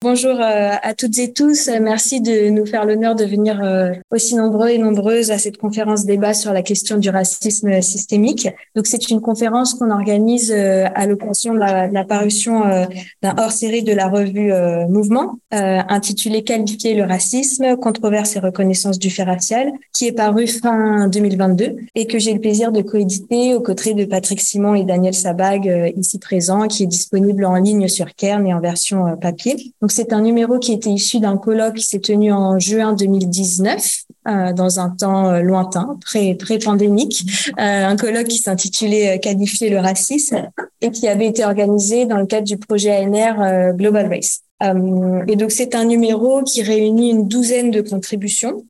[0.00, 1.68] Bonjour euh, à toutes et tous.
[1.80, 6.04] Merci de nous faire l'honneur de venir euh, aussi nombreux et nombreuses à cette conférence
[6.04, 8.48] débat sur la question du racisme systémique.
[8.76, 12.62] Donc, c'est une conférence qu'on organise euh, à l'occasion de la, parution
[13.22, 14.52] d'un hors-série de la revue
[14.88, 21.08] Mouvement, intitulé Qualifier le racisme, controverse et reconnaissance du fait racial, qui est paru fin
[21.08, 25.14] 2022 et que j'ai le plaisir de coéditer aux côtés de Patrick Simon et Daniel
[25.14, 29.74] Sabag, ici présents, qui est disponible en ligne sur Kern et en version papier.
[29.92, 34.52] C'est un numéro qui était issu d'un colloque qui s'est tenu en juin 2019 euh,
[34.52, 37.24] dans un temps euh, lointain, très très pandémique,
[37.58, 40.50] euh, un colloque qui s'intitulait Qualifier le racisme
[40.82, 44.42] et qui avait été organisé dans le cadre du projet ANR Global Race.
[45.28, 48.66] Et donc c'est un numéro qui réunit une douzaine de contributions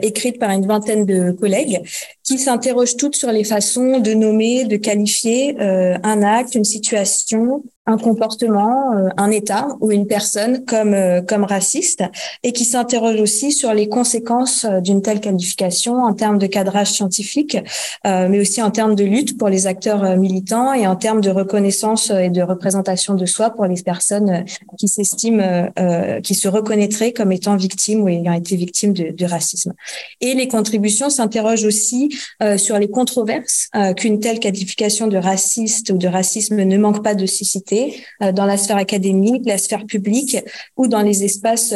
[0.00, 1.80] écrites par une vingtaine de collègues
[2.22, 7.98] qui s'interrogent toutes sur les façons de nommer, de qualifier un acte, une situation, un
[7.98, 12.02] comportement, euh, un état ou une personne comme euh, comme raciste
[12.42, 17.56] et qui s'interrogent aussi sur les conséquences d'une telle qualification en termes de cadrage scientifique,
[18.04, 22.10] mais aussi en termes de lutte pour les acteurs militants et en termes de reconnaissance
[22.10, 24.44] et de représentation de soi pour les personnes
[24.78, 29.72] qui s'estiment euh, qui se reconnaîtraient comme étant victimes ou ayant été victimes de, racisme.
[30.20, 35.90] Et les contributions s'interrogent aussi euh, sur les controverses euh, qu'une telle qualification de raciste
[35.90, 37.73] ou de racisme ne manque pas de susciter
[38.20, 40.38] dans la sphère académique, la sphère publique
[40.76, 41.74] ou dans les espaces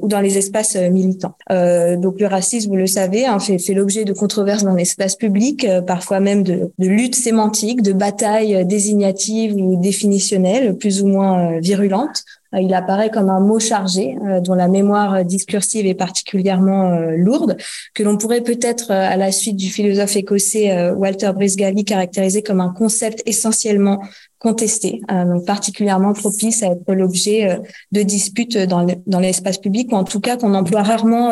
[0.00, 1.34] ou dans les espaces militants.
[1.50, 6.20] donc le racisme, vous le savez, hein, fait, l'objet de controverses dans l'espace public, parfois
[6.20, 12.24] même de, luttes sémantiques, de batailles désignatives ou définitionnelles, plus ou moins virulentes.
[12.54, 17.16] Euh, il apparaît comme un mot chargé euh, dont la mémoire discursive est particulièrement euh,
[17.16, 17.56] lourde,
[17.94, 22.72] que l'on pourrait peut-être, à la suite du philosophe écossais Walter Brisgali, caractériser comme un
[22.72, 24.00] concept essentiellement
[24.42, 27.60] contesté, donc particulièrement propice à être l'objet
[27.92, 31.30] de disputes dans l'espace public, ou en tout cas qu'on emploie rarement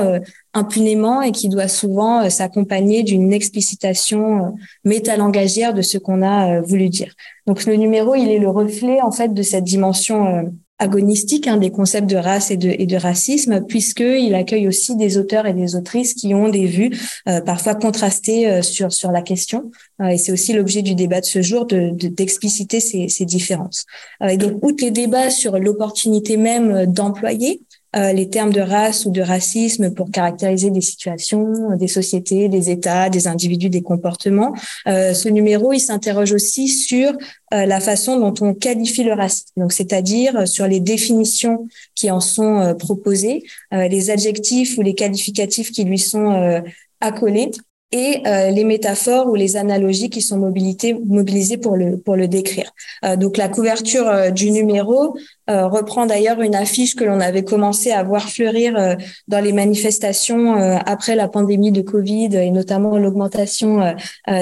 [0.55, 4.55] impunément et qui doit souvent s'accompagner d'une explicitation
[4.85, 7.15] métalangagière de ce qu'on a voulu dire.
[7.49, 11.71] Donc le numéro, il est le reflet en fait de cette dimension agonistique hein, des
[11.71, 15.77] concepts de race et de, et de racisme, puisqu'il accueille aussi des auteurs et des
[15.77, 16.91] autrices qui ont des vues
[17.29, 19.71] euh, parfois contrastées euh, sur, sur la question.
[20.01, 23.85] Euh, et c'est aussi l'objet du débat de ce jour, de, d'expliciter ces, ces différences.
[24.27, 27.61] et donc, outre les débats sur l'opportunité même d'employer
[27.97, 32.71] euh, les termes de race ou de racisme pour caractériser des situations, des sociétés, des
[32.71, 34.55] États, des individus, des comportements.
[34.87, 37.11] Euh, ce numéro, il s'interroge aussi sur
[37.53, 42.21] euh, la façon dont on qualifie le racisme, donc c'est-à-dire sur les définitions qui en
[42.21, 46.63] sont proposées, les adjectifs ou les qualificatifs qui lui sont
[47.01, 47.51] accolés
[47.93, 52.73] et euh, les métaphores ou les analogies qui sont mobilisées, pour le pour le décrire.
[53.05, 55.17] Euh, donc la couverture euh, du numéro
[55.49, 58.97] reprend d'ailleurs une affiche que l'on avait commencé à voir fleurir
[59.27, 60.55] dans les manifestations
[60.87, 63.97] après la pandémie de Covid et notamment l'augmentation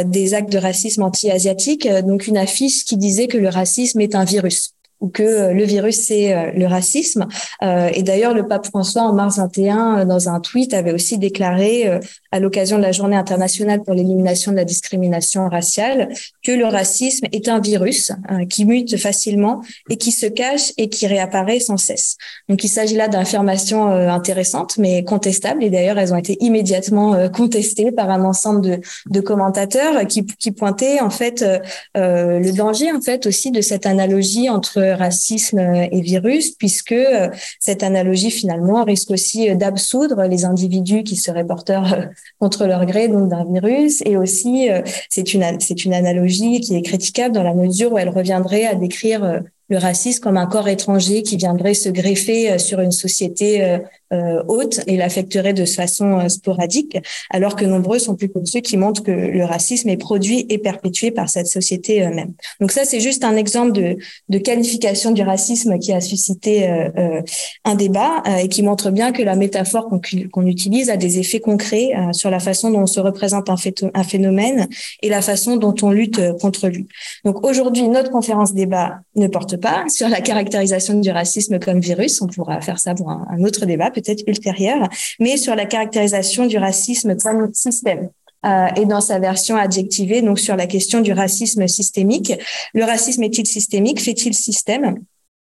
[0.05, 1.89] des actes de racisme anti-asiatique.
[2.05, 5.65] Donc une affiche qui disait que le racisme est un virus ou que euh, le
[5.65, 7.27] virus c'est euh, le racisme.
[7.63, 12.01] Euh, et d'ailleurs, le pape François en mars 21, dans un tweet, avait aussi déclaré
[12.31, 16.09] à l'occasion de la Journée internationale pour l'élimination de la discrimination raciale
[16.45, 18.13] que le racisme est un virus
[18.51, 22.17] qui mute facilement et qui se cache et qui réapparaît sans cesse.
[22.49, 25.63] Donc, il s'agit là d'affirmations intéressantes mais contestables.
[25.63, 28.81] Et d'ailleurs, elles ont été immédiatement contestées par un ensemble de,
[29.11, 31.45] de commentateurs qui, qui pointaient en fait
[31.95, 37.29] le danger en fait aussi de cette analogie entre racisme et virus, puisque euh,
[37.61, 42.07] cette analogie finalement risque aussi d'absoudre les individus qui seraient porteurs euh,
[42.39, 46.77] contre leur gré donc d'un virus, et aussi euh, c'est une c'est une analogie qui
[46.77, 50.69] est critiquable dans la mesure où elle reviendrait à décrire le racisme comme un corps
[50.69, 53.79] étranger qui viendrait se greffer sur une société
[54.13, 56.97] euh, haute et l'affecterait de façon euh, sporadique,
[57.31, 61.11] alors que nombreux sont plutôt ceux qui montrent que le racisme est produit et perpétué
[61.11, 62.33] par cette société euh, même.
[62.61, 63.99] Donc ça, c'est juste un exemple de,
[64.31, 67.21] de qualification du racisme qui a suscité euh,
[67.65, 69.91] un débat et qui montre bien que la métaphore
[70.33, 74.69] qu'on utilise a des effets concrets sur la façon dont on se représente un phénomène
[75.03, 76.87] et la façon dont on lutte contre lui.
[77.25, 82.21] Donc aujourd'hui, notre conférence débat ne porte pas sur la caractérisation du racisme comme virus.
[82.23, 84.89] On pourra faire ça pour un, autre débat peut-être ultérieure,
[85.21, 88.11] mais sur la caractérisation du racisme comme système.
[88.47, 92.33] Euh, et dans sa version adjectivée, donc sur la question du racisme systémique.
[92.73, 94.01] Le racisme est-il systémique?
[94.01, 94.97] Fait-il système?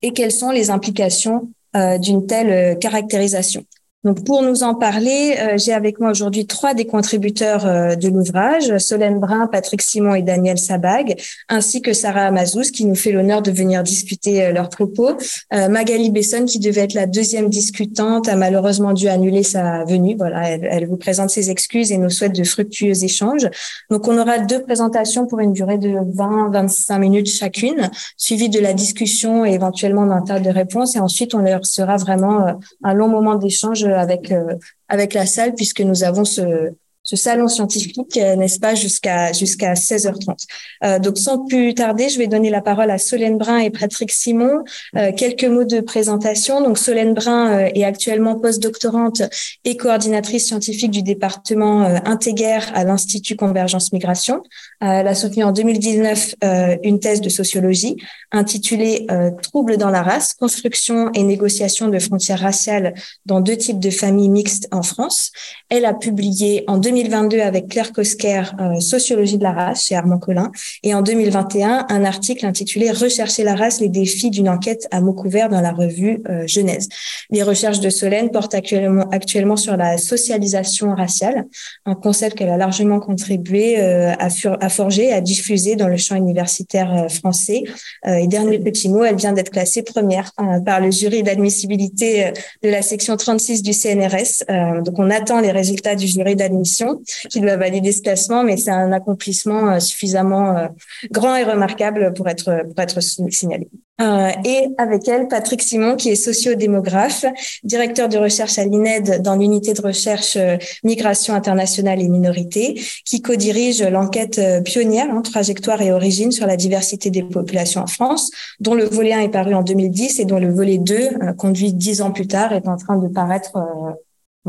[0.02, 3.64] Et quelles sont les implications euh, d'une telle euh, caractérisation?
[4.06, 8.08] Donc pour nous en parler, euh, j'ai avec moi aujourd'hui trois des contributeurs euh, de
[8.08, 13.12] l'ouvrage, Solène Brun, Patrick Simon et Daniel Sabag, ainsi que Sarah Amazous qui nous fait
[13.12, 15.10] l'honneur de venir discuter euh, leurs propos.
[15.52, 20.16] Magali Besson qui devait être la deuxième discutante a malheureusement dû annuler sa venue.
[20.18, 23.50] Voilà, elle, elle vous présente ses excuses et nous souhaite de fructueux échanges.
[23.90, 28.74] Donc on aura deux présentations pour une durée de 20-25 minutes chacune, suivies de la
[28.74, 30.96] discussion et éventuellement d'un tas de réponses.
[30.96, 34.56] Et ensuite on leur sera vraiment un long moment d'échange avec euh,
[34.88, 36.74] avec la salle puisque nous avons ce
[37.10, 40.46] ce salon scientifique, euh, n'est-ce pas, jusqu'à jusqu'à 16h30.
[40.84, 44.12] Euh, donc sans plus tarder, je vais donner la parole à Solène Brun et Patrick
[44.12, 44.64] Simon.
[44.96, 46.62] Euh, quelques mots de présentation.
[46.62, 49.24] Donc Solène Brun euh, est actuellement postdoctorante
[49.66, 54.44] et coordinatrice scientifique du département euh, Intégrère à l'Institut Convergence Migration.
[54.82, 56.36] elle a soutenu en 2019
[56.84, 57.98] une thèse de sociologie
[58.32, 59.08] intitulée
[59.42, 62.94] Troubles dans la race, construction et négociation de frontières raciales
[63.26, 65.32] dans deux types de familles mixtes en France.
[65.70, 69.96] Elle a publié en 2019 2022 avec Claire Kosker, euh, Sociologie de la race chez
[69.96, 70.52] Armand Collin,
[70.84, 75.14] et en 2021 un article intitulé Rechercher la race, les défis d'une enquête à mots
[75.14, 76.90] couverts dans la revue euh, Genèse.
[77.30, 81.46] Les recherches de Solène portent actuellement, actuellement sur la socialisation raciale,
[81.86, 84.28] un concept qu'elle a largement contribué euh, à,
[84.60, 87.64] à, forger, à diffuser dans le champ universitaire français.
[88.06, 90.32] et dernier petit mot, elle vient d'être classée première
[90.66, 92.32] par le jury d'admissibilité
[92.64, 94.84] de la section 36 du CNRS.
[94.84, 96.89] donc on attend les résultats du jury d'admission
[97.30, 100.68] qui doit valider ce classement, mais c'est un accomplissement euh, suffisamment euh,
[101.12, 103.70] grand et remarquable pour être, pour être signalé.
[104.02, 107.26] Euh, et avec elle, Patrick Simon, qui est sociodémographe,
[107.64, 110.38] directeur de recherche à l'INED dans l'unité de recherche
[110.86, 117.10] migration internationale et minorité, qui co-dirige l'enquête pionnière, hein, trajectoire et origine sur la diversité
[117.10, 118.32] des populations en France,
[118.62, 122.02] dont le volet 1 est paru en 2010 et dont le volet 2, conduit dix
[122.02, 123.52] ans plus tard, est en train de paraître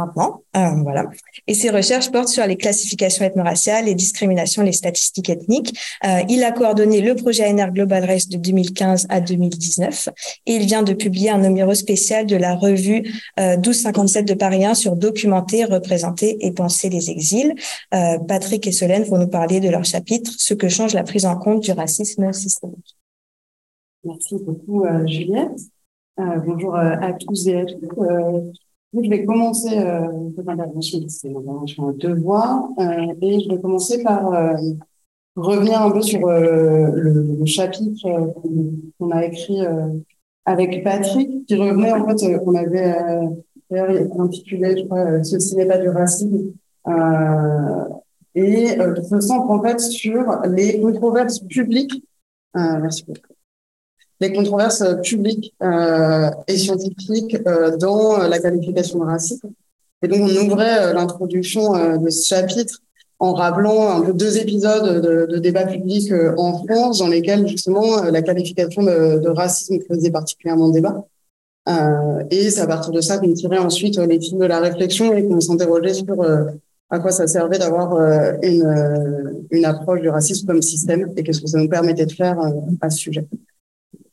[0.00, 0.42] maintenant.
[0.56, 1.04] Euh, voilà.
[1.46, 5.78] Et ses recherches portent sur les classifications ethno-raciales, les discriminations, les statistiques ethniques.
[6.04, 10.08] Euh, il a coordonné le projet ANR Global Race de 2015 à 2019
[10.46, 13.02] et il vient de publier un numéro spécial de la revue
[13.38, 17.54] 1257 euh, de Paris 1 sur documenter, représenter et penser les exils.
[17.90, 21.36] Patrick et Solène vont nous parler de leur chapitre Ce que change la prise en
[21.36, 22.96] compte du racisme systémique.
[24.04, 25.60] Merci beaucoup, Juliette.
[26.16, 27.98] bonjour à tous et à toutes
[28.92, 30.06] je vais commencer euh,
[30.36, 34.54] cette intervention, c'est une intervention à deux voix, euh, et je vais commencer par euh,
[35.36, 38.26] revenir un peu sur euh, le, le, chapitre euh,
[38.98, 39.60] qu'on a écrit
[40.44, 42.96] avec Patrick, qui revenait en fait, qu'on avait
[44.18, 46.52] intitulé, je crois, Ceci n'est pas du racisme,
[48.34, 52.04] et qui se centre en fait sur les controverses publiques.
[52.54, 53.39] merci beaucoup
[54.20, 59.50] les controverses publiques euh, et scientifiques euh, dans la qualification de racisme.
[60.02, 62.80] Et donc, on ouvrait euh, l'introduction euh, de ce chapitre
[63.18, 67.46] en rappelant un peu deux épisodes de, de débats publics euh, en France dans lesquels,
[67.46, 71.04] justement, la qualification de, de racisme faisait particulièrement débat.
[72.30, 75.24] et c'est à partir de ça qu'on tirait ensuite les fils de la réflexion et
[75.26, 76.16] qu'on s'interrogeait sur
[76.88, 77.88] à quoi ça servait d'avoir
[78.42, 82.38] une, une approche du racisme comme système et qu'est-ce que ça nous permettait de faire
[82.80, 83.26] à ce sujet.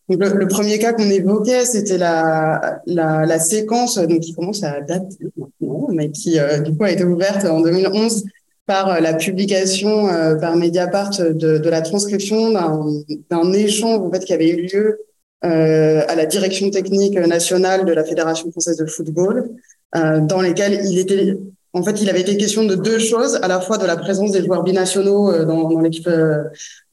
[0.09, 4.79] Donc, le, premier cas qu'on évoquait, c'était la, la, la, séquence donc, qui commence à
[4.79, 8.23] dater maintenant, mais qui euh, du coup a été ouverte en 2011
[8.65, 14.23] par euh, la publication euh, par Mediapart de, de la transcription d'un échange en fait
[14.23, 14.99] qui avait eu lieu
[15.41, 19.51] à la direction technique nationale de la Fédération française de football,
[19.93, 21.37] dans lesquels il était
[21.73, 24.31] en fait, il avait été question de deux choses, à la fois de la présence
[24.31, 26.43] des joueurs binationaux euh, dans, l'équipe, euh,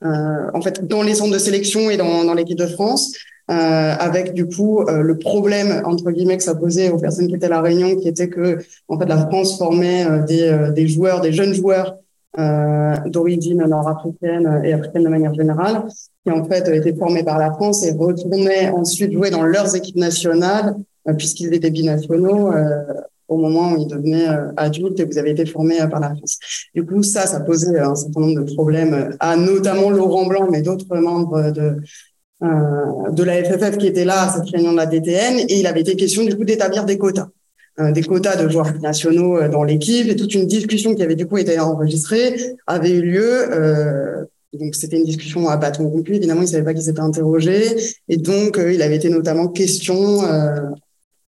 [0.05, 3.13] euh, en fait, dans les centres de sélection et dans, dans l'équipe de France,
[3.51, 7.35] euh, avec du coup euh, le problème entre guillemets que ça posait aux personnes qui
[7.35, 11.21] étaient à la Réunion, qui était que en fait la France formait des, des joueurs,
[11.21, 11.97] des jeunes joueurs
[13.07, 15.85] d'origine nord-africaine et africaine de manière générale,
[16.25, 19.97] qui en fait étaient formés par la France et retournaient ensuite jouer dans leurs équipes
[19.97, 20.75] nationales
[21.19, 22.51] puisqu'ils étaient binationaux
[23.35, 26.15] au moment où il devenait euh, adulte et vous avez été formé euh, par la
[26.15, 26.39] France.
[26.75, 30.63] Du coup, ça, ça posait un certain nombre de problèmes à notamment Laurent Blanc, mais
[30.63, 31.77] d'autres membres de
[32.43, 35.67] euh, de la FFF qui étaient là à cette réunion de la DTN et il
[35.67, 37.29] avait été question du coup d'établir des quotas.
[37.79, 41.39] des quotas de joueurs nationaux dans l'équipe et toute une discussion qui avait du coup
[41.39, 42.35] été enregistrée
[42.67, 46.15] avait eu lieu euh, donc c'était une discussion à bâton rompu.
[46.15, 47.77] Évidemment, il savait pas qu'ils étaient interrogés.
[48.09, 50.23] Et donc, il avait été notamment question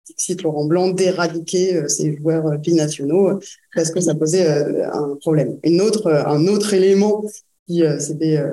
[0.09, 3.39] euh, cite Laurent Blanc, d'éradiquer euh, ces joueurs euh, binationaux euh,
[3.75, 5.57] parce que ça posait un problème.
[5.63, 7.23] Une autre, un autre élément
[7.67, 8.43] qui s'était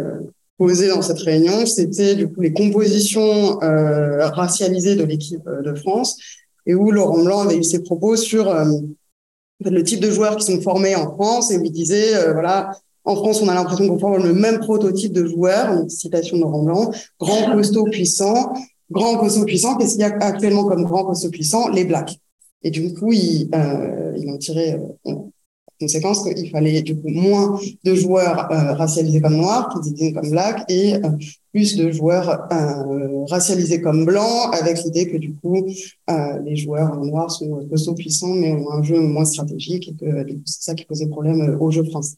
[0.58, 6.18] posé dans cette réunion, c'était du coup les compositions racialisées de l'équipe de France
[6.66, 8.54] et où Laurent Blanc avait eu ses propos sur
[9.64, 12.72] le type de joueurs qui sont formés en France et où il disait, voilà,
[13.06, 16.62] en France, on a l'impression qu'on forme le même prototype de joueur, citation de Laurent
[16.62, 18.52] Blanc, grand, costaud, puissant.
[18.90, 21.68] Grand, costaud, puissant, qu'est-ce qu'il y a actuellement comme grand, costaud, puissant?
[21.68, 22.18] Les blacks.
[22.62, 24.74] Et du coup, ils, euh, ils ont tiré
[25.06, 25.14] euh,
[25.80, 30.30] conséquence qu'il fallait du coup moins de joueurs euh, racialisés comme noirs, qui disaient comme
[30.30, 31.10] blacks, et euh,
[31.52, 35.66] plus de joueurs euh, racialisés comme blancs, avec l'idée que du coup
[36.44, 40.62] les joueurs noirs sont costauds puissants, mais ont un jeu moins stratégique, et que c'est
[40.62, 42.16] ça qui posait problème au jeu français.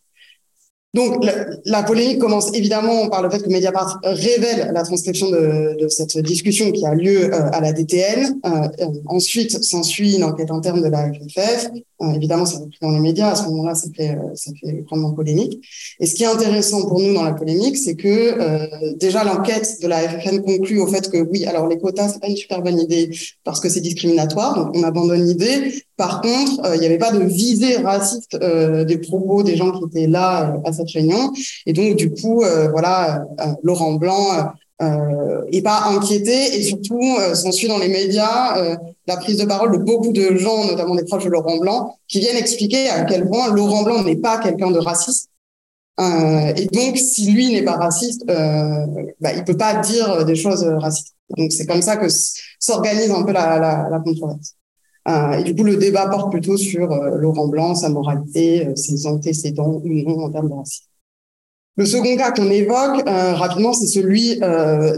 [0.95, 1.23] Donc,
[1.67, 6.73] la, polémique commence évidemment par le fait que Mediapart révèle la transcription de, cette discussion
[6.73, 8.41] qui a lieu euh, à la DTN.
[8.45, 8.49] Euh,
[8.81, 11.69] euh, ensuite, s'ensuit une enquête interne de la FFF.
[12.15, 13.31] Évidemment, ça pris dans les médias.
[13.31, 15.61] À ce moment-là, ça fait, ça fait grandement polémique.
[16.01, 19.89] Et ce qui est intéressant pour nous dans la polémique, c'est que déjà l'enquête de
[19.89, 22.79] la FFN conclut au fait que oui, alors les quotas, c'est pas une super bonne
[22.79, 23.11] idée
[23.45, 24.55] parce que c'est discriminatoire.
[24.57, 25.83] Donc, on abandonne l'idée.
[25.97, 30.07] Par contre, il n'y avait pas de visée raciste des propos des gens qui étaient
[30.07, 31.33] là à cette réunion.
[31.67, 37.03] Et donc, du coup, euh, voilà, euh, Laurent Blanc euh, est pas inquiété et surtout
[37.35, 41.25] s'ensuit dans les médias la prise de parole de beaucoup de gens, notamment des proches
[41.25, 44.79] de Laurent Blanc, qui viennent expliquer à quel point Laurent Blanc n'est pas quelqu'un de
[44.79, 45.31] raciste.
[46.01, 48.87] et donc, si lui n'est pas raciste, euh,
[49.21, 51.15] bah, il peut pas dire des choses racistes.
[51.37, 52.07] Donc, c'est comme ça que
[52.59, 54.55] s'organise un peu la, la, la controverse.
[55.09, 58.77] Euh, et du coup, le débat porte plutôt sur euh, Laurent Blanc, sa moralité, euh,
[58.77, 60.85] ses antécédents ou non en termes de racisme.
[61.79, 64.41] Le second cas qu'on évoque rapidement, c'est celui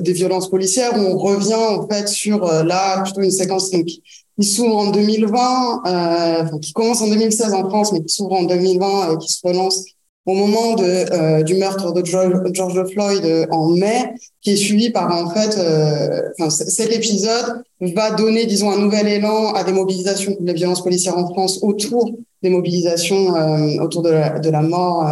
[0.01, 0.93] des violences policières.
[0.97, 4.03] Où on revient en fait sur là plutôt une séquence qui
[4.41, 9.13] s'ouvre en 2020, enfin, qui commence en 2016 en France, mais qui s'ouvre en 2020
[9.13, 9.85] et qui se relance
[10.27, 14.91] au moment de, euh, du meurtre de George, Floyd euh, en mai, qui est suivi
[14.91, 19.73] par en fait, euh, enfin, cet épisode va donner, disons, un nouvel élan à des
[19.73, 22.11] mobilisations contre les violences policières en France autour
[22.43, 23.35] des mobilisations
[23.83, 25.07] autour de la, de la mort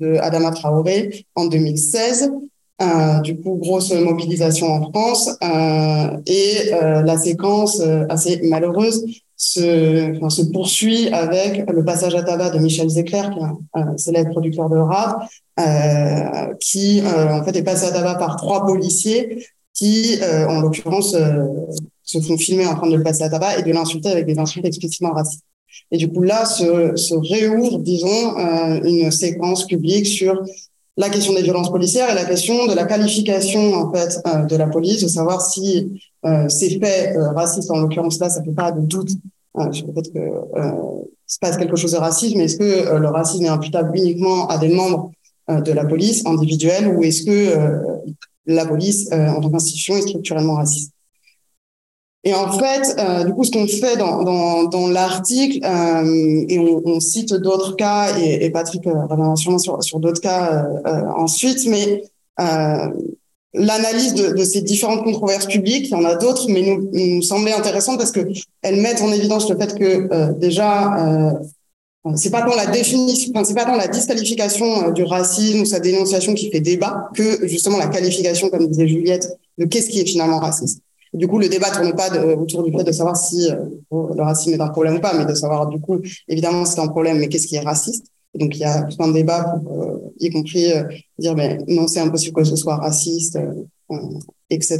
[0.00, 2.30] de Adama Traoré en 2016.
[3.22, 5.30] du coup, grosse mobilisation en France
[6.26, 9.04] et la séquence assez malheureuse
[9.40, 14.68] se, poursuit avec le passage à tabac de Michel Zecler, qui est un, célèbre producteur
[14.68, 15.22] de rap,
[15.58, 20.60] euh, qui euh, en fait est passé à tabac par trois policiers qui, euh, en
[20.60, 21.46] l'occurrence, euh,
[22.02, 24.38] se font filmer en train de le passer à tabac et de l'insulter avec des
[24.38, 25.44] insultes explicitement racistes.
[25.90, 28.36] Et du coup, là, se, réouvre, disons,
[28.84, 30.42] une séquence publique sur
[30.96, 34.66] la question des violences policières et la question de la qualification en fait de la
[34.66, 38.70] police, de savoir si euh, ces faits euh, racistes, en l'occurrence là, ça fait pas
[38.70, 39.10] de doute
[39.58, 40.72] euh, sur le fait que euh,
[41.26, 44.58] se passe quelque chose de raciste, mais est-ce que le racisme est imputable uniquement à
[44.58, 45.12] des membres
[45.48, 47.56] de la police individuelle ou est-ce que
[48.46, 50.92] la police en tant qu'institution est structurellement raciste?
[52.24, 57.32] Et en fait, euh, du coup, ce qu'on fait dans, l'article, euh, et on, cite
[57.34, 60.66] d'autres cas, et, Patrick reviendra sûrement sur, d'autres cas
[61.16, 62.02] ensuite, mais
[63.54, 67.52] l'analyse de, ces différentes controverses publiques, il y en a d'autres, mais nous, nous semblait
[67.52, 68.20] intéressante parce que
[68.62, 71.32] elles mettent en évidence le fait que euh, déjà, euh,
[72.14, 75.80] c'est pas tant la définition, c'est pas tant la disqualification euh, du racisme ou sa
[75.80, 80.06] dénonciation qui fait débat que justement la qualification, comme disait Juliette, de qu'est-ce qui est
[80.06, 80.80] finalement raciste.
[81.12, 83.56] Du coup, le débat tourne pas autour du fait de savoir si euh,
[83.90, 85.98] le racisme est un problème ou pas, mais de savoir du coup,
[86.28, 88.06] évidemment, c'est un problème, mais qu'est-ce qui est raciste?
[88.34, 90.84] Donc il y a tout un débat pour, euh, y compris euh,
[91.18, 93.36] dire ben non c'est impossible que ce soit raciste,
[94.50, 94.78] etc.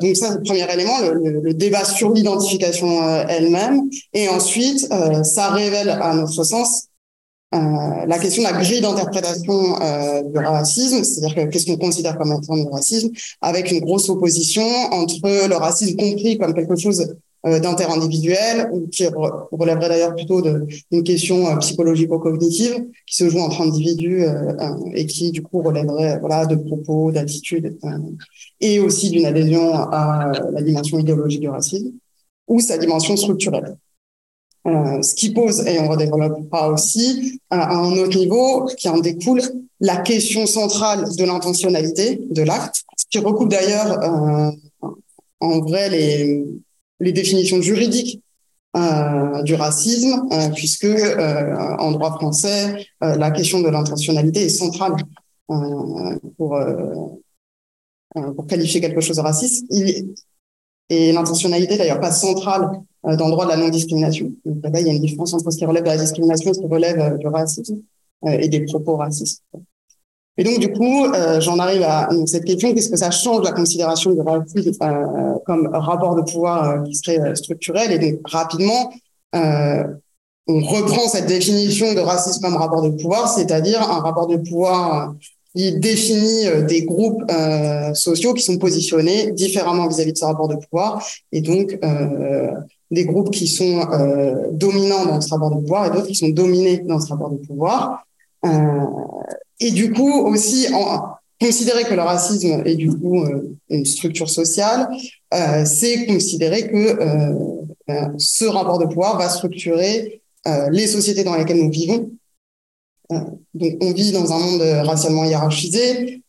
[0.00, 2.88] donc ça, le premier élément, le débat sur l'identification
[3.28, 3.82] elle-même,
[4.12, 4.88] et ensuite
[5.24, 6.87] ça révèle à notre sens
[7.52, 9.78] la question de la grille d'interprétation
[10.30, 14.66] du racisme, c'est-à-dire qu'est-ce qu'on considère comme un forme de racisme, avec une grosse opposition
[14.92, 17.14] entre le racisme compris comme quelque chose
[17.46, 19.06] euh, d'intérêt individuel, qui
[19.52, 24.54] relèverait d'ailleurs plutôt d'une question euh, psychologico-cognitive qui se joue entre individus euh,
[24.92, 27.78] et qui du coup relèverait voilà de propos, d'attitudes
[28.60, 31.92] et aussi d'une adhésion à la dimension idéologique du racisme
[32.48, 33.76] ou sa dimension structurelle.
[34.68, 39.40] Euh, ce qui pose, et on redéveloppera aussi, à un autre niveau, qui en découle
[39.80, 44.50] la question centrale de l'intentionnalité de l'acte, ce qui recoupe d'ailleurs euh,
[45.40, 46.44] en vrai les,
[47.12, 48.20] définitions juridiques
[48.76, 54.48] euh, du racisme, euh, puisque euh, en droit français, euh, la question de l'intentionnalité est
[54.50, 54.96] centrale
[55.50, 57.06] euh, pour, euh,
[58.48, 59.64] qualifier quelque chose de raciste.
[60.90, 62.68] Et l'intentionnalité, d'ailleurs, pas centrale
[63.04, 64.32] dans le droit de la non-discrimination.
[64.44, 66.60] Là, il y a une différence entre ce qui relève de la discrimination et ce
[66.60, 67.80] qui relève du racisme
[68.26, 69.42] et des propos racistes.
[70.38, 73.50] Et donc, du coup, euh, j'en arrive à cette question, qu'est-ce que ça change la
[73.50, 78.92] considération du racisme euh, comme rapport de pouvoir euh, qui serait structurel Et donc, rapidement,
[79.34, 85.14] on reprend cette définition de racisme comme rapport de pouvoir, c'est-à-dire un rapport de pouvoir
[85.56, 87.22] qui définit des groupes
[87.94, 91.78] sociaux qui sont positionnés différemment vis-à-vis de ce rapport de pouvoir, et donc
[92.90, 93.84] des groupes qui sont
[94.52, 97.36] dominants dans ce rapport de pouvoir et d'autres qui sont dominés dans ce rapport de
[97.36, 98.06] pouvoir.
[99.60, 104.28] Et du coup, aussi, en, considérer que le racisme est du coup euh, une structure
[104.28, 104.88] sociale,
[105.34, 107.34] euh, c'est considérer que euh,
[107.86, 112.10] ben, ce rapport de pouvoir va structurer euh, les sociétés dans lesquelles nous vivons.
[113.12, 113.20] Euh,
[113.54, 116.22] donc, on vit dans un monde racialement hiérarchisé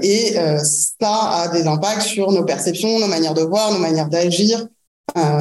[0.00, 4.66] et ça a des impacts sur nos perceptions, nos manières de voir, nos manières d'agir,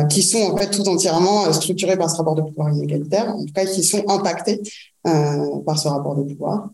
[0.10, 3.54] qui sont en fait tout entièrement structurées par ce rapport de pouvoir inégalitaire, en tout
[3.54, 4.62] cas qui sont impactés
[5.06, 6.70] euh, par ce rapport de pouvoir.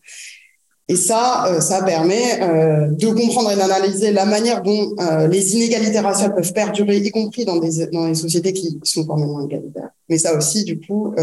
[0.88, 4.96] Et ça, euh, ça permet euh, de comprendre et d'analyser la manière dont
[5.28, 9.44] les inégalités raciales peuvent perdurer, y compris dans des dans les sociétés qui sont formellement
[9.44, 9.90] égalitaires.
[10.10, 11.16] Mais ça aussi, du coup,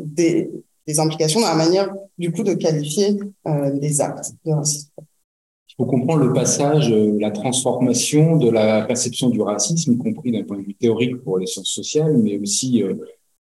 [0.00, 0.50] des,
[0.86, 3.18] des implications dans la manière, du coup, de qualifier
[3.74, 4.88] des actes de racisme.
[5.78, 10.58] Faut comprendre le passage, la transformation de la perception du racisme, y compris d'un point
[10.58, 12.82] de vue théorique pour les sciences sociales, mais aussi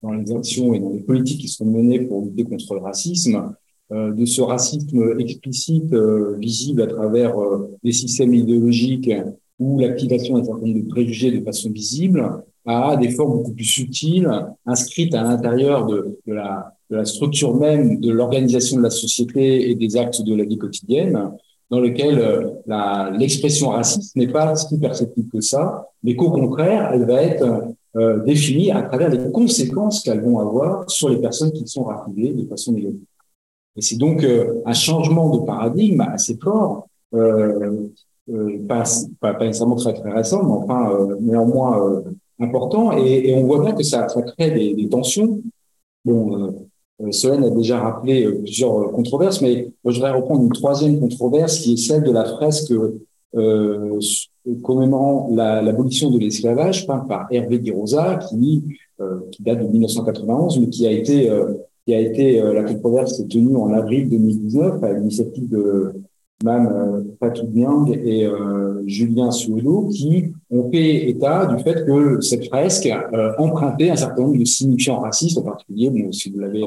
[0.02, 3.54] dans les actions et dans les politiques qui sont menées pour lutter contre le racisme,
[3.92, 9.10] euh, de ce racisme explicite euh, visible à travers euh, les systèmes idéologiques
[9.58, 13.64] ou l'activation d'un certain nombre de préjugés de façon visible, à des formes beaucoup plus
[13.64, 14.28] subtiles,
[14.64, 20.22] inscrites à l'intérieur de la structure même de l'organisation de la société et des actes
[20.22, 21.30] de la vie quotidienne,
[21.70, 22.52] dans lequel
[23.18, 28.24] l'expression raciste n'est pas si perceptible que ça, mais qu'au contraire, elle va être euh,
[28.24, 32.44] définies à travers les conséquences qu'elles vont avoir sur les personnes qui sont racisées de
[32.48, 33.04] façon négative.
[33.76, 37.88] Et c'est donc euh, un changement de paradigme assez fort, euh,
[38.30, 38.84] euh pas,
[39.40, 42.02] nécessairement très, récent, mais enfin euh, néanmoins
[42.40, 42.96] important.
[42.96, 45.40] Et, et, on voit bien que ça, ça crée des, des tensions.
[46.04, 46.66] Bon,
[47.10, 51.74] Solène a déjà rappelé plusieurs controverses, mais moi, je voudrais reprendre une troisième controverse qui
[51.74, 52.72] est celle de la fresque
[53.34, 54.00] euh,
[54.62, 58.64] commémorant l'abolition de l'esclavage peint par Hervé Di Rosa, qui,
[59.00, 61.54] euh, qui date de 1991, mais qui a été, euh,
[61.86, 65.92] qui a été euh, la controverse est tenue en avril 2019 à l'initiative de
[66.42, 68.28] Mme Fatou Niang et
[68.86, 72.88] Julien Suodo, qui ont fait état du fait que cette fresque
[73.38, 76.64] empruntait un certain nombre de signifiants racistes, en particulier, bon, si vous l'avez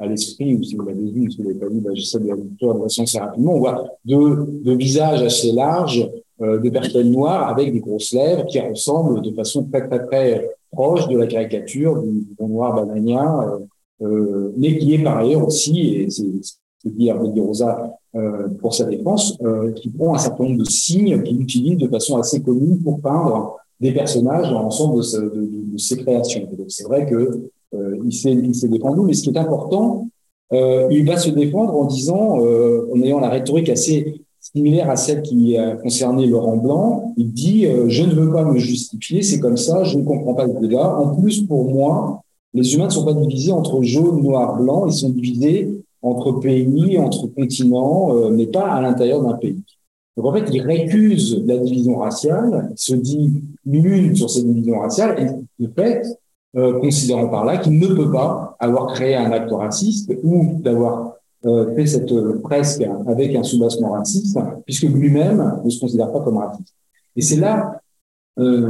[0.00, 2.28] à l'esprit, ou si vous l'avez vu, si vous l'avez pas vu, bah, j'essaie de
[2.28, 3.54] la lecture de façon assez rapidement.
[3.54, 8.58] On voit deux, visages assez larges euh, de personnes noires avec des grosses lèvres qui
[8.60, 14.06] ressemblent de façon très très très proche de la caricature du, du noir bananien, euh,
[14.06, 18.48] euh, mais qui est par ailleurs aussi, et c'est ce que dit Hervé Rosa euh,
[18.60, 22.16] pour sa défense, euh, qui prend un certain nombre de signes qu'il utilise de façon
[22.16, 26.48] assez commune pour peindre des personnages dans l'ensemble de, ses créations.
[26.68, 30.08] C'est vrai que euh, il s'est mais ce qui est important,
[30.52, 35.22] euh, il va se défendre en disant, en ayant la rhétorique assez similaire à celle
[35.22, 39.56] qui a concerné Laurent Blanc, il dit je ne veux pas me justifier, c'est comme
[39.56, 40.98] ça, je ne comprends pas le débat.
[40.98, 44.92] En plus, pour moi, les humains ne sont pas divisés entre jaune, noir, blanc, ils
[44.92, 45.70] sont divisés
[46.02, 49.62] entre pays, entre continents, mais pas à l'intérieur d'un pays.
[50.16, 54.80] Donc en fait, il récuse la division raciale, il se dit nul sur cette division
[54.80, 55.18] raciale,
[55.58, 56.02] et de fait,
[56.56, 61.14] euh, considérant par là qu'il ne peut pas avoir créé un acte raciste ou d'avoir
[61.46, 66.38] euh, fait cette fresque avec un soubassement raciste, puisque lui-même ne se considère pas comme
[66.38, 66.74] raciste.
[67.16, 67.80] Et c'est là,
[68.38, 68.68] euh,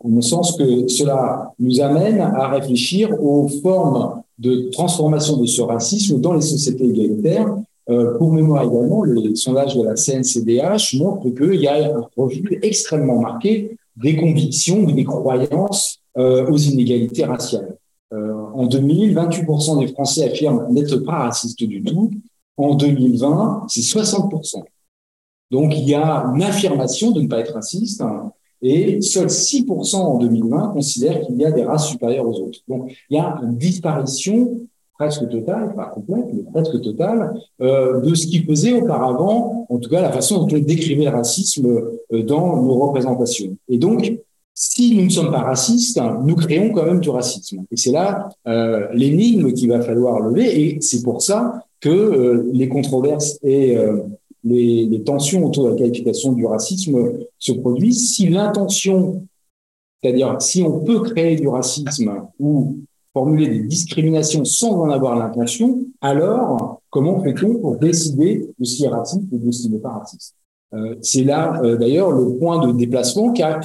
[0.00, 5.62] en mon sens, que cela nous amène à réfléchir aux formes de transformation de ce
[5.62, 7.54] racisme dans les sociétés égalitaires.
[7.90, 12.58] Euh, pour mémoire également, le sondage de la CNCDH montre qu'il y a un refus
[12.62, 17.76] extrêmement marqué des convictions ou des croyances euh, aux inégalités raciales.
[18.12, 22.10] Euh, en 2000, 28% des Français affirment n'être pas racistes du tout.
[22.56, 24.62] En 2020, c'est 60%.
[25.50, 29.96] Donc il y a une affirmation de ne pas être raciste hein, et seuls 6%
[29.96, 32.60] en 2020 considèrent qu'il y a des races supérieures aux autres.
[32.68, 34.60] Donc il y a une disparition
[34.94, 39.88] presque totale, pas complète, mais presque totale, euh, de ce qui faisait auparavant, en tout
[39.88, 41.66] cas la façon dont on décrivait le racisme
[42.12, 43.56] euh, dans nos représentations.
[43.68, 44.18] Et donc,
[44.60, 47.64] si nous ne sommes pas racistes, nous créons quand même du racisme.
[47.70, 50.60] Et c'est là euh, l'énigme qu'il va falloir lever.
[50.60, 53.98] Et c'est pour ça que euh, les controverses et euh,
[54.44, 58.14] les, tensions autour de la qualification du racisme se produisent.
[58.14, 59.26] Si l'intention,
[60.02, 62.78] c'est-à-dire si on peut créer du racisme ou
[63.12, 68.88] formuler des discriminations sans en avoir l'intention, alors comment fait-on pour décider de qui est
[68.88, 70.34] raciste et de ce qui n'est pas raciste?
[70.74, 73.58] Euh, C'est là euh, d'ailleurs le point de déplacement qui a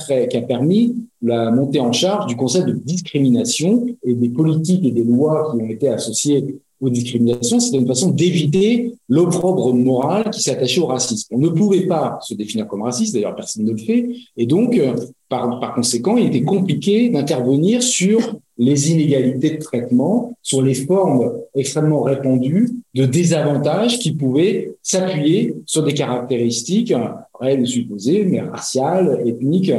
[0.48, 5.52] permis la montée en charge du concept de discrimination et des politiques et des lois
[5.52, 10.88] qui ont été associées aux discriminations, c'était une façon d'éviter l'opprobre moral qui s'attachait au
[10.88, 11.34] racisme.
[11.34, 14.78] On ne pouvait pas se définir comme raciste, d'ailleurs personne ne le fait, et donc
[14.78, 14.94] euh,
[15.30, 22.02] par, conséquent, il était compliqué d'intervenir sur les inégalités de traitement, sur les formes extrêmement
[22.04, 26.94] répandues de désavantages qui pouvaient s'appuyer sur des caractéristiques
[27.40, 29.72] réelles supposées, mais raciales, ethniques,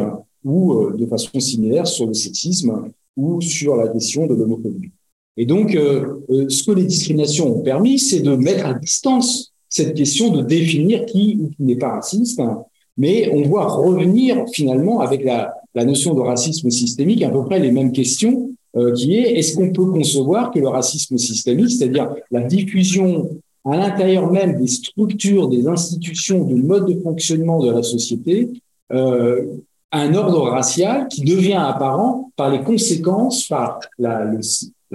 [0.42, 4.90] ou euh, de façon similaire sur le sexisme ou sur la question de l'homophobie.
[5.36, 9.52] Et donc, euh, euh, ce que les discriminations ont permis, c'est de mettre à distance
[9.68, 12.40] cette question de définir qui ou qui n'est pas raciste.
[12.96, 17.58] Mais on voit revenir finalement avec la, la notion de racisme systémique à peu près
[17.58, 22.14] les mêmes questions, euh, qui est est-ce qu'on peut concevoir que le racisme systémique, c'est-à-dire
[22.30, 23.28] la diffusion
[23.64, 28.50] à l'intérieur même des structures, des institutions, du mode de fonctionnement de la société,
[28.92, 29.44] euh,
[29.90, 34.40] un ordre racial qui devient apparent par les conséquences, par la, le,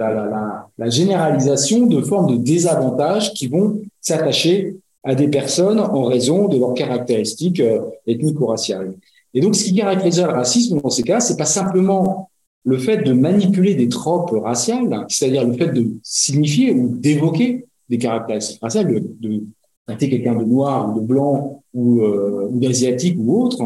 [0.08, 6.58] la, généralisation de formes de désavantages qui vont s'attacher à des personnes en raison de
[6.58, 8.94] leurs caractéristiques euh, ethniques ou raciales.
[9.32, 12.30] Et donc, ce qui caractérise le racisme dans ces cas, c'est pas simplement
[12.64, 17.98] le fait de manipuler des tropes raciales, c'est-à-dire le fait de signifier ou d'évoquer des
[17.98, 19.42] caractéristiques raciales, de,
[19.86, 23.62] traiter quelqu'un de noir ou de blanc ou, euh, d'asiatique ou autre,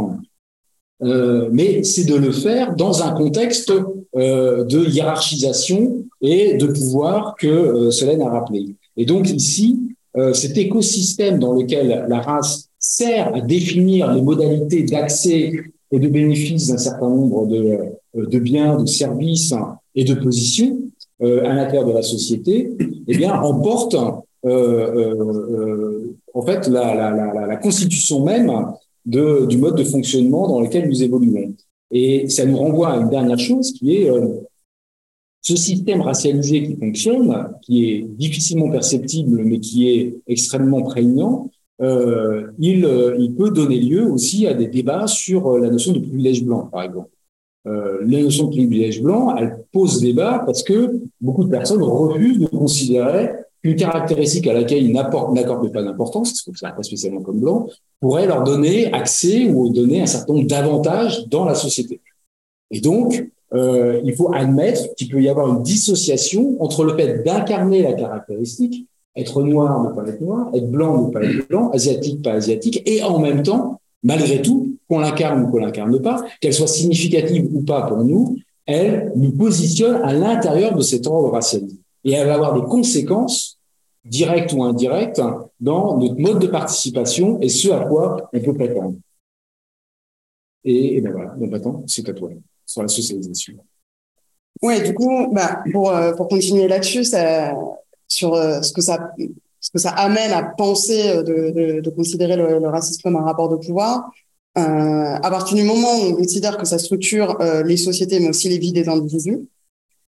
[1.03, 3.73] euh, mais c'est de le faire dans un contexte
[4.17, 8.77] euh, de hiérarchisation et de pouvoir que euh, Solène a rappelé.
[8.97, 9.79] Et donc ici,
[10.17, 15.53] euh, cet écosystème dans lequel la race sert à définir les modalités d'accès
[15.93, 17.79] et de bénéfice d'un certain nombre de,
[18.17, 19.53] euh, de, biens, de services
[19.95, 20.79] et de positions
[21.21, 22.73] à l'intérieur de la société,
[23.07, 24.23] eh bien, emporte en
[26.43, 28.51] fait la, constitution même
[29.07, 31.55] du mode de fonctionnement dans lequel nous évoluons.
[31.91, 34.27] Et ça nous renvoie à une dernière chose qui est euh,
[35.45, 41.51] ce système racialisé qui fonctionne, qui est difficilement perceptible, mais qui est extrêmement prégnant,
[41.83, 45.93] euh, il, euh, il peut donner lieu aussi à des débats sur euh, la notion
[45.93, 47.11] de privilège blanc, par exemple.
[47.67, 52.47] La notion de privilège blanc, elle pose débat parce que beaucoup de personnes refusent de
[52.47, 53.31] considérer
[53.63, 57.67] une caractéristique à laquelle ils n'accordent pas d'importance, parce que ça pas spécialement comme blanc,
[58.01, 62.03] pourrait leur donner accès ou donner un certain nombre d'avantages dans la société.
[62.71, 67.23] Et donc, euh, il faut admettre qu'il peut y avoir une dissociation entre le fait
[67.23, 71.71] d'incarner la caractéristique, être noir, ne pas être noir, être blanc, ne pas être blanc,
[71.71, 76.25] asiatique, pas asiatique, et en même temps, malgré tout, qu'on l'incarne ou qu'on l'incarne pas,
[76.41, 81.31] qu'elle soit significative ou pas pour nous, elle nous positionne à l'intérieur de cet ordre
[81.31, 81.77] racialisé.
[82.05, 83.59] Et elle va avoir des conséquences
[84.05, 85.21] direct ou indirect,
[85.61, 88.97] dans notre mode de participation et ce à quoi on peut prétendre.
[90.65, 92.31] Et, et ben voilà, donc attends, c'est à toi,
[92.67, 93.55] sur la socialisation.
[94.63, 97.05] Ouais, du coup, bah, pour, euh, pour continuer là-dessus,
[98.09, 99.11] sur euh, ce que ça
[99.61, 103.49] ce que ça amène à penser euh, de, de, considérer le, racisme comme un rapport
[103.49, 104.11] de pouvoir,
[104.57, 108.59] à partir du moment où on considère que ça structure les sociétés, mais aussi les
[108.59, 109.49] vies des individus,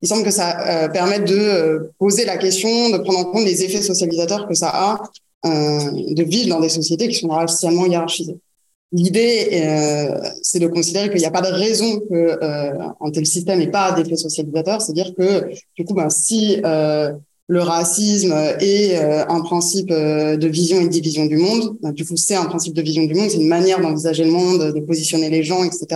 [0.02, 3.82] il semble que ça permette de poser la question, de prendre en compte les effets
[3.82, 4.98] socialisateurs que ça a
[5.46, 8.38] de vivre dans des sociétés qui sont racialement hiérarchisées.
[8.94, 13.26] L'idée, euh, c'est de considérer qu'il n'y a pas de raison que euh, un tel
[13.26, 16.62] système n'ait pas d'effet socialisateur, c'est-à-dire que du coup, ben, si
[17.48, 21.76] le racisme est un principe de vision et de division du monde.
[21.82, 24.32] Ben, du coup, c'est un principe de vision du monde, c'est une manière d'envisager le
[24.32, 25.88] monde, de positionner les gens, etc.,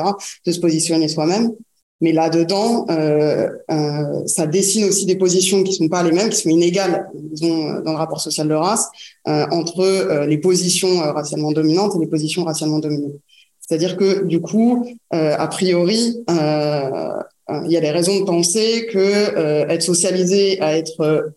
[0.45, 1.51] de se positionner soi-même.
[1.99, 6.41] Mais là-dedans, euh, euh, ça dessine aussi des positions qui sont pas les mêmes, qui
[6.41, 8.87] sont inégales, disons, dans le rapport social de race,
[9.27, 13.15] euh, entre euh, les positions euh, racialement dominantes et les positions racialement dominées.
[13.59, 19.67] C'est-à-dire que, du coup, euh, a priori, il y a des raisons de penser que
[19.69, 21.33] être socialisé à être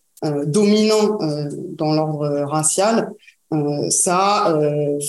[0.46, 1.18] dominant
[1.77, 3.11] dans l'ordre racial,
[3.90, 4.58] ça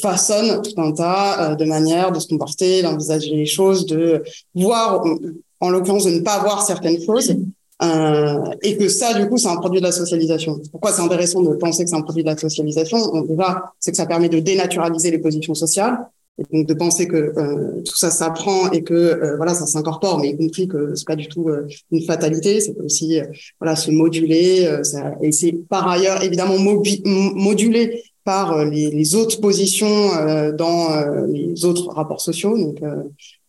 [0.01, 4.23] façonne tout un tas de manières de se comporter, d'envisager les choses, de
[4.55, 5.03] voir
[5.59, 7.35] en l'occurrence de ne pas voir certaines choses,
[7.83, 10.59] euh, et que ça, du coup, c'est un produit de la socialisation.
[10.71, 12.97] Pourquoi c'est intéressant de penser que c'est un produit de la socialisation?
[13.13, 15.97] On déjà, c'est que ça permet de dénaturaliser les positions sociales,
[16.37, 20.19] et donc de penser que euh, tout ça s'apprend et que euh, voilà, ça s'incorpore,
[20.19, 23.25] mais y compris que c'est pas du tout euh, une fatalité, c'est aussi euh,
[23.59, 29.39] voilà se moduler, euh, ça, et c'est par ailleurs évidemment modulé par les, les, autres
[29.41, 30.09] positions
[30.53, 32.81] dans les autres rapports sociaux, donc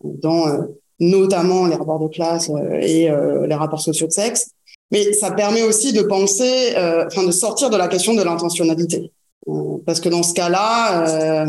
[0.03, 0.67] dans
[1.03, 4.51] notamment les rapports de classe euh, et euh, les rapports sociaux de sexe.
[4.91, 9.11] Mais ça permet aussi de penser, euh, enfin de sortir de la question de l'intentionnalité.
[9.49, 11.47] Euh, parce que dans ce cas-là, euh,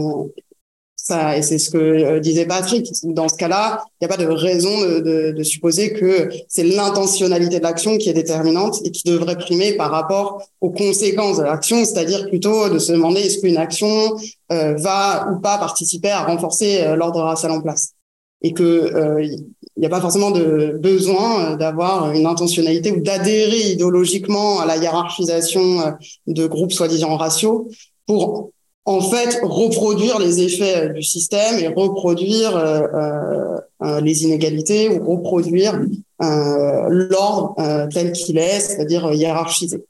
[1.03, 4.23] ça, et c'est ce que euh, disait Patrick, dans ce cas-là, il n'y a pas
[4.23, 9.37] de raison de, supposer que c'est l'intentionnalité de l'action qui est déterminante et qui devrait
[9.37, 14.15] primer par rapport aux conséquences de l'action, c'est-à-dire plutôt de se demander est-ce qu'une action
[14.53, 17.95] euh, va ou pas participer à renforcer euh, l'ordre racial en place.
[18.41, 24.59] Et que il n'y a pas forcément de besoin d'avoir une intentionnalité ou d'adhérer idéologiquement
[24.59, 25.95] à la hiérarchisation
[26.27, 27.69] de groupes soi-disant raciaux
[28.05, 28.51] pour
[28.85, 35.15] en fait reproduire les effets du système et reproduire euh, euh, euh les inégalités ou
[35.15, 35.79] reproduire
[36.21, 39.83] euh, l'ordre euh, tel qu'il est, c'est-à-dire hiérarchisé.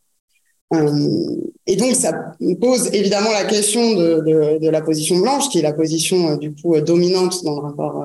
[1.68, 2.12] et donc ça
[2.60, 6.52] pose évidemment la question de, de, de, la position blanche, qui est la position du
[6.56, 8.04] coup dominante dans le rapport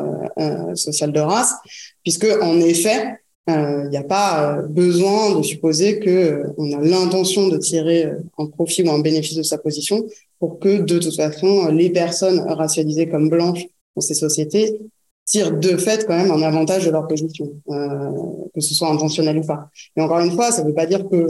[0.75, 1.55] social de race,
[2.03, 3.01] puisque en effet
[3.49, 8.83] il n'y a pas besoin de supposer que on a l'intention de tirer un profit
[8.83, 10.05] ou un bénéfice de sa position
[10.39, 14.81] pour que de toute façon les personnes racialisées comme blanches dans ces sociétés
[15.25, 18.11] tirent de fait quand même un avantage de leur position, euh,
[18.55, 19.69] que ce soit intentionnel ou pas.
[19.97, 21.27] Et encore une fois, ça ne veut pas dire que,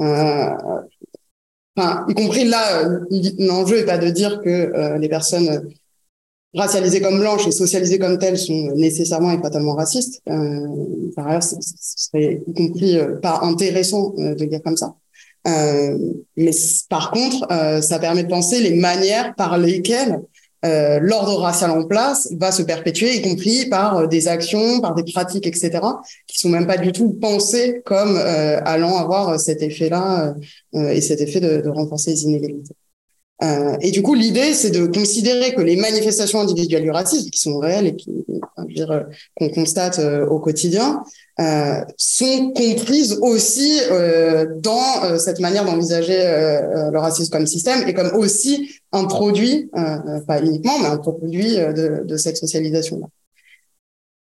[0.00, 0.50] euh,
[1.76, 2.84] enfin, y compris là,
[3.38, 5.70] l'enjeu n'est pas de dire que euh, les personnes
[6.54, 10.20] racialisées comme blanches et socialisées comme telles sont nécessairement et fatalement racistes.
[10.28, 14.94] Euh, par ailleurs, ce serait y compris euh, pas intéressant euh, de dire comme ça.
[15.46, 15.98] Euh,
[16.36, 16.50] mais
[16.88, 20.20] par contre, euh, ça permet de penser les manières par lesquelles
[20.66, 25.10] euh, l'ordre racial en place va se perpétuer, y compris par des actions, par des
[25.10, 25.80] pratiques, etc.,
[26.26, 30.34] qui sont même pas du tout pensées comme allant avoir cet effet-là
[30.74, 32.74] et cet effet de, de renforcer les inégalités.
[33.42, 37.40] Euh, et du coup, l'idée, c'est de considérer que les manifestations individuelles du racisme, qui
[37.40, 38.10] sont réelles et qui,
[39.36, 41.02] qu'on constate au quotidien,
[41.40, 47.94] euh, sont comprises aussi euh, dans euh, cette manière d'envisager le racisme comme système et
[47.94, 49.70] comme aussi un produit,
[50.26, 53.06] pas uniquement, mais un produit de cette socialisation-là.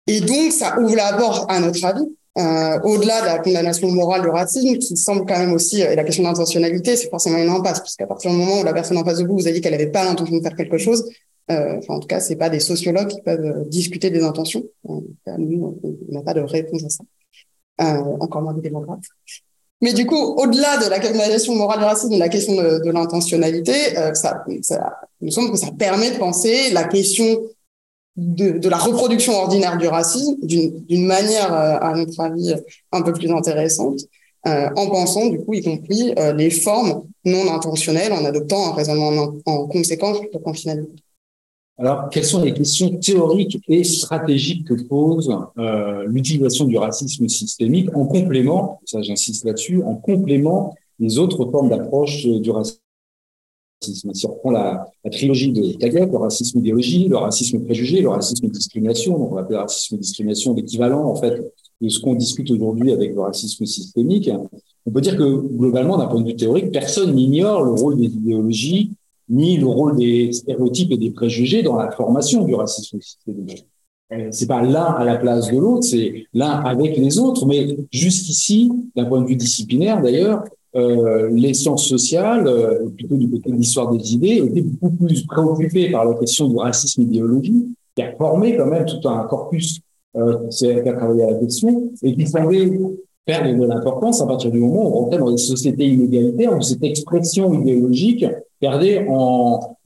[0.07, 4.23] Et donc, ça ouvre la porte, à notre avis, euh, au-delà de la condamnation morale
[4.23, 7.81] du racisme, qui semble quand même aussi, et la question d'intentionnalité, c'est forcément une impasse,
[7.81, 9.61] parce qu'à partir du moment où la personne en face de vous vous a dit
[9.61, 11.09] qu'elle n'avait pas l'intention de faire quelque chose,
[11.51, 14.65] euh, enfin, en tout cas, c'est pas des sociologues qui peuvent discuter des intentions.
[15.39, 17.05] Nous, on n'a pas de réponse à ça
[17.81, 19.05] euh, encore moins des démocrates.
[19.81, 23.97] Mais du coup, au-delà de la condamnation morale du racisme, de la question de, l'intentionnalité,
[23.97, 27.41] euh, ça, ça, il me semble que ça permet de penser la question
[28.19, 32.53] de, la reproduction ordinaire du racisme d'une manière, euh, à notre avis,
[32.93, 34.01] un peu plus intéressante,
[34.47, 38.75] euh, en pensant, du coup, y compris euh, les formes non intentionnelles, en adoptant un
[38.75, 40.91] raisonnement en, en conséquence plutôt qu'en finalité.
[41.79, 45.33] Alors, quelles sont les questions théoriques et stratégiques que pose
[46.07, 52.27] l'utilisation du racisme systémique en complément, ça j'insiste là-dessus, en complément des autres formes d'approche
[52.27, 52.81] du racisme?
[53.81, 58.49] Si on reprend la, trilogie de Taguieff, le racisme idéologie, le racisme préjugé, le racisme
[58.49, 61.41] discrimination, donc on va appeler le racisme discrimination l'équivalent en fait
[61.81, 64.31] de ce qu'on discute aujourd'hui avec le racisme systémique.
[64.87, 68.07] On peut dire que globalement, d'un point de vue théorique, personne n'ignore le rôle des
[68.07, 68.93] idéologies
[69.29, 73.67] ni le rôle des stéréotypes et des préjugés dans la formation du racisme systémique.
[74.13, 77.45] Euh, c'est pas l'un à la place de l'autre, c'est l'un avec les autres.
[77.45, 80.45] Mais jusqu'ici, d'un point de vue disciplinaire d'ailleurs,
[80.79, 85.27] euh, les sciences sociales, euh, plutôt du côté de l'histoire des idées, étaient beaucoup plus
[85.27, 89.81] préoccupées par la question du racisme idéologique, qui a formé quand même tout un corpus
[90.17, 92.71] euh, qui a travaillé à la question, et qui semblait
[93.25, 96.63] perdre de l'importance à partir du moment où on rentrait dans des sociétés inégalitaires où
[96.63, 98.25] cette expression idéologique
[98.59, 99.77] perdait en,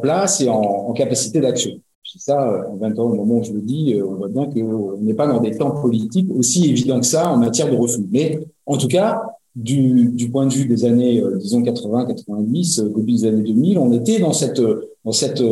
[0.00, 1.72] place et en, en capacité d'action.
[2.04, 4.46] C'est ça, euh, en 20 ans, au moment où je le dis, on voit bien
[4.46, 8.06] qu'on n'est pas dans des temps politiques aussi évidents que ça en matière de refus.
[8.10, 9.22] Mais en tout cas,
[9.56, 13.92] du, point de vue des années, euh, disons 80, 90, début des années 2000, on
[13.92, 14.60] était dans cette
[15.04, 15.42] dans cette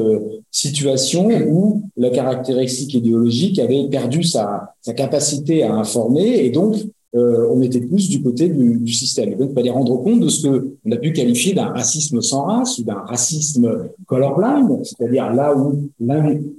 [0.50, 6.74] situation où la caractéristique idéologique avait perdu sa, capacité à informer et donc
[7.14, 9.32] euh, on était plus du côté du, système.
[9.32, 12.20] Et donc, il fallait rendre compte de ce que on a pu qualifier d'un racisme
[12.20, 15.88] sans race ou d'un racisme colorblind, c'est-à-dire là où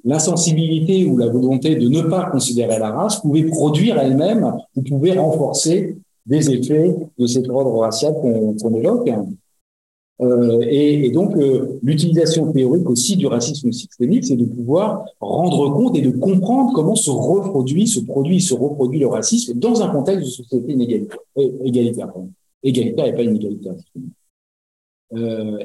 [0.06, 5.18] l'insensibilité ou la volonté de ne pas considérer la race pouvait produire elle-même ou pouvait
[5.18, 9.10] renforcer des effets de cet ordre racial qu'on évoque.
[10.22, 15.98] Euh, et, donc, euh, l'utilisation théorique aussi du racisme systémique, c'est de pouvoir rendre compte
[15.98, 20.26] et de comprendre comment se reproduit, se produit, se reproduit le racisme dans un contexte
[20.26, 22.14] de société inégalitaire, euh, égalitaire,
[22.64, 23.76] égalitaire et pas inégalitaire.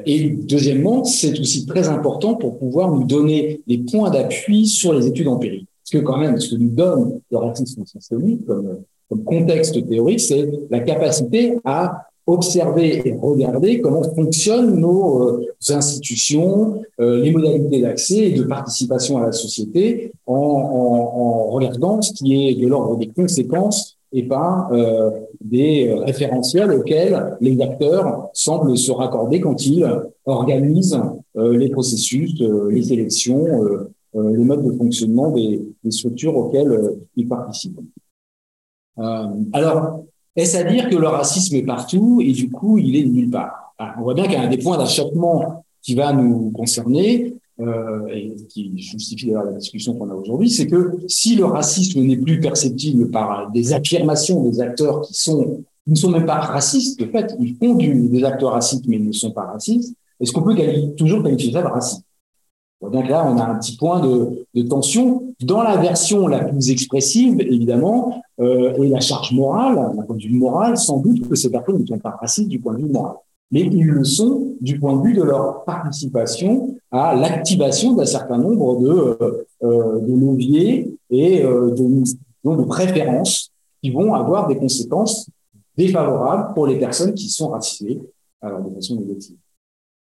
[0.07, 5.07] Et deuxièmement, c'est aussi très important pour pouvoir nous donner des points d'appui sur les
[5.07, 5.66] études empiriques.
[5.83, 10.20] Parce que quand même, ce que nous donne le racisme systémique, comme comme contexte théorique,
[10.20, 17.81] c'est la capacité à observer et regarder comment fonctionnent nos euh, institutions, euh, les modalités
[17.81, 22.68] d'accès et de participation à la société en, en, en, regardant ce qui est de
[22.68, 29.66] l'ordre des conséquences et pas euh, des référentiels auxquels les acteurs semblent se raccorder quand
[29.66, 29.88] ils
[30.25, 31.01] organisent
[31.37, 33.46] euh, les processus, les élections,
[34.14, 37.81] les modes de fonctionnement des structures auxquelles ils participent.
[38.96, 40.05] Alors,
[40.37, 43.74] est-ce à dire que le racisme est partout et du coup, il est nulle part?
[43.98, 48.07] On voit bien qu'il y a un des points d'achoppement qui va nous concerner, euh,
[48.09, 52.16] et qui justifie d'ailleurs la discussion qu'on a aujourd'hui, c'est que si le racisme n'est
[52.16, 57.07] plus perceptible par des affirmations des acteurs qui sont ne sont même pas racistes, de
[57.07, 60.42] fait, ils font du, des acteurs racistes mais ils ne sont pas racistes, est-ce qu'on
[60.42, 60.57] peut
[60.96, 62.03] toujours qualifier ça de racisme
[62.82, 65.34] donc là, on a un petit point de, tension.
[65.42, 70.22] Dans la version la plus expressive, évidemment, euh, et la charge morale, d'un point de
[70.22, 72.90] vue moral, sans doute que ces personnes ne sont pas racistes du point de vue
[72.90, 73.16] moral.
[73.50, 78.38] Mais ils le sont du point de vue de leur participation à l'activation d'un certain
[78.38, 79.18] nombre de,
[79.62, 82.04] euh, de leviers et euh, de,
[82.44, 83.50] de préférences
[83.82, 85.28] qui vont avoir des conséquences
[85.76, 88.00] défavorables pour les personnes qui sont racisées
[88.40, 89.36] alors de façon négative.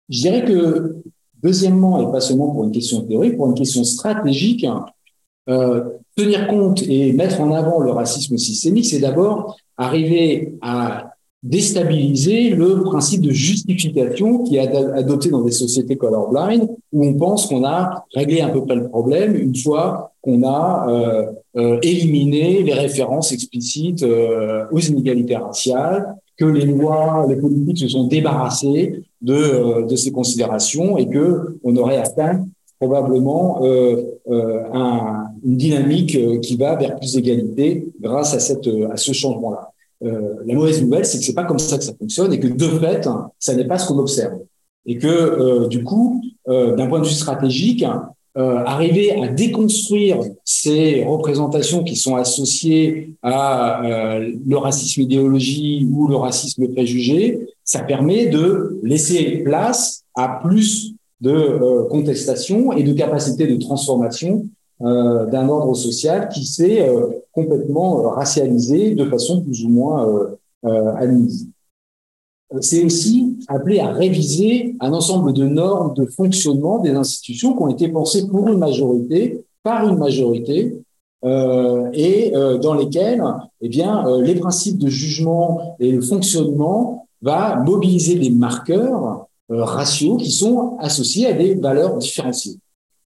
[0.10, 1.02] Je dirais que
[1.44, 4.66] Deuxièmement, et pas seulement pour une question théorique, pour une question stratégique,
[5.50, 5.84] euh,
[6.16, 12.84] tenir compte et mettre en avant le racisme systémique, c'est d'abord arriver à déstabiliser le
[12.84, 18.06] principe de justification qui est adopté dans des sociétés colorblind où on pense qu'on a
[18.14, 21.26] réglé à peu près le problème une fois qu'on a euh,
[21.58, 28.08] euh, éliminé les références explicites aux inégalités raciales, que les lois, les politiques se sont
[28.08, 32.46] débarrassés de, euh, de ces considérations et que on aurait atteint
[32.80, 34.02] probablement euh,
[34.32, 39.70] euh, un, une dynamique qui va vers plus d'égalité grâce à, cette, à ce changement-là.
[40.48, 42.70] La mauvaise nouvelle, c'est que c'est pas comme ça que ça fonctionne et que de
[42.82, 44.40] fait, ça n'est pas ce qu'on observe.
[44.88, 47.86] Et que du coup, d'un point de vue stratégique,
[48.38, 56.08] euh, arriver à déconstruire ces représentations qui sont associées à euh, le racisme idéologie ou
[56.08, 62.94] le racisme préjugé, ça permet de laisser place à plus de euh, contestation et de
[62.94, 64.48] capacité de transformation
[64.82, 66.90] euh, d'un ordre social qui s'est
[67.34, 70.08] complètement racialisé de façon plus ou moins
[70.64, 71.48] admise
[72.60, 77.70] c'est aussi appelé à réviser un ensemble de normes de fonctionnement des institutions qui ont
[77.70, 80.82] été pensées pour une majorité, par une majorité,
[81.24, 83.24] euh, et euh, dans lesquelles
[83.62, 89.64] eh bien, euh, les principes de jugement et le fonctionnement va mobiliser des marqueurs euh,
[89.64, 92.58] ratios qui sont associés à des valeurs différenciées.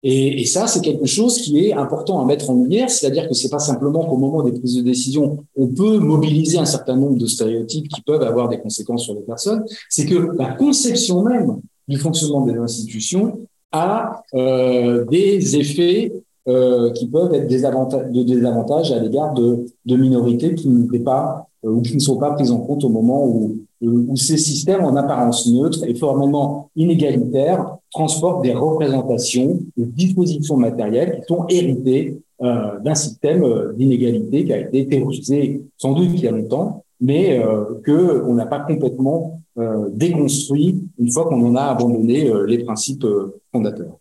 [0.08, 3.50] Et, ça, c'est quelque chose qui est important à mettre en lumière, c'est-à-dire que c'est
[3.50, 7.26] pas simplement qu'au moment des prises de décision, on peut mobiliser un certain nombre de
[7.26, 11.98] stéréotypes qui peuvent avoir des conséquences sur les personnes, c'est que la conception même du
[11.98, 13.40] fonctionnement des institutions
[13.72, 16.14] a euh, des effets
[16.48, 22.32] euh, qui peuvent être de désavantages à l'égard de, minorités euh, qui ne sont pas
[22.34, 27.78] prises en compte au moment où, où ces systèmes en apparence neutres et formellement inégalitaires
[27.92, 34.54] transportent des représentations, des dispositions matérielles qui sont héritées euh, d'un système euh, d'inégalité qui
[34.54, 38.60] a été théorisé sans doute il y a longtemps, mais euh, que on n'a pas
[38.60, 43.06] complètement euh, déconstruit une fois qu'on en a abandonné les principes
[43.54, 43.98] fondateurs.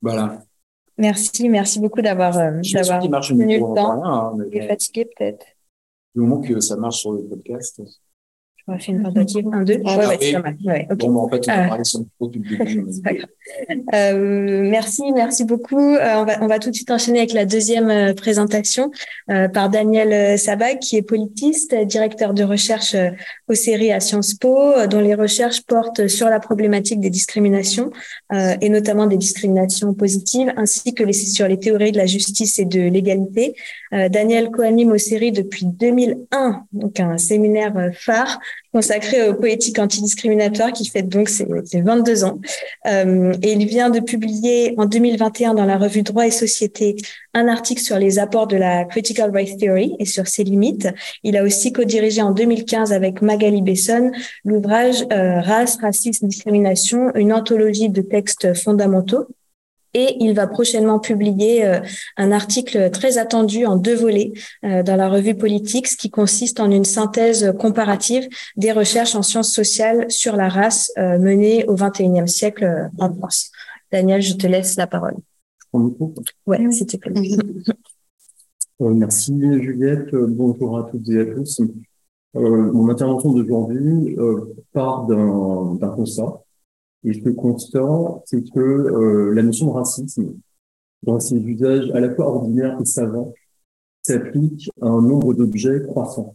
[0.00, 0.38] Voilà.
[0.96, 4.00] Merci, merci beaucoup d'avoir d'avoir tenu le temps.
[4.00, 4.68] Rien, hein, mais...
[4.68, 5.46] fatigué peut-être.
[6.14, 7.82] Du moment que ça marche sur le podcast.
[8.68, 9.46] On va faire une tentative.
[9.52, 9.80] Un, deux.
[9.84, 10.56] Ah, ouais, ouais, c'est pas mal.
[10.64, 11.06] Ouais, okay.
[11.06, 12.58] Bon, bah, en fait, on va parler sur le début.
[13.94, 15.78] euh, merci, merci beaucoup.
[15.78, 18.90] Euh, on, va, on va tout de suite enchaîner avec la deuxième euh, présentation
[19.30, 22.96] euh, par Daniel Sabag, qui est politiste, directeur de recherche
[23.48, 27.90] aux séries à Sciences Po, dont les recherches portent sur la problématique des discriminations
[28.32, 32.64] et notamment des discriminations positives, ainsi que les, sur les théories de la justice et
[32.64, 33.54] de l'égalité.
[34.08, 38.38] Daniel coanime aux séries depuis 2001, donc un séminaire phare
[38.76, 42.38] consacré aux poétiques antidiscriminatoires qui fait donc ses, ses 22 ans.
[42.86, 46.96] Euh, et il vient de publier en 2021 dans la revue Droit et Société
[47.32, 50.88] un article sur les apports de la Critical Race Theory et sur ses limites.
[51.22, 54.12] Il a aussi co-dirigé en 2015 avec Magali Besson
[54.44, 59.26] l'ouvrage euh, Race, racisme, discrimination, une anthologie de textes fondamentaux
[59.96, 61.80] et il va prochainement publier euh,
[62.18, 64.32] un article très attendu en deux volets
[64.64, 69.52] euh, dans la revue Politics qui consiste en une synthèse comparative des recherches en sciences
[69.52, 73.50] sociales sur la race euh, menées au XXIe siècle en France.
[73.90, 75.16] Daniel, je te laisse la parole.
[75.72, 75.92] Oui,
[76.46, 77.14] Ouais, s'il te plaît.
[78.82, 79.32] Euh, merci
[79.62, 80.12] Juliette.
[80.12, 81.62] Euh, bonjour à toutes et à tous.
[82.36, 84.14] Euh, mon intervention d'aujourd'hui
[84.72, 86.42] part d'un constat.
[87.06, 90.34] Et ce constat, c'est que la notion de racisme,
[91.04, 93.32] dans ses usages à la fois ordinaires et savants,
[94.02, 96.34] s'applique à un nombre d'objets croissants.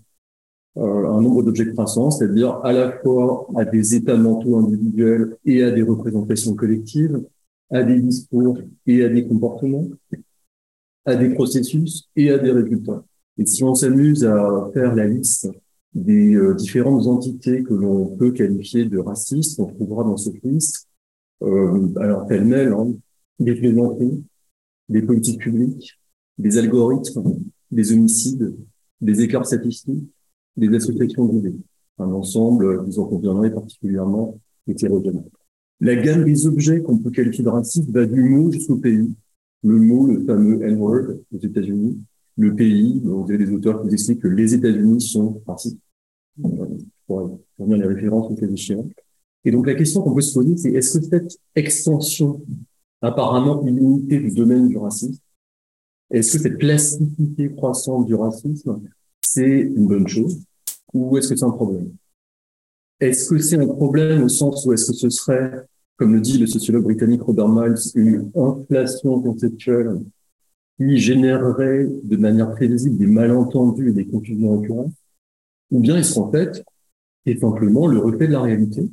[0.78, 5.72] un nombre d'objets croissants, c'est-à-dire à la fois à des états mentaux individuels et à
[5.72, 7.22] des représentations collectives,
[7.70, 8.58] à des discours
[8.88, 9.88] et à des comportements,
[11.06, 13.04] à des processus et à des résultats.
[13.38, 15.50] Et si on s'amuse à faire la liste
[15.94, 20.88] des euh, différentes entités que l'on peut qualifier de racistes, on trouvera dans cette liste,
[21.44, 22.94] euh, alors pêle-mêle, hein,
[23.40, 24.24] des plaisanteries,
[24.90, 26.00] des politiques publiques,
[26.38, 27.40] des algorithmes,
[27.72, 28.56] des homicides,
[29.00, 30.04] des écarts statistiques,
[30.56, 31.56] des associations d'idées.
[31.98, 35.24] Un ensemble, vous en conviendrez, particulièrement hétérogène.
[35.80, 39.12] La gamme des objets qu'on peut qualifier de racistes va du mot jusqu'au pays,
[39.64, 42.00] le mot, le fameux N-word aux États-Unis,
[42.38, 45.78] le pays, vous avez des auteurs qui expliquent que les États-Unis sont racistes.
[47.08, 48.88] Pour revenir les références au cas échéant.
[49.44, 52.42] Et donc la question qu'on peut se poser, c'est est-ce que cette extension
[53.02, 55.20] apparemment illimitée du domaine du racisme,
[56.10, 58.82] est-ce que cette plasticité croissante du racisme,
[59.22, 60.42] c'est une bonne chose
[60.94, 61.94] ou est-ce que c'est un problème?
[63.00, 65.66] Est-ce que c'est un problème au sens où est-ce que ce serait
[66.02, 70.00] comme le dit le sociologue britannique Robert Miles, une inflation conceptuelle
[70.82, 74.94] qui générerait de manière prévisible des malentendus et des confusions récurrentes,
[75.70, 76.64] ou bien est-ce qu'en fait,
[77.28, 78.90] est simplement le reflet de la réalité,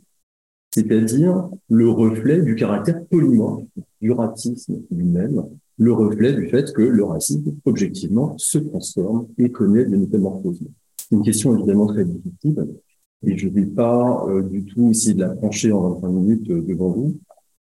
[0.71, 3.65] c'est-à-dire le reflet du caractère polymorphe
[4.03, 5.45] du racisme lui-même,
[5.79, 10.61] le reflet du fait que le racisme, objectivement, se transforme et connaît des métamorphoses.
[10.97, 12.69] C'est une question évidemment très difficile,
[13.25, 16.51] et je ne vais pas euh, du tout essayer de la trancher en 25 minutes
[16.51, 17.19] euh, devant vous.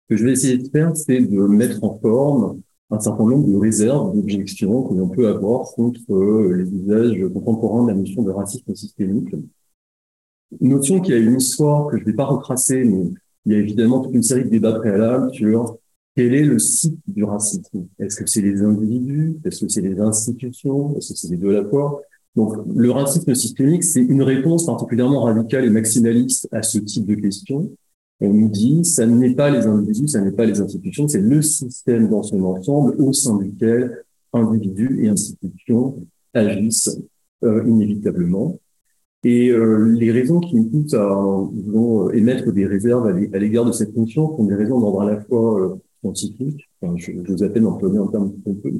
[0.09, 2.61] Ce que je vais essayer de faire, c'est de mettre en forme
[2.91, 7.83] un certain nombre de réserves, d'objections que l'on peut avoir contre euh, les usages contemporains
[7.83, 9.29] de la notion de racisme systémique.
[10.59, 13.11] Notion qui a une histoire que je ne vais pas retracer, mais
[13.45, 15.77] il y a évidemment toute une série de débats préalables sur
[16.15, 17.85] quel est le site du racisme.
[17.99, 19.37] Est-ce que c'est les individus?
[19.45, 20.97] Est-ce que c'est les institutions?
[20.97, 22.01] Est-ce que c'est les deux à la fois?
[22.35, 27.15] Donc, le racisme systémique, c'est une réponse particulièrement radicale et maximaliste à ce type de
[27.15, 27.71] questions.
[28.21, 31.41] On nous dit, ça n'est pas les individus, ça n'est pas les institutions, c'est le
[31.41, 34.03] système dans son ensemble au sein duquel
[34.33, 36.99] individus et institutions agissent
[37.43, 38.59] euh, inévitablement.
[39.23, 43.71] Et euh, les raisons qui nous poussent à euh, émettre des réserves à l'égard de
[43.73, 47.63] cette fonction sont des raisons d'ordre à la fois euh, scientifique, enfin, je, vous appelle
[47.63, 48.71] d'employer un terme un peu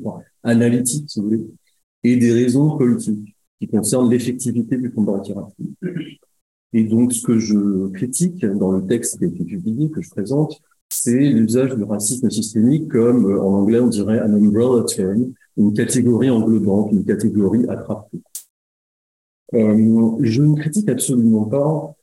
[0.43, 1.45] analytique, si vous voulez,
[2.05, 5.21] et des raisons politiques qui concerne l'effectivité du combat.
[6.73, 10.09] Et donc, ce que je critique dans le texte qui a été publié, que je
[10.09, 15.31] présente, c'est l'usage du racisme systémique comme, euh, en anglais, on dirait un umbrella term,
[15.57, 18.21] une catégorie englobante, une catégorie attrapée.
[19.53, 21.95] Euh, je ne critique absolument pas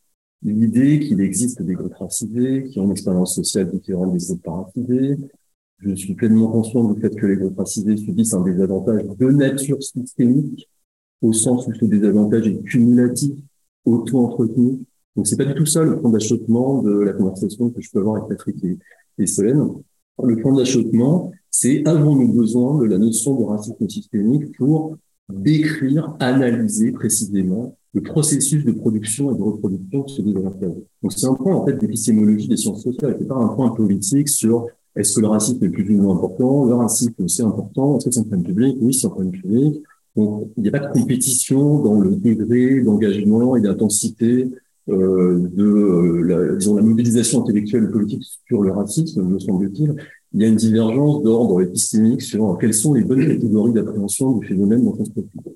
[0.42, 5.16] l'idée qu'il existe des groupes racisés qui ont une expérience sociale différente des groupes paracisés.
[5.78, 9.82] Je suis pleinement conscient du fait que les groupes racisés subissent un désavantage de nature
[9.82, 10.68] systémique
[11.22, 13.32] au sens où ce désavantage est cumulatif,
[13.87, 14.80] auto-entretenu.
[15.16, 18.01] Donc c'est pas du tout ça le point d'achoppement de la conversation que je peux
[18.01, 18.78] avoir avec Patrick et,
[19.18, 19.66] et Solène.
[20.22, 24.97] Le point d'achoppement, c'est avons-nous besoin de la notion de racisme systémique pour
[25.28, 30.74] décrire, analyser précisément le processus de production et de reproduction de ce désavantage.
[31.03, 34.28] Donc c'est un point en fait d'épistémologie des sciences sociales, c'est pas un point politique
[34.28, 38.07] sur est-ce que le racisme est plus ou moins important, le racisme c'est important, est-ce
[38.07, 39.82] que c'est un problème public, oui c'est un problème public,
[40.16, 44.50] donc, il n'y a pas de compétition dans le degré d'engagement et d'intensité
[44.88, 49.94] euh, de euh, la, disons, la mobilisation intellectuelle et politique sur le racisme, me semble-t-il.
[50.32, 54.46] Il y a une divergence d'ordre épistémique sur quelles sont les bonnes catégories d'appréhension du
[54.46, 55.48] phénomène dont on se préoccupe.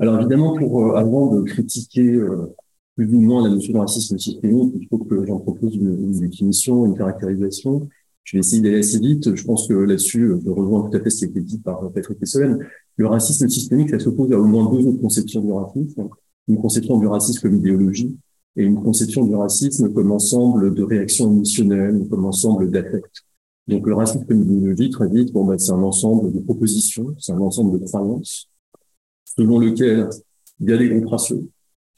[0.00, 2.54] Alors évidemment, pour euh, avant de critiquer euh,
[2.96, 6.86] plus ou moins la notion de racisme systémique, il faut que j'en propose une, définition,
[6.86, 7.86] une caractérisation.
[8.24, 9.34] Je vais essayer d'aller assez vite.
[9.34, 11.90] Je pense que là-dessus, je rejoins tout à fait ce qui a été dit par
[11.92, 12.66] Patrick et Solène.
[13.00, 16.10] Le racisme systémique, ça s'oppose à au moins deux autres conceptions du racisme.
[16.48, 18.14] Une conception du racisme comme idéologie
[18.56, 23.24] et une conception du racisme comme ensemble de réactions émotionnelles, comme ensemble d'affects.
[23.68, 27.32] Donc le racisme comme idéologie, très vite, bon, bah, c'est un ensemble de propositions, c'est
[27.32, 28.50] un ensemble de croyances,
[29.24, 30.10] selon lequel
[30.60, 31.48] il y a des groupes raciaux.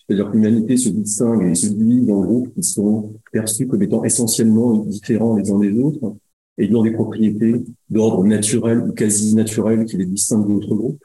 [0.07, 4.05] C'est-à-dire que l'humanité se distingue et se divise en groupes qui sont perçus comme étant
[4.05, 6.15] essentiellement différents les uns des autres,
[6.59, 11.05] ayant des propriétés d'ordre naturel ou quasi naturel qui les distinguent d'autres groupes.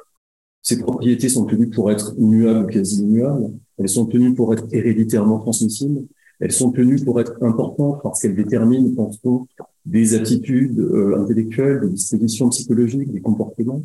[0.62, 3.54] Ces propriétés sont tenues pour être immuables ou quasi immuables.
[3.78, 6.04] Elles sont tenues pour être héréditairement transmissibles.
[6.40, 9.48] Elles sont tenues pour être importantes parce qu'elles déterminent, pense-t-on,
[9.86, 13.82] des attitudes euh, intellectuelles, des dispositions psychologiques, des comportements.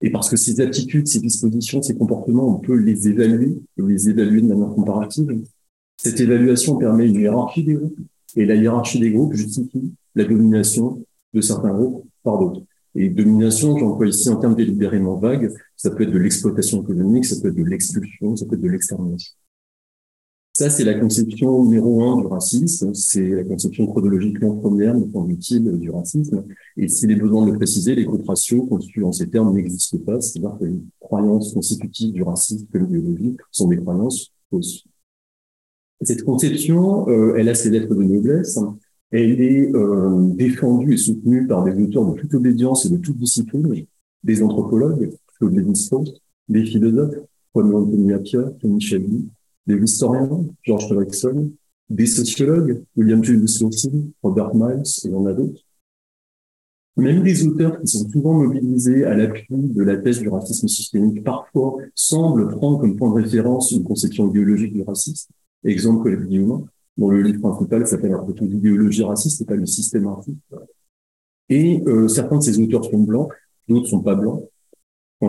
[0.00, 4.08] Et parce que ces attitudes, ces dispositions, ces comportements, on peut les évaluer, et les
[4.08, 5.42] évaluer de manière comparative.
[5.96, 7.98] Cette évaluation permet une hiérarchie des groupes,
[8.36, 12.62] et la hiérarchie des groupes justifie la domination de certains groupes par d'autres.
[12.96, 17.36] Et domination, j'emploie ici en termes délibérément vagues, ça peut être de l'exploitation économique, ça
[17.40, 19.34] peut être de l'expulsion, ça peut être de l'extermination.
[20.56, 22.94] Ça, c'est la conception numéro un du racisme.
[22.94, 26.46] C'est la conception chronologiquement première, me semble-t-il, du racisme.
[26.78, 29.98] Et s'il est besoin de le préciser, les groupes raciaux constitués en ces termes n'existent
[29.98, 30.18] pas.
[30.18, 34.86] C'est-à-dire que les croyances constitutives du racisme comme idéologie sont des croyances fausses.
[36.00, 38.58] Cette conception, euh, elle a ses lettres de noblesse.
[39.10, 43.18] Elle est euh, défendue et soutenue par des auteurs de toute obédience et de toute
[43.18, 43.86] discipline,
[44.24, 47.16] des anthropologues, Claude Lévi-Strauss, des philosophes,
[47.54, 49.28] Juan Antonio Apia, Tony Shelby,
[49.66, 51.52] des historiens, George Erickson,
[51.88, 55.62] des sociologues, William Julius Lawson, Robert Miles, et il y en a d'autres.
[56.96, 61.22] Même des auteurs qui sont souvent mobilisés à l'appui de la thèse du racisme systémique,
[61.22, 65.30] parfois semblent prendre comme point de référence une conception idéologique du racisme.
[65.62, 66.66] Exemple, Colette Guillaume,
[66.96, 70.38] dont le livre principal s'appelle un peu l'idéologie raciste et pas le système raciste.
[71.48, 73.28] Et euh, certains de ces auteurs sont blancs,
[73.68, 74.42] d'autres sont pas blancs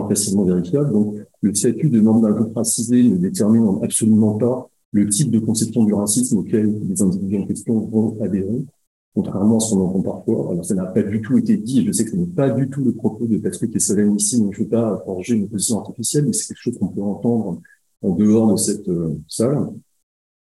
[0.08, 0.92] facilement vérifiable.
[0.92, 5.38] Donc, le statut de membre d'un groupe racisé ne détermine absolument pas le type de
[5.38, 8.64] conception du racisme auquel les individus en question vont adhérer,
[9.14, 10.52] contrairement à ce qu'on entend parfois.
[10.52, 12.50] Alors, ça n'a pas du tout été dit, et je sais que ce n'est pas
[12.50, 15.34] du tout le propos de Patrick et Solène ici, donc je ne veux pas forger
[15.34, 17.60] une position artificielle, mais c'est quelque chose qu'on peut entendre
[18.02, 19.68] en dehors de cette euh, salle.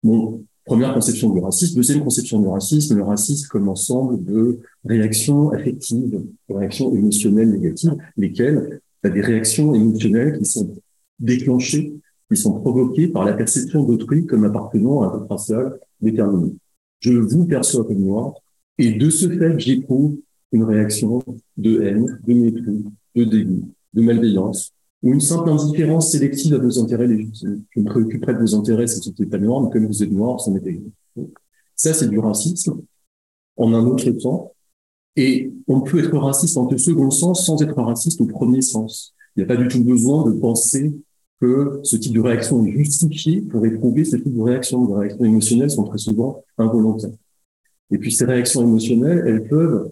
[0.03, 1.77] Bon, première conception du racisme.
[1.77, 7.97] Deuxième conception du racisme, le racisme comme ensemble de réactions affectives, de réactions émotionnelles négatives,
[8.17, 10.75] lesquelles tu des réactions émotionnelles qui sont
[11.19, 11.95] déclenchées,
[12.31, 16.55] qui sont provoquées par la perception d'autrui comme appartenant à un groupe racial déterminé.
[17.01, 18.33] Je vous perçois comme noir,
[18.79, 20.17] et de ce fait, j'éprouve
[20.53, 21.23] une réaction
[21.57, 22.85] de haine, de mépris,
[23.15, 24.74] de dégoût, de malveillance,
[25.05, 27.63] ou une simple indifférence sélective à vos intérêts légitimes.
[27.71, 30.41] Je me préoccuperai de vos intérêts si c'était pas noir, mais comme vous êtes noir,
[30.41, 30.91] ça m'est égal.
[31.77, 32.81] Ça, c'est du racisme
[33.57, 34.53] en un autre temps,
[35.17, 39.15] et on peut être raciste en le second sens sans être raciste au premier sens.
[39.37, 40.93] Il n'y a pas du tout besoin de penser
[41.41, 44.89] que ce type de réaction est justifié pour éprouver ce type de réaction.
[44.89, 47.11] Les réactions émotionnelles sont très souvent involontaires.
[47.91, 49.91] Et puis ces réactions émotionnelles, elles peuvent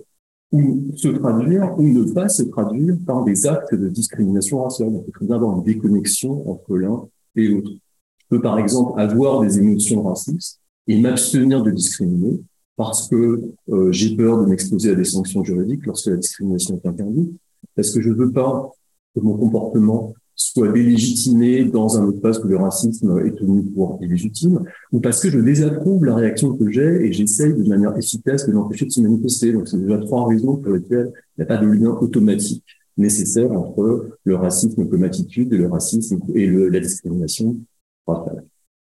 [0.52, 4.90] ou se traduire ou ne pas se traduire par des actes de discrimination raciale.
[4.90, 7.70] On peut très avoir une déconnexion entre l'un et l'autre.
[8.18, 12.40] Je peux par exemple avoir des émotions racistes et m'abstenir de discriminer
[12.76, 16.88] parce que euh, j'ai peur de m'exposer à des sanctions juridiques lorsque la discrimination est
[16.88, 17.32] interdite,
[17.76, 18.70] parce que je ne veux pas
[19.14, 23.98] que mon comportement soit délégitimé dans un autre parce que le racisme est tenu pour
[24.00, 28.46] illégitime, ou parce que je désapprouve la réaction que j'ai et j'essaye de manière efficace
[28.46, 29.52] de l'empêcher de se manifester.
[29.52, 32.64] Donc c'est déjà trois raisons pour lesquelles il n'y a pas de lien automatique
[32.96, 37.56] nécessaire entre le racisme comme attitude et le racisme et la discrimination.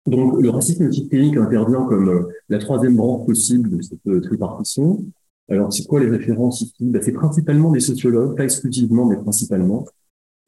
[0.08, 5.06] Donc, le racisme systémique intervient comme euh, la troisième branche possible de cette euh, tripartition.
[5.48, 6.74] Alors, c'est quoi les références ici?
[6.80, 9.86] Ben, C'est principalement des sociologues, pas exclusivement, mais principalement.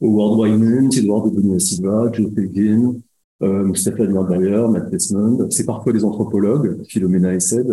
[0.04, 2.96] Howard Wyman, Eduardo Bonilla Silva, Joe Pegin,
[3.42, 3.72] euh,
[4.28, 5.48] Bayer, Matt Desmond.
[5.50, 7.66] C'est parfois des anthropologues, Philomena Essed.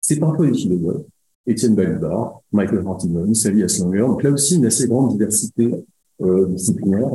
[0.00, 1.04] C'est parfois des philosophes.
[1.46, 4.00] Étienne Balibar, Michael Hartiman, Sally Aslanger.
[4.00, 5.70] Donc là aussi, une assez grande diversité
[6.22, 7.10] euh, disciplinaire.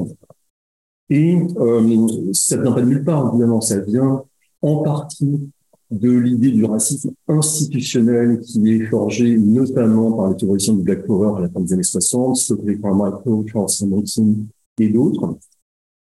[1.09, 4.23] Et euh, ça ne vient pas de nulle part, évidemment, ça vient
[4.61, 5.51] en partie
[5.91, 11.37] de l'idée du racisme institutionnel qui est forgé notamment par les théoriciens du Black Power
[11.37, 14.37] à la fin des années 60, Stokely Carmichael, Charles Simonson
[14.79, 15.37] et d'autres.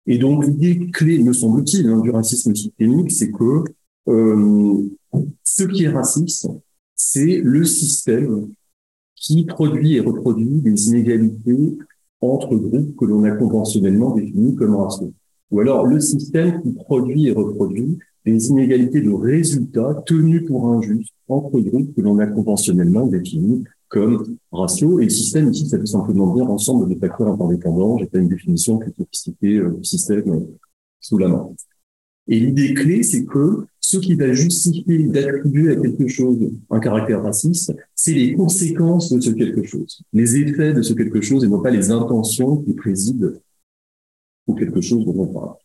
[0.06, 3.64] Et donc l'idée clé, me semble-t-il, hein, du racisme systémique, c'est que
[4.08, 4.88] euh,
[5.42, 6.48] ce qui est raciste,
[6.96, 8.48] c'est le système
[9.14, 11.78] qui produit et reproduit des inégalités
[12.20, 15.12] entre groupes que l'on a conventionnellement définis comme raciaux.
[15.50, 21.12] Ou alors le système qui produit et reproduit des inégalités de résultats tenus pour injustes
[21.28, 24.98] entre groupes que l'on a conventionnellement définis comme raciaux.
[25.00, 27.98] Et le système ici, ça veut simplement dire ensemble de facteurs interdépendants.
[27.98, 30.40] J'ai pas une définition plus sophistiquée euh, du système euh,
[31.00, 31.50] sous la main.
[32.26, 36.38] Et l'idée clé, c'est que ce qui va justifier d'attribuer à quelque chose
[36.70, 41.20] un caractère raciste, c'est les conséquences de ce quelque chose, les effets de ce quelque
[41.20, 43.32] chose et non pas les intentions qui président
[44.46, 45.56] au quelque chose dont on parle.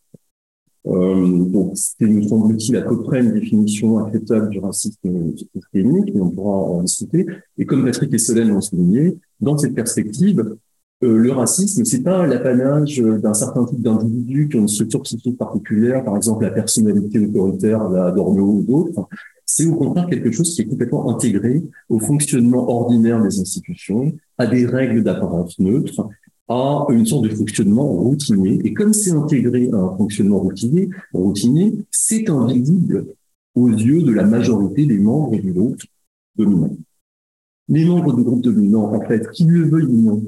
[0.86, 6.20] Euh, donc, c'est, nous semble-t-il, à peu près une définition acceptable du racisme systémique, mais
[6.20, 7.26] on pourra en discuter.
[7.58, 10.56] Et comme Patrick et Solène l'ont souligné, dans cette perspective,
[11.02, 15.38] euh, le racisme, c'est pas l'apanage d'un certain type d'individus qui ont une structure psychique
[15.38, 19.08] particulière, par exemple la personnalité autoritaire, la ou d'autres.
[19.46, 24.46] C'est au contraire quelque chose qui est complètement intégré au fonctionnement ordinaire des institutions, à
[24.46, 26.06] des règles d'apparence neutre,
[26.50, 28.60] à une sorte de fonctionnement routinier.
[28.64, 33.06] Et comme c'est intégré à un fonctionnement routinier, routinier, c'est invisible
[33.54, 35.80] aux yeux de la majorité des membres du groupe
[36.34, 36.76] dominant.
[37.68, 40.22] Les membres du groupe dominant, en fait, qui le veuillent ou non,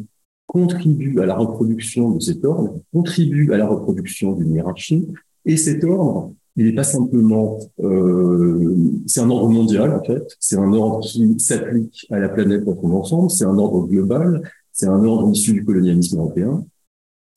[0.46, 5.08] contribuent à la reproduction de cet ordre, contribuent à la reproduction d'une hiérarchie,
[5.44, 10.56] et cet ordre, il n'est pas simplement, euh, c'est un ordre mondial en fait, c'est
[10.56, 14.42] un ordre qui s'applique à la planète dans son ensemble, c'est un ordre global,
[14.82, 16.66] c'est un ordre issu du colonialisme européen.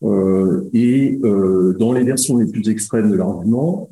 [0.02, 3.92] Euh, et euh, dans les versions les plus extrêmes de l'argument,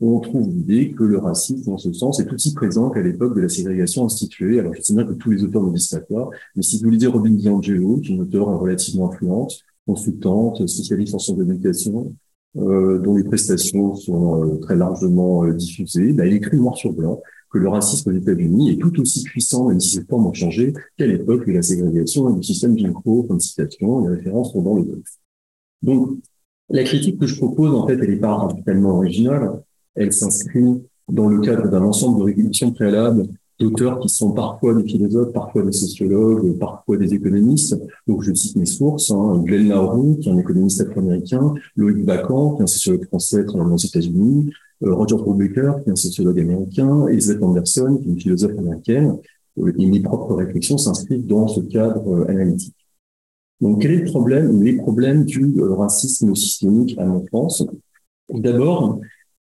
[0.00, 3.40] on trouve l'idée que le racisme, dans ce sens, est aussi présent qu'à l'époque de
[3.40, 4.60] la ségrégation instituée.
[4.60, 7.08] Alors, je sais bien que tous les auteurs ne disent pas mais si vous lisez
[7.08, 12.14] Robin DiAngelo, qui est une auteure relativement influente, consultante, spécialiste en sciences de l'éducation,
[12.56, 17.20] euh, dont les prestations sont très largement diffusées, bah, il écrit noir sur blanc
[17.52, 20.72] que le racisme aux États-Unis est tout aussi puissant, même si ses formes ont changé,
[20.96, 24.62] qu'à l'époque de la ségrégation et du système Jim Crow, comme citation, les références sont
[24.62, 25.20] dans le texte.
[25.82, 26.18] Donc,
[26.70, 29.62] la critique que je propose, en fait, elle n'est pas radicalement originale,
[29.94, 33.28] elle s'inscrit dans le cadre d'un ensemble de régulations préalables
[33.62, 37.76] d'auteurs qui sont parfois des philosophes, parfois des sociologues, parfois des économistes.
[38.06, 42.54] Donc, je cite mes sources, hein, Glenn Nauru, qui est un économiste afro-américain, Loïc Bacan,
[42.54, 44.50] qui est un sociologue français travaillant aux États-Unis,
[44.84, 49.16] euh, Roger Brubaker, qui est un sociologue américain, Elizabeth Anderson, qui est une philosophe américaine,
[49.58, 52.74] euh, et mes propres réflexions s'inscrivent dans ce cadre euh, analytique.
[53.60, 57.64] Donc, quel est le problème, les problèmes du racisme systémique à mon sens?
[58.28, 58.98] D'abord,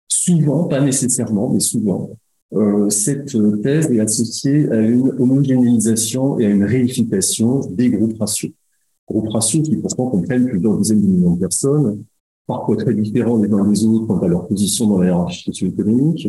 [0.09, 2.09] souvent, pas nécessairement, mais souvent,
[2.53, 8.49] euh, cette thèse est associée à une homogénéisation et à une réunification des groupes raciaux.
[9.07, 12.03] Groupes raciaux qui pourtant comprennent plusieurs dizaines de millions de personnes,
[12.45, 16.27] parfois très différents les uns des autres quant à leur position dans la hiérarchie socio-économique,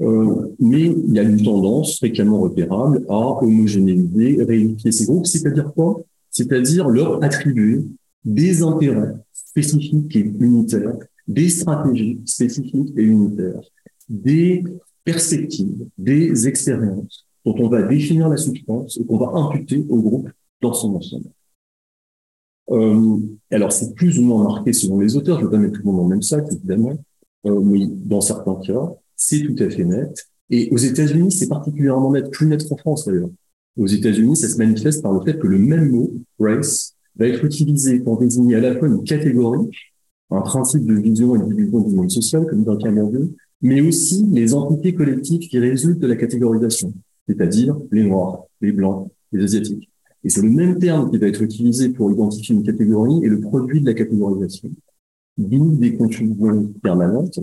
[0.00, 5.72] euh, mais il y a une tendance fréquemment repérable à homogénéiser, réunifier ces groupes, c'est-à-dire
[5.74, 6.00] quoi?
[6.30, 7.84] C'est-à-dire leur attribuer
[8.24, 10.96] des intérêts spécifiques et unitaires,
[11.28, 13.60] des stratégies spécifiques et unitaires,
[14.08, 14.64] des
[15.10, 20.28] perspectives, des expériences dont on va définir la substance et qu'on va imputer au groupe
[20.60, 21.30] dans son ensemble.
[22.70, 23.18] Euh,
[23.50, 25.80] alors, c'est plus ou moins marqué selon les auteurs, je ne vais pas mettre tout
[25.80, 26.96] le monde dans le même sac, évidemment,
[27.46, 30.26] euh, mais dans certains cas, c'est tout à fait net.
[30.50, 33.30] Et aux États-Unis, c'est particulièrement net, plus net qu'en France d'ailleurs.
[33.78, 37.44] Aux États-Unis, ça se manifeste par le fait que le même mot, race, va être
[37.44, 39.68] utilisé pour désigner à la fois une catégorie,
[40.30, 43.30] un principe de vision et de division du monde social, comme dans le
[43.62, 46.94] mais aussi les entités collectives qui résultent de la catégorisation,
[47.28, 49.90] c'est-à-dire les Noirs, les Blancs, les Asiatiques.
[50.24, 53.40] Et c'est le même terme qui va être utilisé pour identifier une catégorie et le
[53.40, 54.70] produit de la catégorisation.
[55.38, 57.38] D'où des confusions permanentes.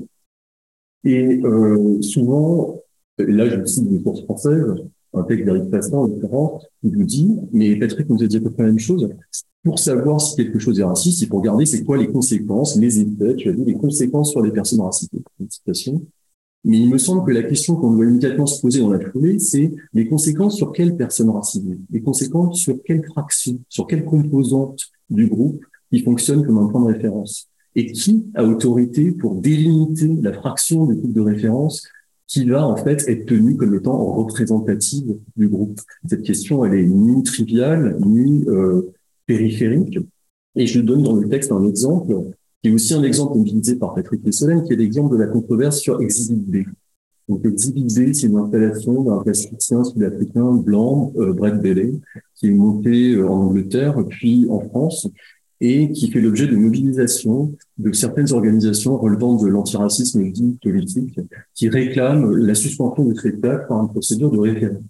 [1.04, 2.80] Et euh, souvent,
[3.18, 4.76] là je cite une source française,
[5.14, 8.42] un texte d'Eric Passin, en l'occurrence, qui vous dit, mais Patrick nous a dit à
[8.42, 9.10] peu près la même chose,
[9.64, 13.02] pour savoir si quelque chose est raciste, il faut regarder c'est quoi les conséquences, les
[13.02, 14.82] effets, tu as dit, les conséquences sur les personnes
[15.50, 16.06] citation.
[16.64, 19.40] Mais il me semble que la question qu'on doit immédiatement se poser dans la foulée,
[19.40, 24.82] c'est les conséquences sur quelles personnes racisées, les conséquences sur quelle fraction, sur quelle composante
[25.10, 27.50] du groupe qui fonctionne comme un point de référence?
[27.76, 31.88] Et qui a autorité pour délimiter la fraction du groupe de référence
[32.28, 35.80] qui va en fait être tenue comme étant représentative du groupe.
[36.06, 38.94] Cette question, elle est ni triviale, ni euh,
[39.26, 40.00] périphérique.
[40.56, 42.14] Et je donne dans le texte un exemple,
[42.62, 45.80] qui est aussi un exemple utilisé par Patrick Lessolène, qui est l'exemple de la controverse
[45.80, 46.68] sur Exhibit B.
[47.30, 51.94] Donc Exhibit B, c'est une installation d'un plasticien sud-africain blanc, euh, Brett Bailey,
[52.36, 55.08] qui est monté euh, en Angleterre, puis en France,
[55.60, 61.20] et qui fait l'objet de mobilisation de certaines organisations relevant de l'antiracisme dit politique,
[61.56, 64.84] qui réclament la suspension du spectacle par une procédure de référendum.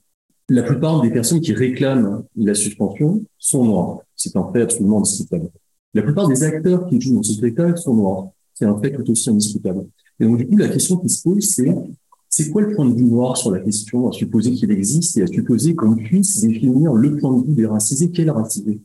[0.49, 3.99] La plupart des personnes qui réclament la suspension sont noires.
[4.15, 5.49] C'est un fait absolument indiscutable.
[5.93, 8.29] La plupart des acteurs qui jouent dans ce spectacle sont noirs.
[8.53, 9.87] C'est un fait tout aussi indiscutable.
[10.19, 11.73] Et donc, du coup, la question qui se pose, c'est
[12.29, 15.23] c'est quoi le point de vue noir sur la question, à supposer qu'il existe et
[15.23, 18.79] à supposer qu'on puisse définir le point de vue des racisés, quel racisé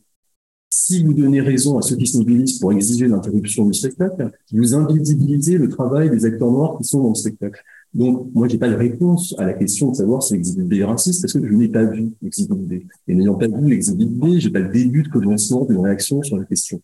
[0.75, 4.75] Si vous donnez raison à ceux qui se mobilisent pour exiger l'interruption du spectacle, vous
[4.75, 7.63] invisibilisez le travail des acteurs noirs qui sont dans le spectacle.
[7.93, 10.85] Donc, moi, j'ai pas de réponse à la question de savoir si l'exhibit B est
[10.85, 12.73] raciste parce que je n'ai pas vu l'exhibit B.
[13.07, 16.39] Et n'ayant pas vu l'exhibit B, j'ai pas le début de commencement d'une réaction sur
[16.39, 16.81] la question.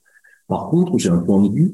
[0.48, 1.72] Par contre, j'ai un point de vue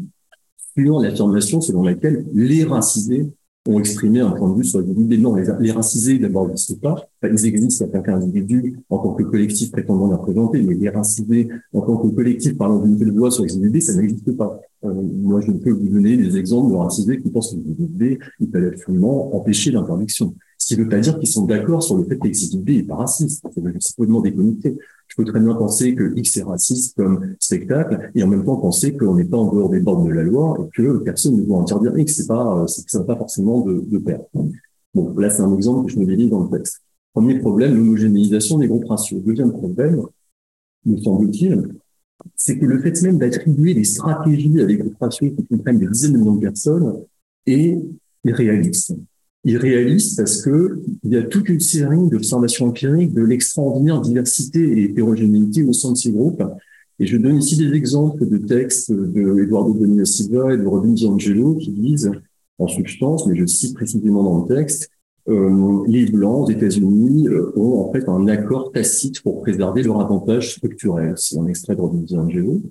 [0.78, 3.26] sur l'affirmation selon laquelle les racisés
[3.66, 5.16] ont exprimé un point de vue sur l'idée.
[5.16, 6.92] Non, les, les racisés, d'abord, n'existent pas.
[6.92, 10.90] Enfin, ils existent en tant qu'individus, en tant que collectif prétendant les représenter, mais les
[10.90, 14.60] racisés, en tant que collectif parlant d'une nouvelle voix sur les ça n'existe pas.
[14.84, 17.58] Euh, moi, je ne peux vous donner des exemples de racisés qui pensent que
[17.98, 20.34] les il fallait absolument empêcher l'interdiction.
[20.64, 22.82] Ce qui ne veut pas dire qu'ils sont d'accord sur le fait que l'exhibit est
[22.84, 23.44] pas raciste.
[23.54, 24.78] C'est complètement déconnecté.
[25.08, 28.56] Je peux très bien penser que X est raciste comme spectacle et en même temps
[28.56, 31.42] penser qu'on n'est pas en dehors des bornes de la loi et que personne ne
[31.42, 32.14] doit interdire X.
[32.14, 32.64] C'est pas,
[33.06, 34.20] pas forcément de, de pair.
[34.94, 36.80] Bon, là, c'est un exemple que je modélise dans le texte.
[37.12, 39.18] Premier problème, l'homogénéisation des groupes raciaux.
[39.18, 40.00] Deuxième problème,
[40.86, 41.74] me semble-t-il,
[42.36, 45.88] c'est que le fait même d'attribuer des stratégies à des groupes raciaux qui comprennent des
[45.88, 47.04] dizaines de millions de personnes
[47.44, 47.78] est
[48.24, 48.94] irréaliste.
[49.44, 54.84] Irréaliste parce que il y a toute une série d'observations empiriques de l'extraordinaire diversité et
[54.84, 56.42] hétérogénéité au sein de ces groupes.
[56.98, 60.92] Et je donne ici des exemples de textes de Eduardo Bonilla Silva et de Robin
[60.92, 62.10] DiAngelo qui disent,
[62.58, 64.90] en substance, mais je cite précisément dans le texte,
[65.28, 70.00] euh, les Blancs aux États-Unis euh, ont en fait un accord tacite pour préserver leur
[70.00, 71.14] avantage structurel.
[71.16, 72.62] C'est un extrait de Robin DiAngelo.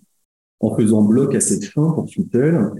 [0.60, 2.72] En faisant bloc à cette fin, poursuit-elle,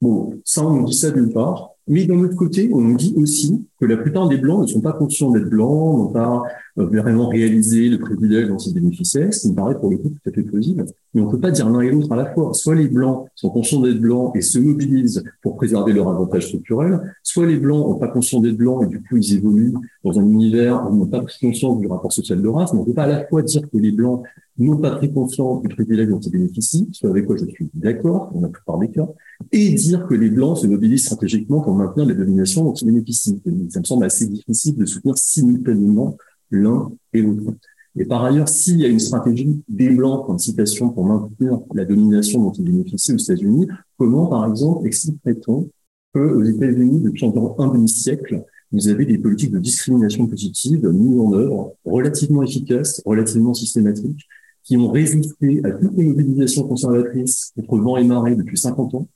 [0.00, 3.14] bon, ça on nous dit ça d'une part, mais d'un autre côté, on nous dit
[3.16, 6.42] aussi que la plupart des Blancs ne sont pas conscients d'être Blancs, n'ont pas
[6.78, 10.10] euh, vraiment réalisé le privilège dont ils bénéficiaient, ce qui me paraît pour le coup
[10.10, 10.84] tout à fait plausible.
[11.14, 12.52] Mais on ne peut pas dire l'un et l'autre à la fois.
[12.54, 17.00] Soit les Blancs sont conscients d'être Blancs et se mobilisent pour préserver leur avantage structurel,
[17.22, 19.74] soit les Blancs n'ont pas conscience d'être Blancs et du coup ils évoluent
[20.04, 22.72] dans un univers où ils n'ont pas conscience du rapport social de race.
[22.72, 24.22] Mais on ne peut pas à la fois dire que les Blancs
[24.60, 28.30] n'ont pas pris conscience du privilège dont ils bénéficient, ce avec quoi je suis d'accord
[28.34, 29.08] dans la plupart des cas,
[29.52, 33.40] et dire que les Blancs se mobilisent stratégiquement pour maintenir les dominations dont ils bénéficient.
[33.70, 36.16] ça me semble assez difficile de soutenir simultanément
[36.50, 37.52] l'un et l'autre.
[37.96, 41.84] Et par ailleurs, s'il y a une stratégie des Blancs en citation pour maintenir la
[41.84, 43.66] domination dont ils bénéficient aux États-Unis,
[43.98, 45.68] comment, par exemple, expliquerait-on
[46.14, 51.32] qu'aux États-Unis, depuis environ un demi-siècle, vous avez des politiques de discrimination positive mises en
[51.32, 54.28] œuvre, relativement efficaces, relativement systématiques,
[54.64, 59.08] qui ont résisté à toutes les mobilisations conservatrices contre vent et marée depuis 50 ans.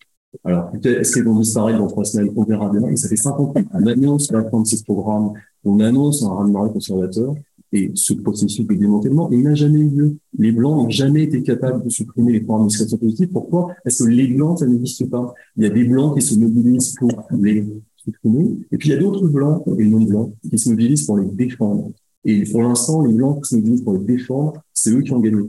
[0.42, 2.32] Alors, est-ce qu'elles vont disparaître dans trois semaines?
[2.34, 2.88] On verra bien.
[2.88, 5.32] Et ça fait 50 ans qu'on annonce la fin de ces programmes,
[5.64, 7.34] on annonce un raz-de-marée conservateur,
[7.72, 10.16] et ce processus de démantèlement, il n'a jamais eu lieu.
[10.38, 13.28] Les Blancs n'ont jamais été capables de supprimer les programmes d'administration positive.
[13.32, 13.74] Pourquoi?
[13.82, 15.34] Parce que les Blancs, ça n'existe pas.
[15.56, 17.66] Il y a des Blancs qui se mobilisent pour les
[17.96, 21.18] supprimer, et puis il y a d'autres Blancs et non Blancs qui se mobilisent pour
[21.18, 21.90] les défendre.
[22.24, 25.20] Et pour l'instant, les Blancs qui se mobilisent pour les défendre, c'est eux qui ont
[25.20, 25.48] gagné.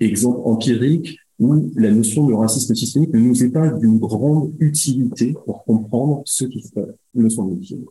[0.00, 5.34] Exemple empirique où la notion de racisme systémique ne nous est pas d'une grande utilité
[5.44, 7.84] pour comprendre ce qui se passe, me semble-t-il.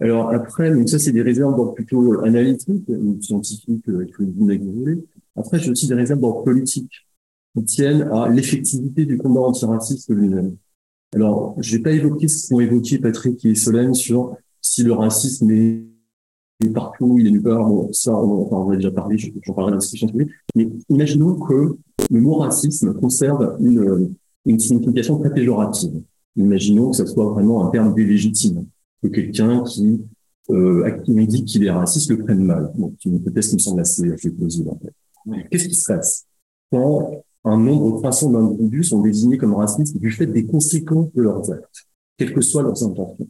[0.00, 4.72] Alors après, donc ça c'est des réserves d'ordre plutôt analytique ou scientifique, euh, que vous
[4.72, 5.04] voulez.
[5.36, 6.90] Après, j'ai aussi des réserves d'ordre politique
[7.56, 10.56] qui tiennent à l'effectivité du combat antiraciste lui-même.
[11.14, 15.50] Alors, je vais pas évoquer ce qu'ont évoqué Patrick et Solène sur si le racisme
[15.52, 15.93] est
[16.72, 17.68] partout, il est nulle part.
[17.68, 20.08] Bon, ça, on, en a déjà parlé, j'en parlerai dans la discussion
[20.54, 21.76] Mais imaginons que
[22.10, 24.14] le mot racisme conserve une,
[24.46, 26.02] une signification très péjorative.
[26.36, 28.66] Imaginons que ça soit vraiment un terme délégitime,
[29.02, 30.00] que quelqu'un qui,
[30.50, 32.72] euh, dit qu'il est raciste le prenne mal.
[32.98, 34.70] C'est une hypothèse qui me semble assez, assez plausible.
[34.70, 35.46] En fait.
[35.50, 36.26] Qu'est-ce qui se passe
[36.70, 41.50] quand un nombre croissant d'individus sont désignés comme racistes du fait des conséquences de leurs
[41.52, 41.86] actes,
[42.16, 43.28] quelles que soient leurs intentions?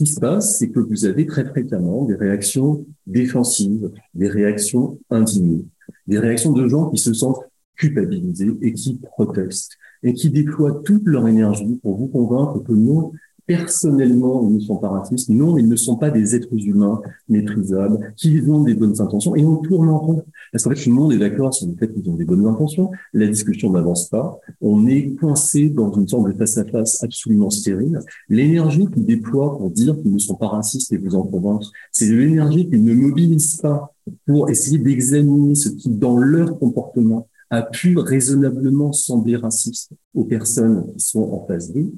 [0.00, 5.66] Qui se passe, c'est que vous avez très fréquemment des réactions défensives, des réactions indignées,
[6.06, 7.44] des réactions de gens qui se sentent
[7.76, 13.12] culpabilisés et qui protestent et qui déploient toute leur énergie pour vous convaincre que non,
[13.50, 15.28] personnellement, ils ne sont pas racistes.
[15.28, 19.34] Non, ils ne sont pas des êtres humains méprisables, qu'ils ont des bonnes intentions.
[19.34, 20.24] Et on tourne en rond.
[20.52, 22.46] Parce qu'en fait, tout le monde est d'accord sur le fait qu'ils ont des bonnes
[22.46, 22.92] intentions.
[23.12, 24.38] La discussion n'avance pas.
[24.60, 27.98] On est coincé dans une sorte de face-à-face absolument stérile.
[28.28, 32.08] L'énergie qu'ils déploient pour dire qu'ils ne sont pas racistes et vous en convaincre, c'est
[32.08, 33.92] l'énergie qu'ils ne mobilisent pas
[34.26, 40.86] pour essayer d'examiner ce qui, dans leur comportement, a pu raisonnablement sembler raciste aux personnes
[40.96, 41.92] qui sont en face d'eux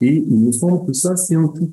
[0.00, 1.72] et il me semble que ça, c'est un coup.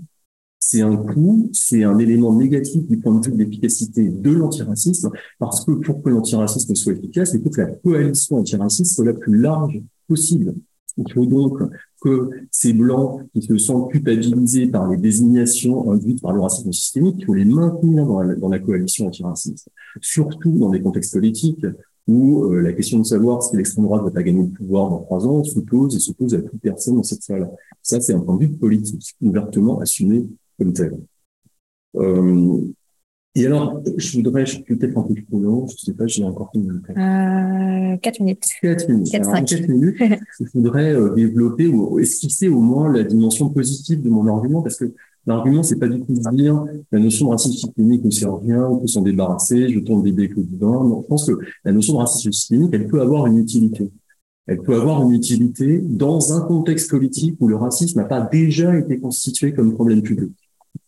[0.59, 5.11] C'est un coup, c'est un élément négatif du point de vue de l'efficacité de l'antiracisme,
[5.37, 9.13] parce que pour que l'antiracisme soit efficace, il faut que la coalition antiraciste soit la
[9.13, 10.55] plus large possible.
[10.95, 11.59] Il faut donc
[12.01, 17.15] que ces blancs qui se sentent culpabilisés par les désignations induites par le racisme systémique,
[17.19, 19.69] il faut les maintenir dans la, dans la coalition antiraciste.
[20.01, 21.65] Surtout dans des contextes politiques
[22.07, 24.99] où euh, la question de savoir si l'extrême droite va pas gagner le pouvoir dans
[24.99, 27.49] trois ans se pose et se pose à toute personne dans cette salle.
[27.81, 30.25] Ça, c'est un point de vue politique, ouvertement assumé
[30.57, 30.97] comme tel.
[31.95, 32.61] Euh,
[33.35, 36.23] et alors, je voudrais, je suis peut-être un peu plus long, je sais pas, j'ai
[36.23, 36.83] encore une minute.
[36.91, 38.45] Euh, quatre minutes.
[38.61, 39.11] Quatre minutes.
[39.11, 39.95] Quatre, alors, quatre minutes,
[40.39, 44.77] je voudrais euh, développer ou esquisser au moins la dimension positive de mon argument, parce
[44.77, 44.93] que
[45.25, 48.39] L'argument, c'est pas du tout de dire la notion de racisme systémique ne sert à
[48.39, 51.33] rien, on peut s'en débarrasser, je tourne des bébé avec le Non, je pense que
[51.63, 53.89] la notion de racisme systémique, elle peut avoir une utilité.
[54.45, 58.77] Elle peut avoir une utilité dans un contexte politique où le racisme n'a pas déjà
[58.77, 60.33] été constitué comme problème public.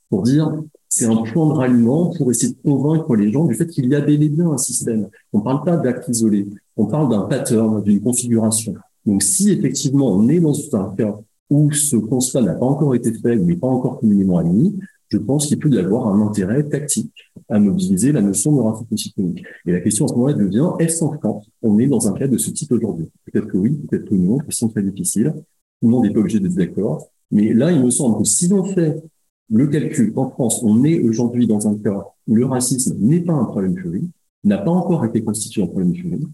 [0.10, 0.52] Pour dire,
[0.90, 3.96] c'est un point de ralliement pour essayer de convaincre les gens du fait qu'il y
[3.96, 5.10] a bel et bien un système.
[5.32, 8.76] On ne parle pas d'actes isolés, on parle d'un pattern, d'une configuration.
[9.06, 11.18] Donc si effectivement on est dans un cas
[11.50, 14.76] où ce constat n'a pas encore été fait, n'est pas encore communément admis,
[15.10, 17.14] je pense qu'il peut y avoir un intérêt tactique
[17.48, 19.44] à mobiliser la notion de racisme systémique.
[19.66, 22.28] Et la question à ce moment-là devient, est-ce qu'en France, on est dans un cas
[22.28, 23.10] de ce type aujourd'hui?
[23.26, 25.34] Peut-être que oui, peut-être que non, question très difficile.
[25.36, 27.08] Tout le monde n'est pas obligé d'être d'accord.
[27.32, 29.02] Mais là, il me semble que si l'on fait
[29.50, 33.34] le calcul en France, on est aujourd'hui dans un cas où le racisme n'est pas
[33.34, 34.12] un problème juridique,
[34.44, 36.30] n'a pas encore été constitué un problème juridique,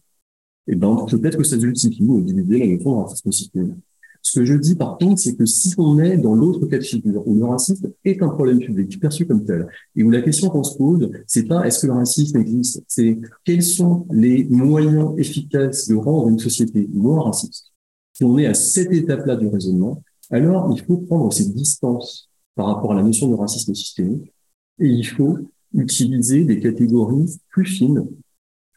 [0.68, 3.84] et eh ben, peut-être que ça justifie mobiliser la notion de racisme systémique.
[4.22, 6.84] Ce que je dis par contre, c'est que si on est dans l'autre cas de
[6.84, 10.50] figure, où le racisme est un problème public, perçu comme tel, et où la question
[10.50, 15.14] qu'on se pose, c'est pas est-ce que le racisme existe, c'est quels sont les moyens
[15.18, 17.72] efficaces de rendre une société moins raciste.
[18.14, 22.68] Si on est à cette étape-là du raisonnement, alors il faut prendre ces distances par
[22.68, 24.34] rapport à la notion de racisme systémique,
[24.80, 25.38] et il faut
[25.74, 28.08] utiliser des catégories plus fines,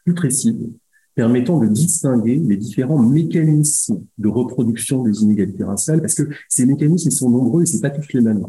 [0.03, 0.69] plus précises,
[1.15, 7.09] permettant de distinguer les différents mécanismes de reproduction des inégalités raciales, parce que ces mécanismes
[7.09, 8.45] sont nombreux et c'est pas tous les mêmes.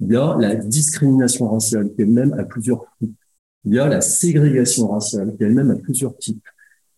[0.00, 3.16] Il y a la discrimination raciale qui elle-même a plusieurs types.
[3.64, 6.44] Il y a la ségrégation raciale qui elle-même a plusieurs types.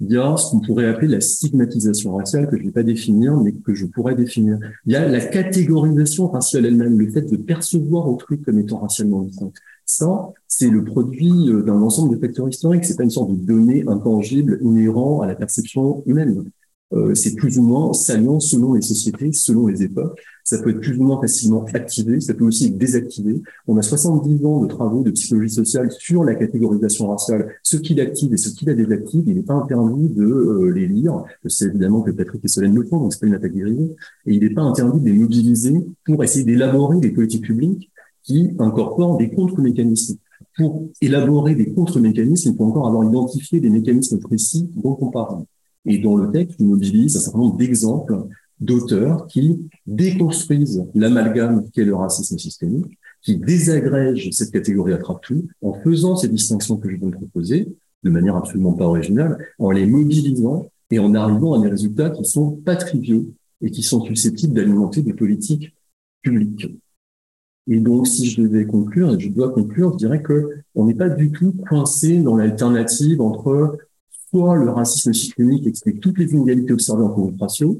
[0.00, 2.82] Il y a ce qu'on pourrait appeler la stigmatisation raciale, que je ne vais pas
[2.82, 4.58] définir, mais que je pourrais définir.
[4.84, 9.22] Il y a la catégorisation raciale elle-même, le fait de percevoir autrui comme étant racialement
[9.22, 9.52] distinct.
[9.86, 12.84] Ça, c'est le produit euh, d'un ensemble de facteurs historiques.
[12.84, 16.44] C'est pas une sorte de données intangibles inhérents à la perception humaine.
[16.92, 20.20] Euh, c'est plus ou moins saliant selon les sociétés, selon les époques.
[20.44, 23.42] Ça peut être plus ou moins facilement activé, ça peut aussi être désactivé.
[23.66, 27.94] On a 70 ans de travaux de psychologie sociale sur la catégorisation raciale, ce qui
[27.94, 29.24] l'active et ce qui la désactive.
[29.26, 31.24] Il n'est pas interdit de euh, les lire.
[31.46, 33.96] Sais évidemment que Patrick et Solène le font, donc c'est pas une attaque dérivée.
[34.26, 37.90] Et il n'est pas interdit de les mobiliser pour essayer d'élaborer des politiques publiques
[38.26, 40.18] qui incorporent des contre-mécanismes.
[40.56, 45.44] Pour élaborer des contre-mécanismes, il faut encore avoir identifié des mécanismes précis dont on parle.
[45.86, 48.26] Et dans le texte, on mobilise un certain nombre d'exemples
[48.58, 56.16] d'auteurs qui déconstruisent l'amalgame qu'est le racisme systémique, qui désagrègent cette catégorie attrape-tout en faisant
[56.16, 57.68] ces distinctions que je viens de proposer,
[58.02, 62.24] de manière absolument pas originale, en les mobilisant et en arrivant à des résultats qui
[62.24, 63.26] sont pas triviaux
[63.60, 65.74] et qui sont susceptibles d'alimenter des politiques
[66.22, 66.68] publiques.
[67.68, 70.94] Et donc, si je devais conclure, et je dois conclure, je dirais que on n'est
[70.94, 73.76] pas du tout coincé dans l'alternative entre
[74.30, 77.78] soit le racisme systémique explique toutes les inégalités observées en raciaux,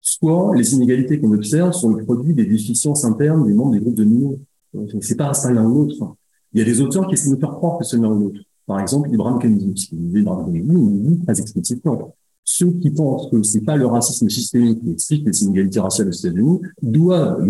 [0.00, 3.94] soit les inégalités qu'on observe sont le produit des déficiences internes des membres des groupes
[3.94, 4.38] de dominants.
[5.00, 6.16] C'est pas ça l'un ou l'autre.
[6.52, 8.40] Il y a des auteurs qui essaient de faire croire que c'est l'un ou l'autre.
[8.66, 12.14] Par exemple, Ibrahim qui disait Ibrahim Kennedy, il dit très explicitement.
[12.44, 16.12] Ceux qui pensent que c'est pas le racisme systémique qui explique les inégalités raciales aux
[16.12, 17.44] États-Unis doivent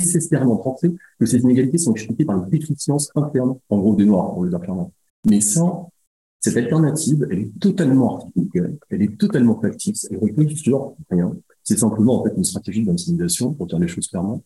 [0.00, 4.32] nécessairement penser que ces inégalités sont expliquées par une déficience interne, en gros des Noirs,
[4.32, 4.92] pour le dire clairement.
[5.26, 5.92] Mais sans
[6.40, 11.36] cette alternative, elle est totalement articulée, elle est totalement factice, elle repose sur rien.
[11.62, 14.42] C'est simplement en fait une stratégie d'intimidation, pour dire les choses clairement.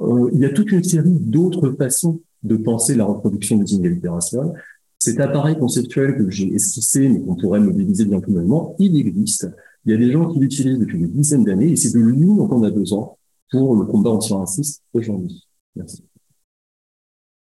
[0.00, 4.08] Euh, il y a toute une série d'autres façons de penser la reproduction des inégalités
[4.08, 4.52] raciales.
[4.98, 9.48] Cet appareil conceptuel que j'ai esquissé, mais qu'on pourrait mobiliser bien plus longuement, il existe.
[9.84, 12.26] Il y a des gens qui l'utilisent depuis des dizaines d'années et c'est de lui
[12.26, 13.10] dont on a besoin
[13.50, 15.46] pour le combat anti-raciste aujourd'hui.
[15.74, 16.02] Merci.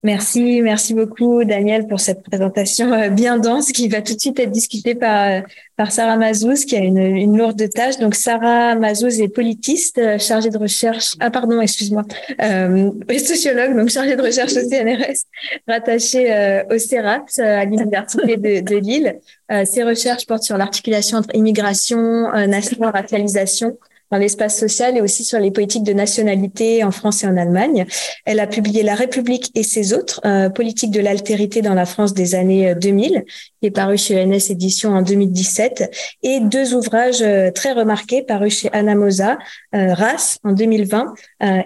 [0.04, 4.40] Merci, merci beaucoup Daniel pour cette présentation euh, bien dense qui va tout de suite
[4.40, 5.42] être discutée par euh,
[5.76, 7.98] par Sarah Mazouz qui a une, une lourde tâche.
[7.98, 11.16] Donc Sarah Mazouz est politiste, euh, chargée de recherche.
[11.20, 12.04] Ah pardon, excuse-moi,
[12.42, 15.26] euh, sociologue, donc chargée de recherche au CNRS,
[15.68, 19.20] rattachée au CERAPS à l'université de, de Lille.
[19.66, 23.78] ses recherches portent sur l'articulation entre immigration, nation, racialisation
[24.12, 27.86] dans l'espace social et aussi sur les politiques de nationalité en France et en Allemagne.
[28.26, 32.14] Elle a publié La République et ses autres, euh, politique de l'altérité dans la France
[32.14, 33.22] des années 2000, euh,
[33.60, 35.92] qui est paru chez NS Éditions en 2017,
[36.24, 39.38] et deux ouvrages euh, très remarqués parus chez Anna Mosa,
[39.76, 41.14] euh, Race en 2020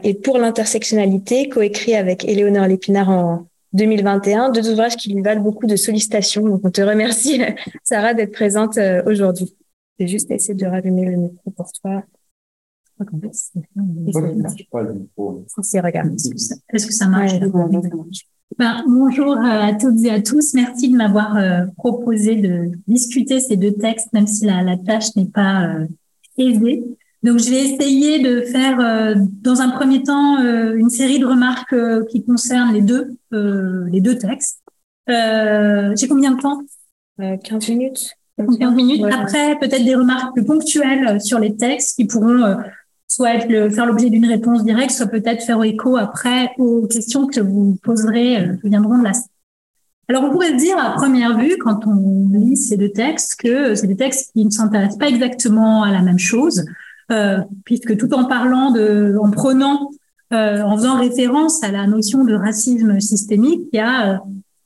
[0.04, 5.66] et Pour l'intersectionnalité, coécrit avec Éléonore Lépinard en 2021, deux ouvrages qui lui valent beaucoup
[5.66, 6.42] de sollicitations.
[6.42, 7.42] Donc, on te remercie,
[7.84, 9.56] Sarah, d'être présente aujourd'hui.
[9.98, 12.04] Je vais juste essayer de rallumer le micro pour toi.
[16.74, 17.34] Est-ce que ça marche
[18.58, 20.54] ben, Bonjour à toutes et à tous.
[20.54, 25.16] Merci de m'avoir euh, proposé de discuter ces deux textes, même si la, la tâche
[25.16, 25.88] n'est pas euh,
[26.38, 26.84] aisée.
[27.24, 31.76] Donc, je vais essayer de faire, euh, dans un premier temps, une série de remarques
[32.10, 34.60] qui concernent les deux, les deux textes.
[35.08, 36.62] J'ai combien de temps?
[37.20, 38.16] 15 minutes.
[38.38, 39.06] 15 minutes.
[39.12, 42.58] Après, peut-être des remarques plus ponctuelles sur les textes qui pourront
[43.12, 47.42] soit le, faire l'objet d'une réponse directe, soit peut-être faire écho après aux questions que
[47.42, 49.12] vous poserez, euh, qui viendront de la
[50.12, 53.88] alors, on pourrait dire à première vue, quand on lit ces deux textes, que c'est
[53.88, 56.66] des textes qui ne s'intéressent pas exactement à la même chose,
[57.14, 59.90] euh, puisque tout en parlant de, en prenant,
[60.34, 64.18] euh, en faisant référence à la notion de racisme systémique, il y a euh,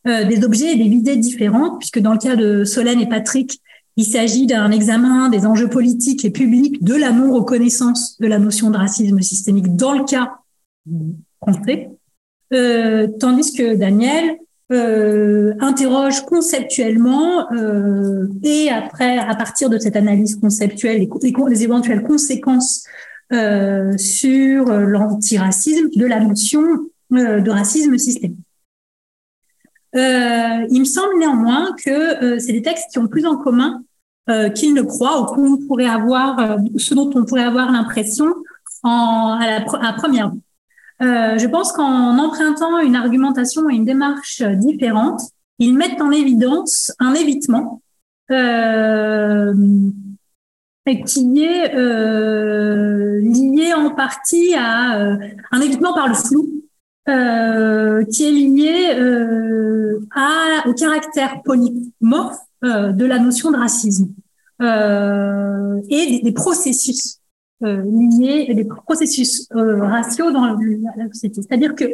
[0.08, 3.62] euh des objets et des idées différentes, puisque dans le cas de Solène et Patrick,
[3.98, 8.70] il s'agit d'un examen des enjeux politiques et publics de la non-reconnaissance de la notion
[8.70, 10.34] de racisme systémique dans le cas
[11.42, 11.92] français,
[12.54, 14.38] euh, tandis que Daniel
[14.72, 22.04] euh, interroge conceptuellement euh, et après, à partir de cette analyse conceptuelle, les, les éventuelles
[22.04, 22.86] conséquences
[23.34, 26.62] euh, sur l'antiracisme de la notion
[27.14, 28.38] euh, de racisme systémique.
[29.96, 33.84] Euh, il me semble néanmoins que c'est des textes qui ont plus en commun
[34.56, 38.26] qu'ils ne croient ou qu'on pourrait avoir, ce dont on pourrait avoir l'impression
[38.84, 40.40] à, la, première vue.
[41.02, 45.22] Euh, je pense qu'en empruntant une argumentation et une démarche différente,
[45.60, 47.82] ils mettent en évidence un évitement
[48.32, 49.54] euh,
[51.06, 55.18] qui est euh, lié en partie à euh,
[55.52, 56.64] un évitement par le flou,
[57.10, 64.10] euh, qui est lié euh, à, au caractère polymorphe de la notion de racisme
[64.60, 67.20] et des, processus
[67.64, 67.84] euh,
[68.20, 71.42] liés des processus euh, raciaux dans la, société.
[71.42, 71.86] C'est-à-dire que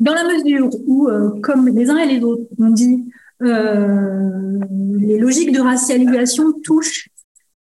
[0.00, 3.04] dans la mesure où, euh, comme les uns et les autres ont dit,
[3.42, 4.58] euh,
[4.98, 7.08] les logiques de racialisation touchent,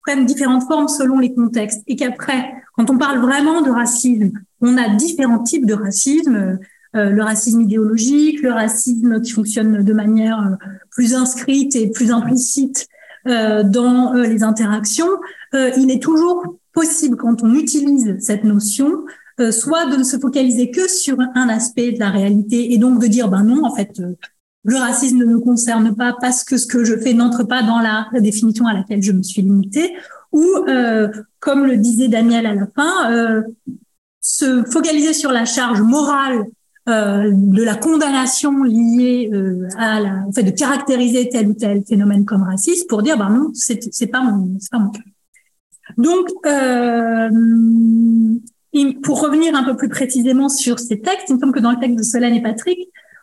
[0.03, 4.77] prennent différentes formes selon les contextes, et qu'après, quand on parle vraiment de racisme, on
[4.77, 6.59] a différents types de racisme.
[6.97, 10.57] Euh, le racisme idéologique, le racisme qui fonctionne de manière
[10.91, 12.89] plus inscrite et plus implicite
[13.27, 15.11] euh, dans les interactions.
[15.53, 19.05] il est toujours possible quand on utilise cette notion,
[19.41, 23.01] euh, soit de ne se focaliser que sur un aspect de la réalité et donc
[23.01, 24.17] de dire ben non en fait euh,
[24.65, 27.79] le racisme ne me concerne pas parce que ce que je fais n'entre pas dans
[27.79, 29.95] la définition à laquelle je me suis limitée
[30.33, 31.09] ou euh,
[31.39, 33.45] comme le disait Daniel à la fin
[34.21, 36.45] se focaliser sur la charge morale
[36.89, 39.31] de la condamnation liée
[39.77, 43.31] à la, en fait, de caractériser tel ou tel phénomène comme raciste pour dire, ben
[43.31, 45.01] non, c'est, c'est pas mon, c'est pas mon cas.
[45.97, 47.29] Donc, euh,
[49.03, 51.79] pour revenir un peu plus précisément sur ces textes, il me semble que dans le
[51.79, 52.79] texte de Solène et Patrick,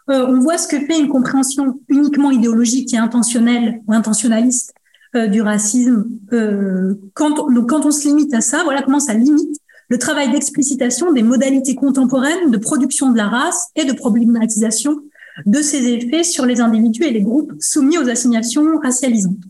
[0.10, 4.74] euh, on voit ce que fait une compréhension uniquement idéologique et intentionnelle ou intentionnaliste
[5.16, 6.06] euh, du racisme.
[6.34, 9.58] Euh, quand, on, donc, quand on se limite à ça, voilà comment ça limite
[9.90, 15.00] le travail d'explicitation des modalités contemporaines de production de la race et de problématisation
[15.46, 19.44] de ses effets sur les individus et les groupes soumis aux assignations racialisantes.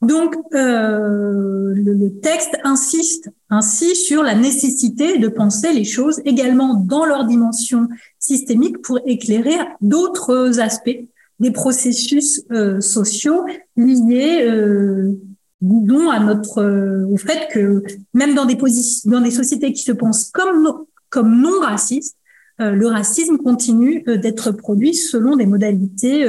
[0.00, 7.04] Donc, euh, le, texte insiste ainsi sur la nécessité de penser les choses également dans
[7.04, 11.00] leur dimension systémique pour éclairer d'autres aspects
[11.40, 13.44] des processus euh, sociaux
[13.76, 15.12] liés, euh,
[15.60, 17.82] disons, à notre, euh, au fait que
[18.14, 22.16] même dans des positions, dans des sociétés qui se pensent comme comme non racistes,
[22.60, 26.24] euh, le racisme continue euh, d'être produit selon des modalités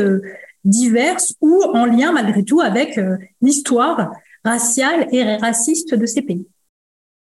[0.63, 4.11] diverses ou en lien malgré tout avec euh, l'histoire
[4.43, 6.47] raciale et raciste de ces pays.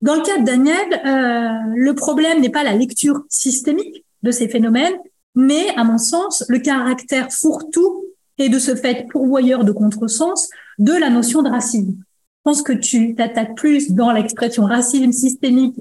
[0.02, 4.48] Dans le cas de Daniel, euh, le problème n'est pas la lecture systémique de ces
[4.48, 4.96] phénomènes,
[5.36, 8.06] mais à mon sens, le caractère fourre-tout
[8.38, 11.96] et de ce fait pourvoyeur de contresens de la notion de racisme.
[11.98, 15.76] Je pense que tu t'attaques plus dans l'expression racisme systémique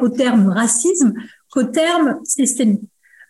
[0.00, 1.14] au terme racisme
[1.50, 2.82] qu'au terme systémique.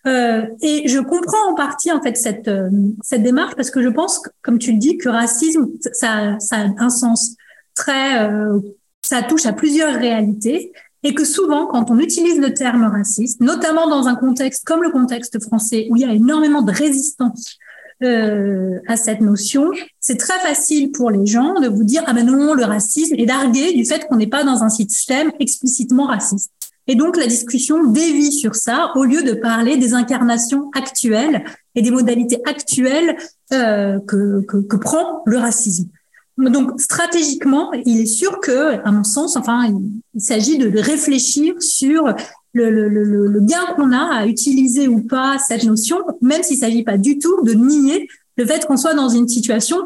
[0.06, 2.68] Euh, et je comprends en partie en fait cette euh,
[3.02, 6.66] cette démarche parce que je pense, comme tu le dis, que racisme ça ça a
[6.78, 7.36] un sens
[7.74, 8.60] très euh,
[9.00, 10.72] ça touche à plusieurs réalités
[11.04, 14.90] et que souvent quand on utilise le terme raciste, notamment dans un contexte comme le
[14.90, 17.56] contexte français où il y a énormément de résistance
[18.04, 22.26] euh, à cette notion, c'est très facile pour les gens de vous dire ah ben
[22.26, 26.52] non le racisme et d'arguer du fait qu'on n'est pas dans un système explicitement raciste.
[26.86, 31.44] Et donc, la discussion dévie sur ça au lieu de parler des incarnations actuelles
[31.74, 33.16] et des modalités actuelles
[33.52, 35.88] euh, que, que, prend le racisme.
[36.36, 39.72] Donc, stratégiquement, il est sûr que, à mon sens, enfin,
[40.14, 42.14] il, s'agit de, réfléchir sur
[42.54, 46.56] le, le, le, le gain qu'on a à utiliser ou pas cette notion, même s'il
[46.56, 49.76] s'agit pas du tout de nier le fait qu'on soit dans une situation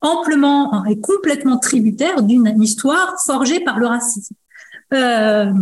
[0.00, 4.34] amplement et complètement tributaire d'une histoire forgée par le racisme.
[4.92, 5.52] Euh,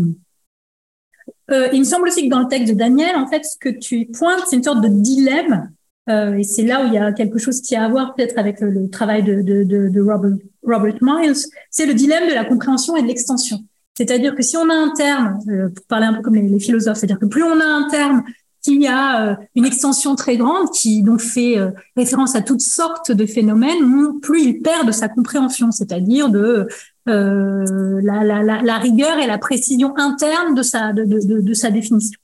[1.50, 3.68] euh, il me semble aussi que dans le texte de Daniel, en fait, ce que
[3.68, 5.70] tu pointes, c'est une sorte de dilemme.
[6.08, 8.36] Euh, et c'est là où il y a quelque chose qui a à voir peut-être
[8.38, 11.36] avec le, travail de, de, de, de Robert, Robert, Miles.
[11.70, 13.58] C'est le dilemme de la compréhension et de l'extension.
[13.94, 16.98] C'est-à-dire que si on a un terme, euh, pour parler un peu comme les, philosophes,
[16.98, 18.22] c'est-à-dire que plus on a un terme
[18.62, 23.10] qui a euh, une extension très grande, qui donc fait euh, référence à toutes sortes
[23.12, 26.68] de phénomènes, plus il perd de sa compréhension, c'est-à-dire de
[27.06, 31.70] la, la, la, la, rigueur et la précision interne de sa, de, de, de sa
[31.70, 32.16] définition.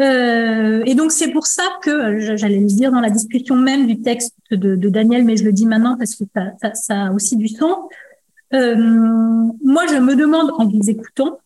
[0.00, 4.00] Euh, et donc c'est pour ça que j'allais le dire dans la discussion même du
[4.00, 7.12] texte de, de, Daniel, mais je le dis maintenant parce que ça, ça, ça a
[7.12, 7.76] aussi du sens.
[8.54, 11.38] Euh, moi, je me demande en vous écoutant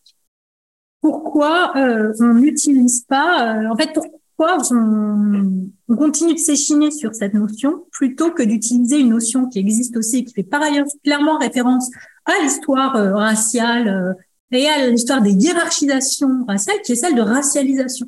[1.01, 7.13] pourquoi euh, on n'utilise pas, euh, en fait, pourquoi on, on continue de s'échiner sur
[7.13, 10.85] cette notion plutôt que d'utiliser une notion qui existe aussi et qui fait par ailleurs
[11.03, 11.89] clairement référence
[12.25, 14.15] à l'histoire euh, raciale
[14.51, 18.07] et à l'histoire des hiérarchisations raciales, qui est celle de racialisation,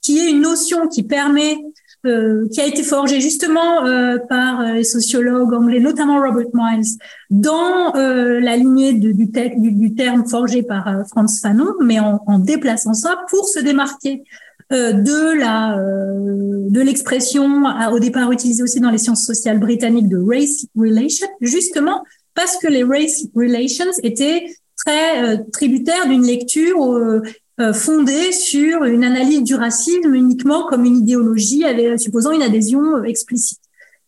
[0.00, 1.58] qui est une notion qui permet
[2.04, 6.98] euh, qui a été forgé justement euh, par euh, les sociologues anglais, notamment Robert Miles,
[7.30, 13.18] dans la lignée du, du, terme forgé par Franz Fanon, mais en, en, déplaçant ça
[13.30, 14.24] pour se démarquer
[14.70, 20.66] de la de l'expression au départ utilisée aussi dans les sciences sociales britanniques de race
[20.74, 22.02] relation, justement
[22.34, 24.46] parce que les race relations étaient
[24.84, 27.22] très tributaires d'une lecture euh,
[27.70, 33.02] fondée sur une analyse du racisme uniquement comme une idéologie avec, supposant une adhésion euh,
[33.02, 33.58] explicite.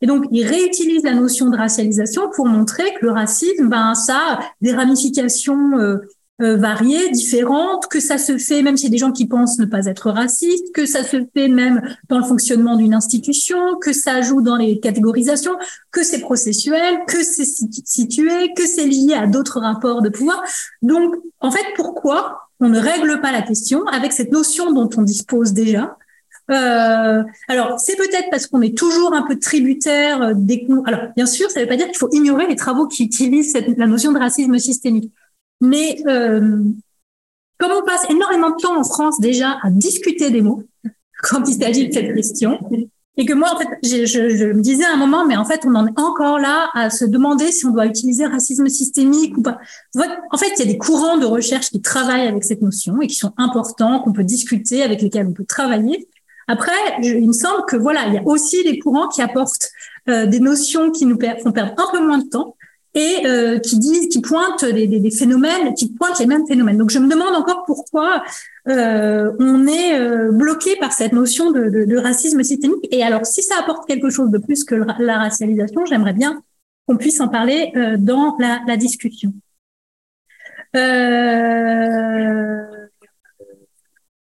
[0.00, 4.16] Et donc, il réutilise la notion de racialisation pour montrer que le racisme, ben, ça
[4.16, 5.78] a des ramifications
[6.42, 9.86] euh, variées, différentes, que ça se fait même chez des gens qui pensent ne pas
[9.86, 14.42] être racistes, que ça se fait même dans le fonctionnement d'une institution, que ça joue
[14.42, 15.56] dans les catégorisations,
[15.92, 17.46] que c'est processuel, que c'est
[17.84, 20.42] situé, que c'est lié à d'autres rapports de pouvoir.
[20.82, 25.02] Donc, en fait, pourquoi on ne règle pas la question avec cette notion dont on
[25.02, 25.96] dispose déjà.
[26.50, 30.66] Euh, alors, c'est peut-être parce qu'on est toujours un peu tributaire des...
[30.86, 33.56] Alors, bien sûr, ça ne veut pas dire qu'il faut ignorer les travaux qui utilisent
[33.76, 35.10] la notion de racisme systémique.
[35.60, 36.62] Mais euh,
[37.58, 40.64] comme on passe énormément de temps en France déjà à discuter des mots
[41.22, 42.58] quand il s'agit de cette question,
[43.16, 45.60] et que moi, en fait, je, je, me disais à un moment, mais en fait,
[45.64, 49.42] on en est encore là à se demander si on doit utiliser racisme systémique ou
[49.42, 49.58] pas.
[50.32, 53.06] En fait, il y a des courants de recherche qui travaillent avec cette notion et
[53.06, 56.08] qui sont importants, qu'on peut discuter, avec lesquels on peut travailler.
[56.48, 59.70] Après, il me semble que voilà, il y a aussi des courants qui apportent
[60.08, 62.56] euh, des notions qui nous font perdre un peu moins de temps
[62.94, 66.78] et euh, qui disent, qui pointent des, des, des, phénomènes, qui pointent les mêmes phénomènes.
[66.78, 68.22] Donc je me demande encore pourquoi
[68.68, 72.86] euh, on est euh, bloqué par cette notion de, de, de, racisme systémique.
[72.92, 76.42] Et alors si ça apporte quelque chose de plus que la racialisation, j'aimerais bien
[76.86, 79.34] qu'on puisse en parler euh, dans la, la discussion.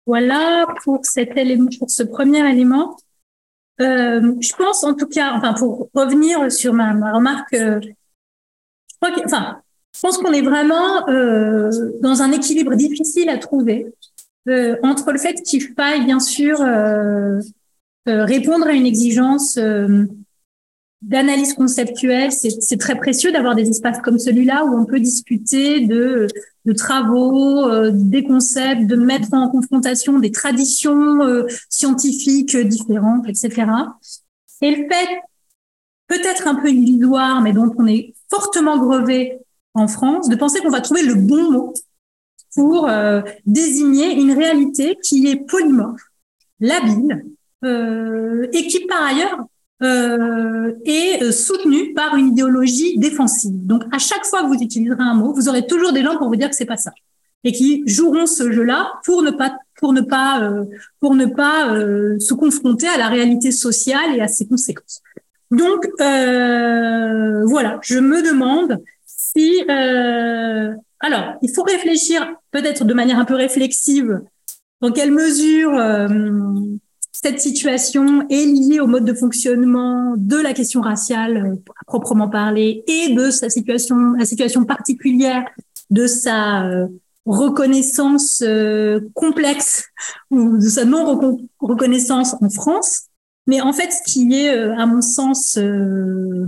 [0.06, 2.96] voilà pour cet élément, pour ce premier élément.
[3.78, 7.54] je pense en tout cas, enfin pour revenir sur ma, ma remarque
[9.02, 9.60] enfin,
[9.94, 11.70] je pense qu'on est vraiment euh,
[12.00, 13.86] dans un équilibre difficile à trouver
[14.48, 17.40] euh, entre le fait qu'il faille bien sûr euh,
[18.08, 20.06] euh répondre à une exigence euh,
[21.02, 22.30] d'analyse conceptuelle.
[22.32, 26.26] C'est très précieux d'avoir des espaces comme celui-là où on peut discuter de,
[26.66, 31.20] de travaux, euh, des concepts, de mettre en confrontation des traditions
[31.68, 33.66] scientifiques différentes, etc.
[34.62, 35.20] Et le fait
[36.10, 39.38] peut-être un peu illusoire, mais dont on est fortement grevé
[39.74, 41.74] en France, de penser qu'on va trouver le bon mot
[42.54, 46.02] pour euh, désigner une réalité qui est polymorphe,
[46.58, 47.24] labile,
[47.64, 49.38] euh, et qui par ailleurs
[49.84, 53.64] euh, est soutenue par une idéologie défensive.
[53.64, 56.26] Donc à chaque fois que vous utiliserez un mot, vous aurez toujours des gens pour
[56.26, 56.90] vous dire que c'est pas ça,
[57.44, 60.64] et qui joueront ce jeu-là pour ne pas pour ne pas euh,
[61.00, 65.02] pour ne pas euh, se confronter à la réalité sociale et à ses conséquences.
[65.50, 73.18] Donc euh, voilà, je me demande si euh, alors il faut réfléchir peut-être de manière
[73.18, 74.20] un peu réflexive
[74.80, 76.08] dans quelle mesure euh,
[77.10, 82.84] cette situation est liée au mode de fonctionnement de la question raciale à proprement parler
[82.86, 85.44] et de sa situation, la situation particulière
[85.90, 86.86] de sa
[87.26, 88.42] reconnaissance
[89.12, 89.84] complexe
[90.30, 93.09] ou de sa non reconnaissance en France.
[93.50, 96.46] Mais en fait, ce qui est, euh, à mon sens, euh,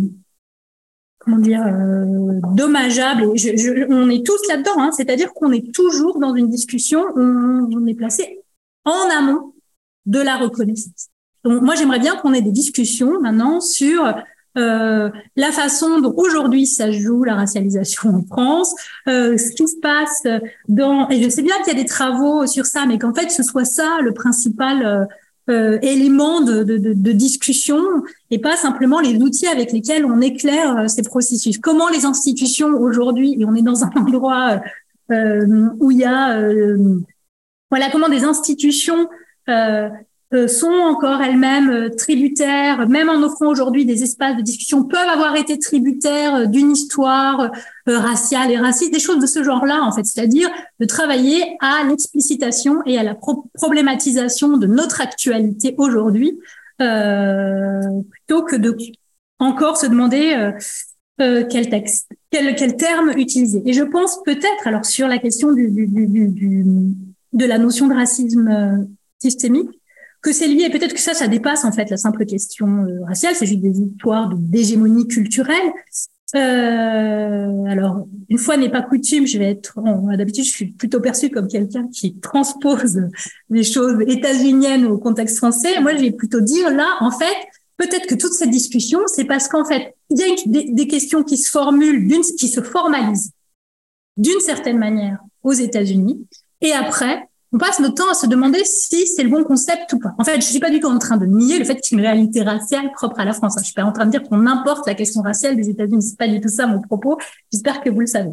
[1.19, 6.37] comment dire, euh, dommageable, et on est tous là-dedans, hein, c'est-à-dire qu'on est toujours dans
[6.37, 8.39] une discussion, on, on est placé
[8.85, 9.53] en amont
[10.07, 11.09] de la reconnaissance.
[11.43, 14.15] Donc, moi, j'aimerais bien qu'on ait des discussions maintenant sur
[14.57, 18.73] euh, la façon dont aujourd'hui ça joue la racialisation en France,
[19.09, 20.23] euh, ce qui se passe
[20.69, 23.31] dans et je sais bien qu'il y a des travaux sur ça, mais qu'en fait
[23.31, 25.09] ce soit ça le principal
[25.51, 27.83] euh, éléments de, de, de, discussion
[28.31, 31.59] et pas simplement les outils avec lesquels on éclaire euh, ces processus.
[31.59, 34.61] Comment les institutions aujourd'hui, et on est dans un endroit
[35.81, 36.41] où il y a
[37.73, 39.09] voilà comment des institutions
[39.49, 39.89] euh,
[40.49, 45.37] sont encore elles-mêmes euh, tributaires, même en offrant aujourd'hui des espaces de discussion, peuvent avoir
[45.37, 47.51] été tributaires euh, d'une histoire
[47.87, 50.49] raciale et raciste, des choses de ce genre-là, en fait, c'est-à-dire
[50.79, 53.17] de travailler à l'explicitation et à la
[53.55, 56.39] problématisation de notre actualité aujourd'hui,
[56.81, 58.77] euh, plutôt que de
[59.41, 60.53] encore se demander
[61.21, 63.63] euh, quel texte, quel, quel terme utiliser.
[63.67, 66.65] Et je pense peut-être, alors sur la question du, du, du, du
[67.33, 68.87] de la notion de racisme
[69.21, 69.82] systémique,
[70.23, 70.71] que c'est lié.
[70.71, 73.35] Peut-être que ça, ça dépasse en fait la simple question euh, raciale.
[73.35, 75.73] C'est juste des histoires d'hégémonie culturelle.
[76.35, 79.79] Euh, alors, une fois n'est pas coutume, je vais être.
[80.17, 83.03] D'habitude, je suis plutôt perçue comme quelqu'un qui transpose
[83.51, 85.81] les choses états-uniennes au contexte français.
[85.81, 87.37] Moi, je vais plutôt dire là, en fait,
[87.77, 91.37] peut-être que toute cette discussion, c'est parce qu'en fait, il y a des, questions qui
[91.37, 92.09] se formulent,
[92.39, 93.33] qui se formalisent
[94.17, 96.27] d'une certaine manière aux États-Unis,
[96.61, 99.99] et après, on passe notre temps à se demander si c'est le bon concept ou
[99.99, 100.15] pas.
[100.19, 102.01] En fait, je suis pas du tout en train de nier le fait qu'il y
[102.01, 103.57] ait une réalité raciale propre à la France.
[103.59, 106.03] Je suis pas en train de dire qu'on importe la question raciale des États-Unis.
[106.03, 107.19] C'est pas du tout ça mon propos.
[107.53, 108.31] J'espère que vous le savez.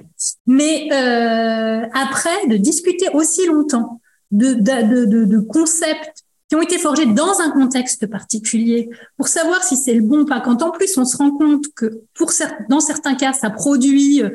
[0.47, 3.99] Mais euh, après, de discuter aussi longtemps
[4.31, 9.63] de, de, de, de concepts qui ont été forgés dans un contexte particulier pour savoir
[9.63, 10.39] si c'est le bon ou pas.
[10.39, 12.31] Quand en plus on se rend compte que pour
[12.69, 14.29] dans certains cas, ça produit euh,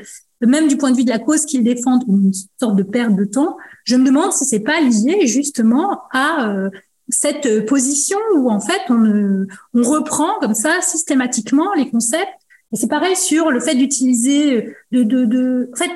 [0.47, 3.24] même du point de vue de la cause qu'ils défendent, une sorte de perte de
[3.24, 6.70] temps, je me demande si c'est pas lié justement à euh,
[7.09, 12.40] cette position où en fait on, on reprend comme ça systématiquement les concepts.
[12.73, 15.90] Et c'est pareil sur le fait d'utiliser de, de, de, en fait,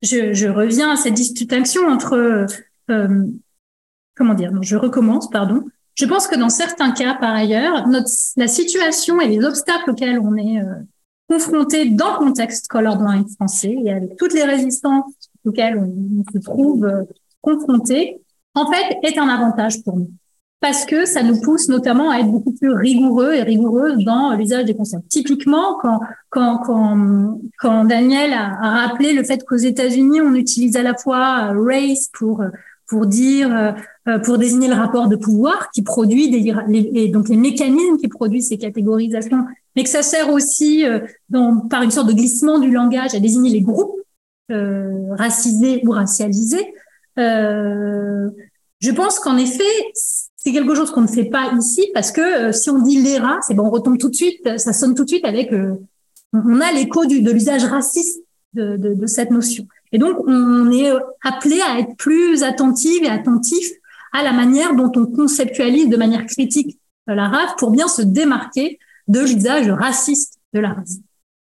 [0.00, 2.46] je, je reviens à cette distinction entre
[2.90, 3.24] euh,
[4.16, 5.64] comment dire, non, je recommence, pardon.
[5.94, 10.18] Je pense que dans certains cas, par ailleurs, notre, la situation et les obstacles auxquels
[10.18, 10.74] on est euh,
[11.28, 16.84] confronté dans le contexte colorblind français et avec toutes les résistances auxquelles on, se trouve
[16.84, 17.04] euh,
[17.40, 18.20] confronté,
[18.54, 20.10] en fait, est un avantage pour nous.
[20.60, 24.64] Parce que ça nous pousse notamment à être beaucoup plus rigoureux et rigoureuses dans l'usage
[24.64, 25.08] des concepts.
[25.08, 26.00] Typiquement, quand,
[26.30, 31.52] quand, quand, quand Daniel a, rappelé le fait qu'aux États-Unis, on utilise à la fois
[31.52, 32.42] euh, race pour
[32.88, 33.74] pour dire
[34.08, 37.98] euh, pour désigner le rapport de pouvoir qui produit des les, et donc les mécanismes
[37.98, 39.44] qui produisent ces catégorisations
[39.76, 43.20] mais que ça sert aussi euh, dans, par une sorte de glissement du langage à
[43.20, 43.97] désigner les groupes euh,
[44.50, 46.72] racisés ou racialisés.
[47.18, 48.30] Euh,
[48.80, 49.64] je pense qu'en effet,
[49.94, 53.38] c'est quelque chose qu'on ne fait pas ici parce que euh, si on dit l'ERA,
[53.42, 55.74] c'est bon, on retombe tout de suite, ça sonne tout de suite avec, euh,
[56.32, 58.22] on a l'écho de l'usage raciste
[58.54, 59.66] de, de, de, cette notion.
[59.92, 60.90] Et donc, on est
[61.22, 63.66] appelé à être plus attentif et attentif
[64.12, 68.78] à la manière dont on conceptualise de manière critique la race pour bien se démarquer
[69.08, 70.98] de l'usage raciste de la race.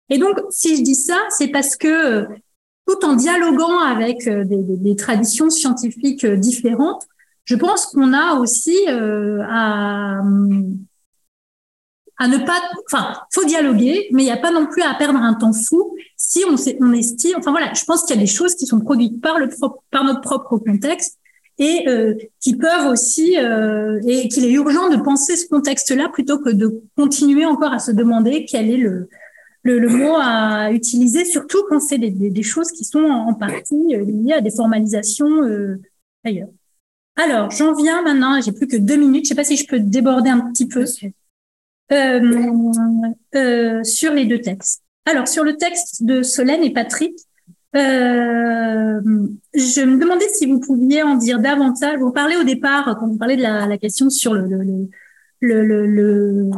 [0.09, 2.27] Et donc, si je dis ça, c'est parce que
[2.87, 7.03] tout en dialoguant avec euh, des, traditions scientifiques euh, différentes,
[7.45, 10.21] je pense qu'on a aussi euh, à,
[12.17, 12.61] à ne pas,
[12.91, 15.95] enfin, faut dialoguer, mais il n'y a pas non plus à perdre un temps fou
[16.15, 18.79] si on, on estime, enfin voilà, je pense qu'il y a des choses qui sont
[18.79, 19.49] produites par le
[19.91, 21.19] par notre propre contexte
[21.59, 26.39] et euh, qui peuvent aussi euh, et qu'il est urgent de penser ce contexte-là plutôt
[26.39, 29.09] que de continuer encore à se demander quel est le
[29.63, 33.33] le, le mot à utiliser, surtout quand c'est des, des, des, choses qui sont en,
[33.33, 35.81] partie euh, liées à des formalisations euh,
[36.23, 36.49] ailleurs.
[37.15, 39.79] Alors, j'en viens maintenant, j'ai plus que deux minutes, je sais pas si je peux
[39.79, 40.85] déborder un petit peu
[41.91, 44.81] euh, sur les deux textes.
[45.05, 47.15] Alors, sur le texte de Solène et Patrick,
[47.75, 49.01] euh,
[49.53, 51.99] je me demandais si vous pouviez en dire davantage.
[51.99, 54.47] Vous parlez au départ, quand vous parlez de la, la question sur le,
[55.41, 56.49] le, le, le,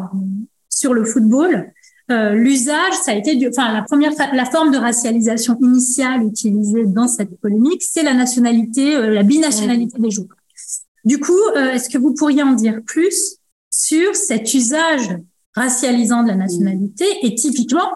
[0.70, 1.74] sur le football,
[2.12, 6.86] euh, l'usage, ça a été, du, enfin la première, la forme de racialisation initiale utilisée
[6.86, 10.38] dans cette polémique, c'est la nationalité, euh, la binationalité des joueurs.
[11.04, 13.38] Du coup, euh, est-ce que vous pourriez en dire plus
[13.72, 15.18] sur cet usage
[15.56, 17.90] racialisant de la nationalité et typiquement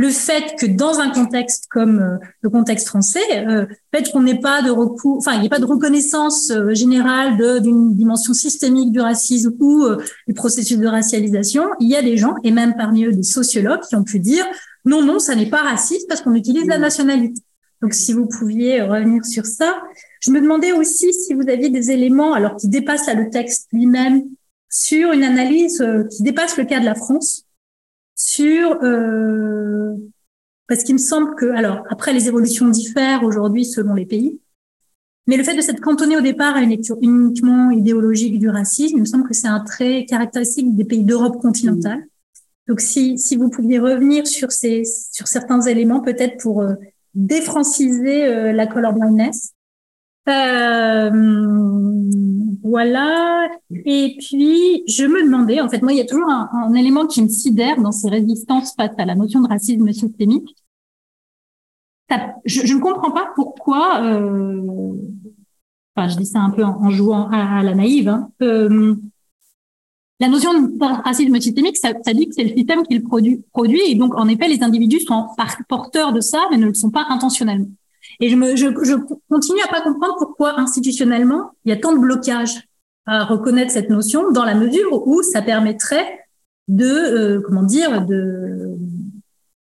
[0.00, 4.22] le fait que dans un contexte comme euh, le contexte français, euh, le fait qu'on
[4.22, 8.32] n'ait pas de recours, enfin, il n'y a pas de reconnaissance euh, générale d'une dimension
[8.32, 9.84] systémique du racisme ou
[10.26, 13.82] du processus de racialisation, il y a des gens, et même parmi eux des sociologues,
[13.86, 14.46] qui ont pu dire
[14.86, 17.42] non, non, ça n'est pas raciste parce qu'on utilise la nationalité.
[17.82, 19.82] Donc, si vous pouviez revenir sur ça.
[20.20, 24.22] Je me demandais aussi si vous aviez des éléments, alors qui dépassent le texte lui-même,
[24.70, 27.44] sur une analyse qui dépasse le cas de la France,
[28.22, 29.94] sur euh,
[30.68, 34.38] parce qu'il me semble que alors après les évolutions diffèrent aujourd'hui selon les pays,
[35.26, 38.96] mais le fait de s'être cantonné au départ à une lecture uniquement idéologique du racisme,
[38.98, 42.04] il me semble que c'est un trait caractéristique des pays d'Europe continentale.
[42.68, 46.74] Donc si si vous pouviez revenir sur ces sur certains éléments peut-être pour euh,
[47.14, 49.52] défranciser la colorblindness.
[49.54, 49.59] Euh,
[52.62, 53.48] voilà.
[53.84, 57.22] Et puis, je me demandais, en fait, moi, il y a toujours un, élément qui
[57.22, 60.56] me sidère dans ces résistances face à la notion de racisme systémique.
[62.44, 64.92] Je, ne comprends pas pourquoi, euh,
[65.94, 68.96] enfin, je dis ça un peu en, jouant à, la naïve, hein, euh,
[70.18, 73.44] la notion de racisme systémique, ça, ça dit que c'est le système qui le produit,
[73.52, 75.28] produit, et donc, en effet, les individus sont
[75.68, 77.70] porteurs de ça, mais ne le sont pas intentionnellement.
[78.20, 78.94] Et je, me, je, je
[79.30, 82.68] continue à pas comprendre pourquoi institutionnellement il y a tant de blocages
[83.06, 86.20] à reconnaître cette notion dans la mesure où ça permettrait
[86.68, 88.76] de euh, comment dire de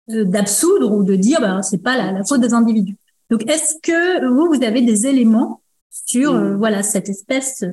[0.09, 2.97] d'absoudre ou de dire ben c'est pas la, la, faute des individus.
[3.31, 7.65] Donc est-ce que vous vous avez des éléments sur euh, voilà cette espèce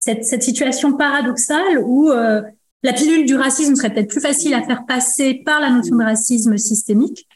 [0.00, 2.42] cette, cette situation paradoxale où euh,
[2.82, 6.04] la pilule du racisme serait peut-être plus facile à faire passer par la notion de
[6.04, 7.26] racisme systémique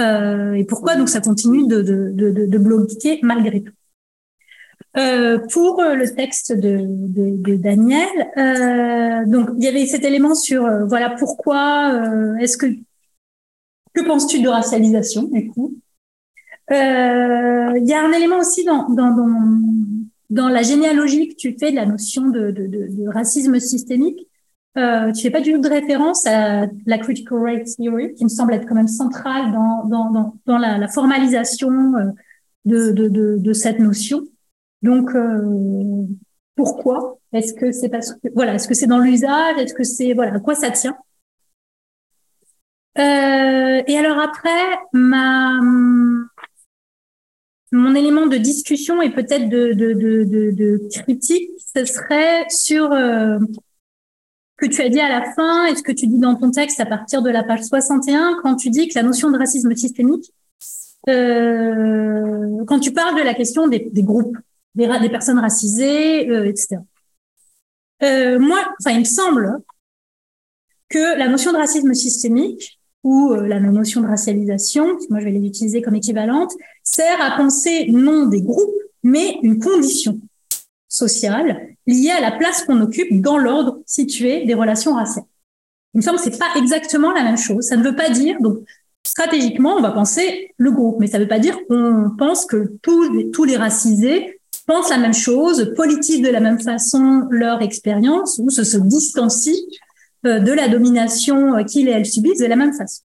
[0.00, 3.72] euh, et pourquoi donc ça continue de, de, de, de bloquer malgré tout.
[4.96, 10.64] Euh, pour le texte de, de, Daniel, euh, donc il y avait cet élément sur
[10.64, 12.66] euh, voilà pourquoi euh, est-ce que
[13.92, 15.74] que penses-tu de racialisation du coup?
[16.70, 19.60] Il y a un élément aussi dans, dans, dans,
[20.30, 24.28] dans la généalogie que tu fais de la notion de, de, de racisme systémique
[24.76, 28.28] euh, tu fais pas du tout de référence à la critical race theory, qui me
[28.28, 32.10] semble être quand même centrale dans, dans, dans, dans la, la, formalisation euh,
[32.64, 34.22] de, de, de, de, cette notion.
[34.82, 36.06] Donc, euh,
[36.54, 39.58] pourquoi Est-ce que c'est parce que voilà, est-ce que c'est dans l'usage?
[39.58, 40.96] Est-ce que c'est voilà, à quoi ça tient?
[42.98, 45.58] Euh, Et alors après, ma
[47.72, 53.38] mon élément de discussion et peut-être de, de, de, de, critique, ce serait sur euh,
[54.58, 56.80] que tu as dit à la fin et ce que tu dis dans ton texte
[56.80, 60.32] à partir de la page 61 quand tu dis que la notion de racisme systémique,
[61.08, 64.36] euh, quand tu parles de la question des, des groupes,
[64.74, 66.78] des, des, personnes racisées, euh, etc.
[68.02, 69.60] Euh, moi, enfin, il me semble
[70.88, 75.30] que la notion de racisme systémique ou euh, la notion de racialisation, moi je vais
[75.30, 76.52] les utiliser comme équivalente,
[76.82, 78.74] sert à penser non des groupes,
[79.04, 80.20] mais une condition
[80.98, 85.24] sociale liée à la place qu'on occupe dans l'ordre situé des relations raciales.
[85.94, 87.64] Il me semble que c'est pas exactement la même chose.
[87.64, 88.58] Ça ne veut pas dire, donc,
[89.06, 92.72] stratégiquement, on va penser le groupe, mais ça ne veut pas dire qu'on pense que
[92.82, 97.62] tous les, tous les racisés pensent la même chose, politisent de la même façon leur
[97.62, 99.64] expérience ou se, se distancient
[100.26, 103.02] euh, de la domination euh, qu'ils et elles subissent de la même façon.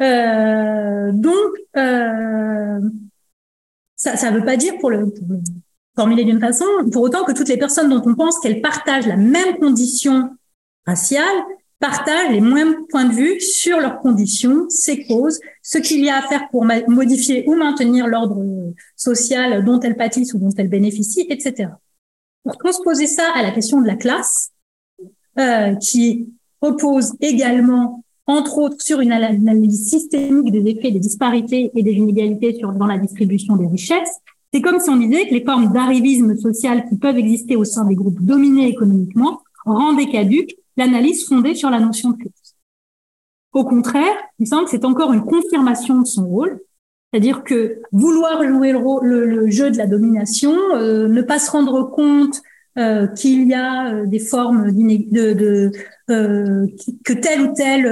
[0.00, 2.80] Euh, donc, euh,
[3.96, 5.12] ça ne veut pas dire pour le
[5.96, 9.16] formulé d'une façon, pour autant que toutes les personnes dont on pense qu'elles partagent la
[9.16, 10.30] même condition
[10.86, 11.24] raciale
[11.78, 16.18] partagent les mêmes points de vue sur leurs conditions, ses causes, ce qu'il y a
[16.18, 18.42] à faire pour modifier ou maintenir l'ordre
[18.96, 21.70] social dont elles pâtissent ou dont elles bénéficient, etc.
[22.44, 24.52] Pour transposer ça à la question de la classe,
[25.38, 26.28] euh, qui
[26.62, 32.56] repose également, entre autres, sur une analyse systémique des effets des disparités et des inégalités
[32.58, 34.20] sur, dans la distribution des richesses,
[34.52, 37.84] c'est comme si on disait que les formes d'arrivisme social qui peuvent exister au sein
[37.84, 42.56] des groupes dominés économiquement rendaient caduque l'analyse fondée sur la notion de classe.
[43.52, 46.60] Au contraire, il semble que c'est encore une confirmation de son rôle,
[47.10, 52.42] c'est-à-dire que vouloir jouer le, jeu de la domination, euh, ne pas se rendre compte
[52.78, 55.72] euh, qu'il y a euh, des formes de, de
[56.08, 57.86] que tel ou tel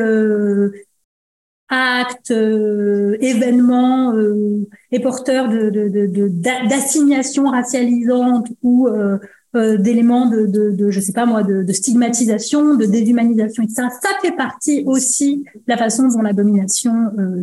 [1.69, 6.29] acte, euh, événement euh, est porteur de, de,
[6.69, 9.19] d'assignation racialisante ou euh,
[9.57, 13.89] euh, d'éléments de, de, de, je sais pas moi, de, de stigmatisation, de déshumanisation, etc.
[14.03, 16.93] Ça fait partie aussi de la façon dont la domination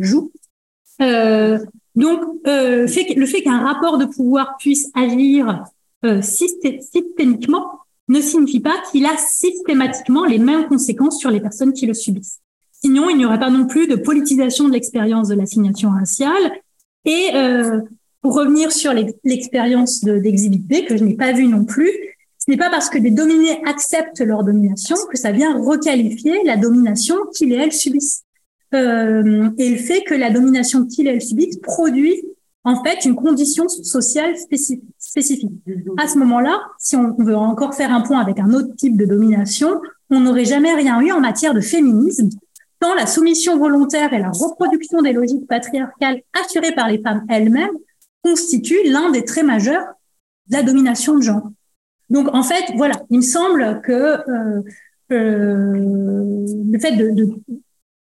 [0.00, 0.30] joue.
[1.00, 5.64] donc, fait, le fait qu'un rapport de pouvoir puisse agir
[6.20, 7.66] systémiquement
[8.08, 12.40] ne signifie pas qu'il a systématiquement les mêmes conséquences sur les personnes qui le subissent.
[12.84, 16.52] Sinon, il n'y aurait pas non plus de politisation de l'expérience de l'assignation raciale.
[17.04, 17.80] Et euh,
[18.20, 18.92] pour revenir sur
[19.24, 21.90] l'expérience d'Exhibit B, que je n'ai pas vue non plus,
[22.38, 26.56] ce n'est pas parce que des dominés acceptent leur domination que ça vient requalifier la
[26.56, 28.24] domination qu'ils et elles subissent.
[28.74, 32.24] Euh, et le fait que la domination qu'ils et elles subissent produit
[32.64, 35.52] en fait une condition sociale spécifique.
[35.98, 39.04] À ce moment-là, si on veut encore faire un point avec un autre type de
[39.04, 39.80] domination,
[40.10, 42.28] on n'aurait jamais rien eu en matière de féminisme,
[42.82, 47.78] tant la soumission volontaire et la reproduction des logiques patriarcales assurées par les femmes elles-mêmes
[48.24, 49.86] constituent l'un des traits majeurs
[50.48, 51.48] de la domination de genre.
[52.10, 54.62] Donc en fait, voilà, il me semble que euh,
[55.12, 57.30] euh, le fait de, de,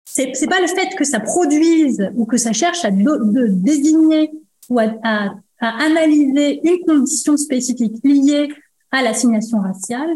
[0.06, 4.32] c'est pas le fait que ça produise ou que ça cherche à de, désigner
[4.70, 8.50] ou à, à, à, analyser une condition spécifique liée
[8.92, 10.16] à l'assignation raciale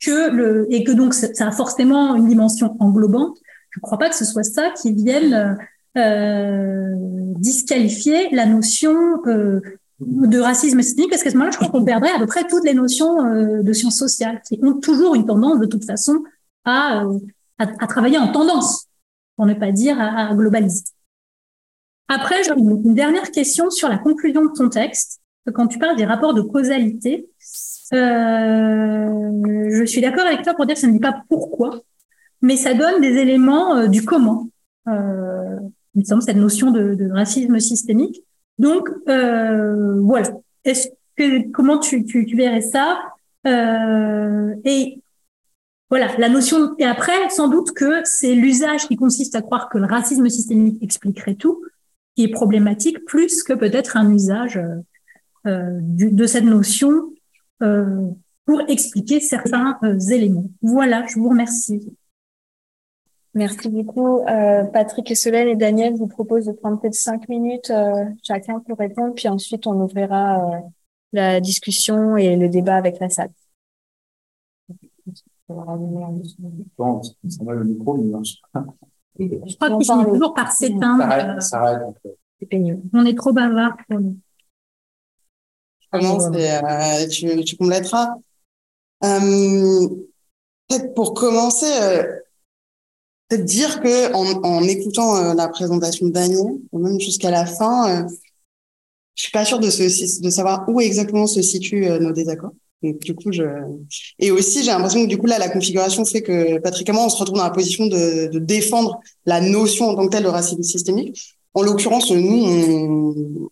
[0.00, 3.36] que le et que donc ça a forcément une dimension englobante.
[3.70, 5.58] Je ne crois pas que ce soit ça qui vienne
[5.96, 6.92] euh,
[7.36, 8.94] disqualifier la notion
[9.26, 9.60] euh,
[10.00, 12.64] de racisme systémique parce qu'à ce moment-là, je crois qu'on perdrait à peu près toutes
[12.64, 16.22] les notions euh, de sciences sociales qui ont toujours une tendance de toute façon
[16.64, 17.18] à, euh,
[17.58, 18.86] à, à travailler en tendance,
[19.36, 20.84] pour ne pas dire à, à globaliser.
[22.08, 25.20] Après, j'ai une dernière question sur la conclusion de ton texte.
[25.52, 27.28] Quand tu parles des rapports de causalité,
[27.92, 31.80] euh, je suis d'accord avec toi pour dire que ça ne dit pas pourquoi,
[32.42, 34.48] mais ça donne des éléments euh, du comment.
[34.88, 35.56] Euh,
[35.94, 38.22] il me semble cette notion de, de racisme systémique.
[38.58, 40.30] Donc euh, voilà.
[40.64, 43.00] Est-ce que comment tu, tu, tu verrais ça
[43.46, 45.02] euh, Et
[45.90, 46.74] voilà la notion.
[46.78, 50.82] Et après, sans doute que c'est l'usage qui consiste à croire que le racisme systémique
[50.82, 51.62] expliquerait tout,
[52.14, 54.60] qui est problématique, plus que peut-être un usage
[55.46, 57.12] euh, du, de cette notion
[57.62, 58.08] euh,
[58.44, 59.78] pour expliquer certains
[60.10, 60.50] éléments.
[60.62, 61.80] Voilà, je vous remercie.
[63.34, 64.20] Merci beaucoup.
[64.20, 68.60] Euh, Patrick et Solène et Daniel vous proposent de prendre peut-être cinq minutes euh, chacun
[68.60, 70.58] pour répondre, puis ensuite on ouvrira euh,
[71.12, 73.30] la discussion et le débat avec la salle.
[75.48, 78.64] Bon, ça va le micro, il marche pas.
[79.18, 81.02] Je crois qu'il finit toujours par s'éteindre.
[81.02, 81.80] Ça arrête, ça arrête.
[82.38, 82.82] C'est pénible.
[82.92, 84.16] On est trop bavard pour nous.
[85.90, 88.14] commence et euh, tu, tu compléteras?
[89.04, 89.88] Euh,
[90.68, 92.20] peut-être pour commencer, euh,
[93.28, 98.04] peut-être dire que en, en écoutant euh, la présentation de Daniel, même jusqu'à la fin,
[98.04, 98.08] euh,
[99.14, 102.52] je suis pas sûre de, se, de savoir où exactement se situent euh, nos désaccords.
[102.82, 103.42] Donc, du coup, je
[104.20, 107.06] et aussi j'ai l'impression que du coup là la configuration fait que Patrick et moi
[107.06, 110.22] on se retrouve dans la position de, de défendre la notion en tant que telle
[110.22, 111.36] de racisme systémique.
[111.54, 113.48] En l'occurrence, nous, on,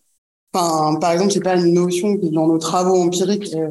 [0.53, 3.69] Enfin, par exemple, c'est pas une notion que dans nos travaux empiriques euh,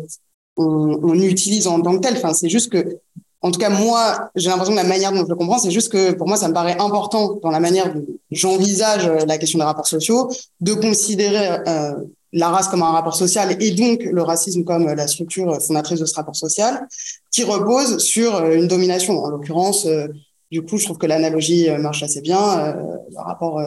[0.56, 2.16] on, on, utilise en tant que telle.
[2.16, 2.98] Enfin, c'est juste que,
[3.47, 5.93] en tout cas, moi, j'ai l'impression que la manière dont je le comprends, c'est juste
[5.93, 9.64] que pour moi, ça me paraît important dans la manière dont j'envisage la question des
[9.64, 10.28] rapports sociaux,
[10.60, 11.93] de considérer euh,
[12.32, 16.06] la race comme un rapport social et donc le racisme comme la structure fondatrice de
[16.06, 16.89] ce rapport social,
[17.31, 19.23] qui repose sur euh, une domination.
[19.23, 20.09] En l'occurrence, euh,
[20.51, 22.74] du coup, je trouve que l'analogie marche assez bien.
[22.74, 23.60] le rapport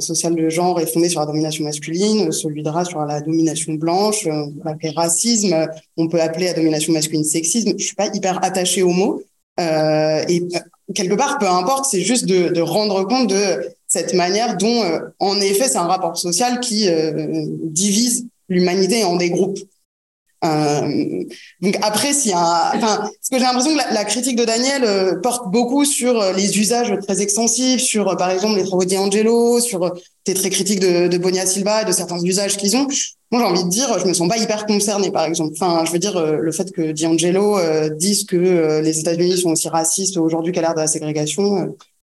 [0.00, 3.74] social de genre est fondé sur la domination masculine, celui de race sur la domination
[3.74, 7.72] blanche, on peut appeler racisme, on peut appeler la domination masculine sexisme.
[7.78, 9.22] Je suis pas hyper attachée aux mots.
[9.58, 10.46] Euh, et
[10.94, 15.00] quelque part, peu importe, c'est juste de, de, rendre compte de cette manière dont, euh,
[15.18, 19.58] en effet, c'est un rapport social qui euh, divise l'humanité en des groupes.
[20.44, 21.24] Euh,
[21.62, 24.84] donc après, s'il y a, enfin, parce que j'ai l'impression que la, critique de Daniel
[24.84, 29.60] euh, porte beaucoup sur euh, les usages très extensifs, sur par exemple les travaux d'Angelo,
[29.60, 29.92] sur
[30.24, 32.86] tes très critiques de, de Bonia Silva et de certains usages qu'ils ont.
[33.32, 35.54] Moi, j'ai envie de dire, je me sens pas hyper concernée, par exemple.
[35.58, 37.58] Enfin, je veux dire, le fait que D'Angelo
[37.96, 41.64] dise que les États-Unis sont aussi racistes aujourd'hui qu'à l'ère de la ségrégation, je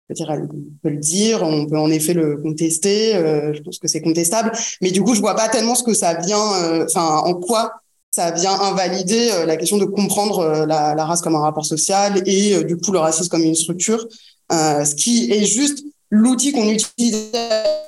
[0.09, 0.49] veux dire, elle
[0.83, 3.13] peut le dire, on peut en effet le contester.
[3.13, 6.15] je pense que c'est contestable, mais du coup, je vois pas tellement ce que ça
[6.15, 7.71] vient, enfin, en quoi
[8.17, 12.23] ça vient invalider euh, la question de comprendre euh, la, race comme un rapport social
[12.25, 14.09] et euh, du coup le racisme comme une structure,
[14.51, 17.31] ce qui est juste l'outil qu'on utilise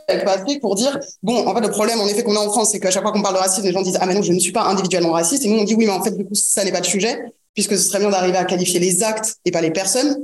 [0.06, 2.72] avec Patrick pour dire bon en fait le problème en effet qu'on a en France
[2.72, 4.32] c'est qu'à chaque fois qu'on parle de racisme les gens disent ah mais non je
[4.32, 6.34] ne suis pas individuellement raciste et nous on dit oui mais en fait du coup
[6.34, 7.16] ça n'est pas le sujet
[7.54, 10.16] puisque ce serait bien d'arriver à qualifier les actes et pas les personnes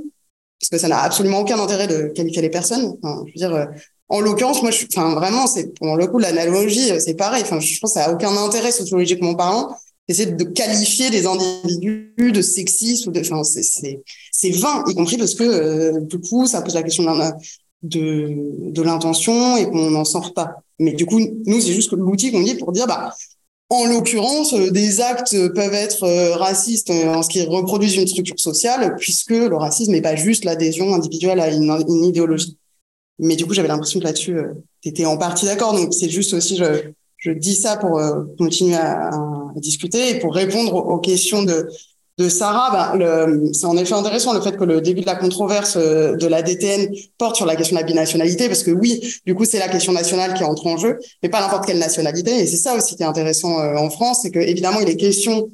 [0.59, 3.67] parce que ça n'a absolument aucun intérêt de qualifier les personnes je veux dire
[4.07, 7.41] en l'occurrence, moi, enfin, vraiment, c'est pour le coup l'analogie, c'est pareil.
[7.41, 9.75] Enfin, je pense que ça a aucun intérêt sociologiquement parlant
[10.07, 15.35] essayer de qualifier des individus de sexistes ou de, enfin, c'est, vain, y compris parce
[15.35, 17.03] que, euh, du coup, ça pose la question
[17.83, 20.57] de, de l'intention et qu'on n'en sort pas.
[20.79, 23.13] Mais du coup, nous, c'est juste l'outil qu'on dit pour dire, bah,
[23.69, 28.39] en l'occurrence, euh, des actes peuvent être euh, racistes en ce qui reproduisent une structure
[28.39, 32.57] sociale, puisque le racisme n'est pas juste l'adhésion individuelle à une, une, idéologie.
[33.17, 34.37] Mais du coup, j'avais l'impression que là-dessus,
[34.81, 35.73] tu étais en partie d'accord.
[35.73, 36.59] Donc, c'est juste aussi,
[37.25, 39.09] je dis ça pour euh, continuer à,
[39.55, 41.67] discuter et pour répondre aux, questions de,
[42.19, 42.93] de Sarah.
[42.97, 46.27] Ben, c'est en effet intéressant le fait que le début de la controverse euh, de
[46.27, 49.59] la DTN porte sur la question de la binationalité, parce que oui, du coup, c'est
[49.59, 52.37] la question nationale qui entre en jeu, mais pas n'importe quelle nationalité.
[52.41, 54.97] Et c'est ça aussi qui est intéressant euh, en France, c'est que évidemment, il est
[54.97, 55.49] question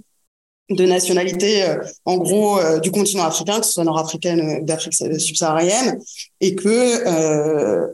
[0.70, 1.66] de nationalité,
[2.06, 6.00] en gros, du continent africain, que ce soit nord-africaine ou d'Afrique subsaharienne,
[6.40, 7.92] et que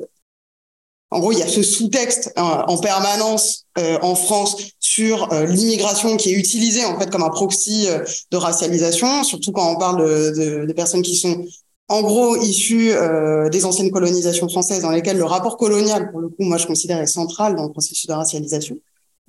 [1.10, 5.46] en gros, il y a ce sous-texte euh, en permanence euh, en France sur euh,
[5.46, 9.78] l'immigration qui est utilisé en fait comme un proxy euh, de racialisation, surtout quand on
[9.78, 11.46] parle de, de, de, personnes qui sont
[11.88, 16.28] en gros issus euh, des anciennes colonisations françaises dans lesquelles le rapport colonial, pour le
[16.28, 18.76] coup, moi je considère est central dans le processus de racialisation.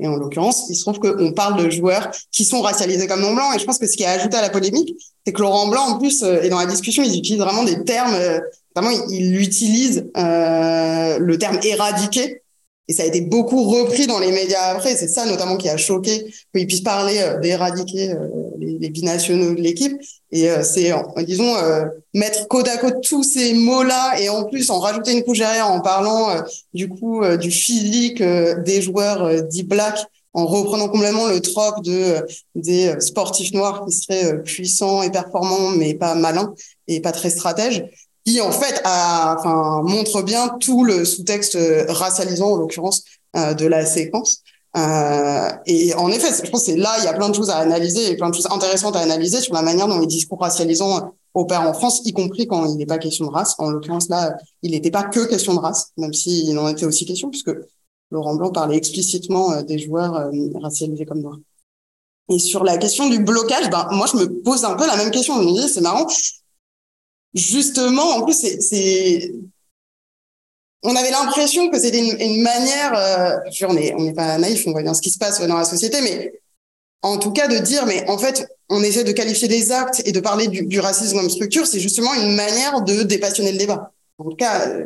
[0.00, 3.34] Et en l'occurrence, il se trouve qu'on parle de joueurs qui sont racialisés comme non
[3.34, 3.54] blancs.
[3.56, 4.94] Et je pense que ce qui a ajouté à la polémique,
[5.26, 7.82] c'est que Laurent Blanc, en plus, euh, et dans la discussion, ils utilisent vraiment des
[7.84, 8.38] termes, euh,
[8.76, 12.42] vraiment, il utilise euh, le terme éradiqué
[12.88, 14.96] et ça a été beaucoup repris dans les médias après.
[14.96, 19.54] C'est ça notamment qui a choqué qu'ils puissent parler euh, d'éradiquer euh, les, les, binationaux
[19.54, 20.00] de l'équipe.
[20.30, 20.92] Et euh, c'est,
[21.24, 21.54] disons,
[22.14, 25.70] mettre côte à côte tous ces mots-là et en plus en rajouter une couche derrière
[25.70, 26.28] en parlant
[26.74, 29.98] du coup du physique des joueurs dits black
[30.34, 35.94] en reprenant complètement le trope de des sportifs noirs qui seraient puissants et performants mais
[35.94, 36.54] pas malins
[36.86, 37.84] et pas très stratèges
[38.28, 39.36] qui en fait a,
[39.84, 43.04] montre bien tout le sous-texte euh, racialisant, en l'occurrence,
[43.36, 44.42] euh, de la séquence.
[44.76, 47.56] Euh, et en effet, je pense que là, il y a plein de choses à
[47.56, 51.14] analyser et plein de choses intéressantes à analyser sur la manière dont les discours racialisants
[51.34, 53.54] opèrent en France, y compris quand il n'est pas question de race.
[53.58, 57.06] En l'occurrence, là, il n'était pas que question de race, même s'il en était aussi
[57.06, 57.52] question, puisque
[58.10, 60.30] Laurent Blanc parlait explicitement des joueurs
[60.60, 61.38] racialisés comme noirs.
[62.30, 65.10] Et sur la question du blocage, ben, moi, je me pose un peu la même
[65.10, 65.40] question.
[65.40, 66.06] Je me dis, c'est marrant,
[67.34, 69.32] justement, en plus, c'est,
[70.82, 74.94] on avait l'impression que c'était une, manière, euh, on n'est pas naïf, on voit bien
[74.94, 76.40] ce qui se passe dans la société, mais
[77.02, 80.12] en tout cas de dire, mais en fait, on essaie de qualifier des actes et
[80.12, 83.92] de parler du, racisme comme structure, c'est justement une manière de dépassionner le débat.
[84.18, 84.84] En tout cas, euh,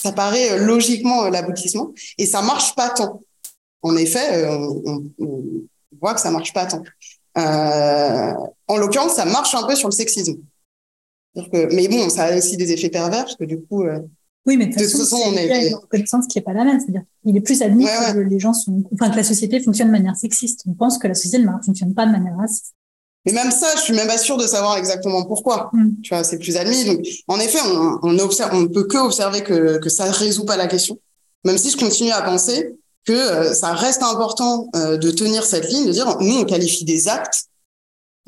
[0.00, 3.22] ça paraît euh, logiquement l'aboutissement, et ça marche pas tant.
[3.82, 5.04] En effet, on,
[6.00, 6.82] voit que ça marche pas tant.
[7.36, 10.38] en l'occurrence, ça marche un peu sur le sexisme
[11.52, 13.84] mais bon, ça a aussi des effets pervers parce que du coup.
[14.46, 16.80] Oui, mais de toute façon, on est une reconnaissance qui est pas la même.
[16.80, 19.92] C'est-à-dire, il est plus admis que les gens sont, enfin, que la société fonctionne de
[19.92, 20.62] manière sexiste.
[20.66, 22.74] On pense que la société ne fonctionne pas de manière raciste.
[23.26, 25.70] Mais même ça, je suis même pas sûre de savoir exactement pourquoi.
[25.74, 26.00] Mm.
[26.02, 26.84] Tu vois, c'est plus admis.
[26.84, 30.46] Donc, en effet, on, on observe, on ne peut que observer que que ça résout
[30.46, 30.98] pas la question.
[31.44, 32.74] Même si je continue à penser
[33.04, 36.84] que euh, ça reste important euh, de tenir cette ligne, de dire nous on qualifie
[36.84, 37.48] des actes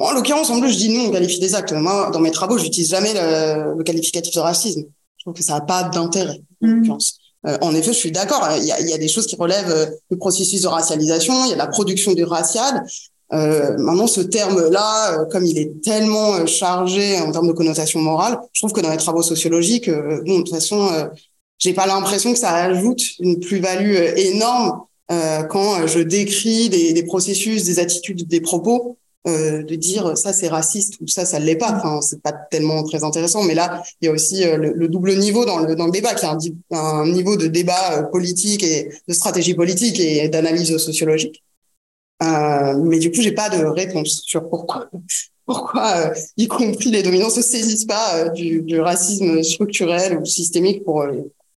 [0.00, 1.72] en l'occurrence, en plus, je dis nous, on qualifie des actes.
[1.72, 4.84] Moi, dans mes travaux, je n'utilise jamais le, qualificatif de racisme.
[5.20, 6.98] Je trouve que ça n'a pas d'intérêt, en mmh.
[7.46, 8.46] Euh, en effet, je suis d'accord.
[8.58, 11.44] Il y a, il y a des choses qui relèvent euh, du processus de racialisation.
[11.44, 12.84] Il y a la production du racial.
[13.32, 18.38] Euh, maintenant, ce terme-là, euh, comme il est tellement chargé en termes de connotation morale,
[18.52, 20.90] je trouve que dans les travaux sociologiques, bon, de toute façon,
[21.58, 24.82] j'ai pas l'impression que ça ajoute une plus-value énorme
[25.48, 30.48] quand je décris des, des, processus, des attitudes, des propos euh, de dire ça c'est
[30.48, 31.72] raciste ou ça ça l'est pas.
[31.72, 33.42] Enfin, c'est pas tellement très intéressant.
[33.42, 36.14] Mais là, il y a aussi euh, le, double niveau dans le dans le débat,
[36.14, 41.44] qui est un, niveau de débat euh, politique et de stratégie politique et d'analyse sociologique.
[42.22, 44.88] Euh, mais du coup, j'ai pas de réponse sur pourquoi
[45.46, 51.04] pourquoi y compris les dominants se saisissent pas du, du, racisme structurel ou systémique pour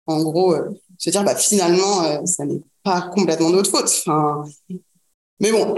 [0.06, 0.54] en gros
[0.96, 4.02] se dire bah finalement ça n'est pas complètement notre faute.
[4.06, 4.44] Enfin,
[5.40, 5.74] mais bon,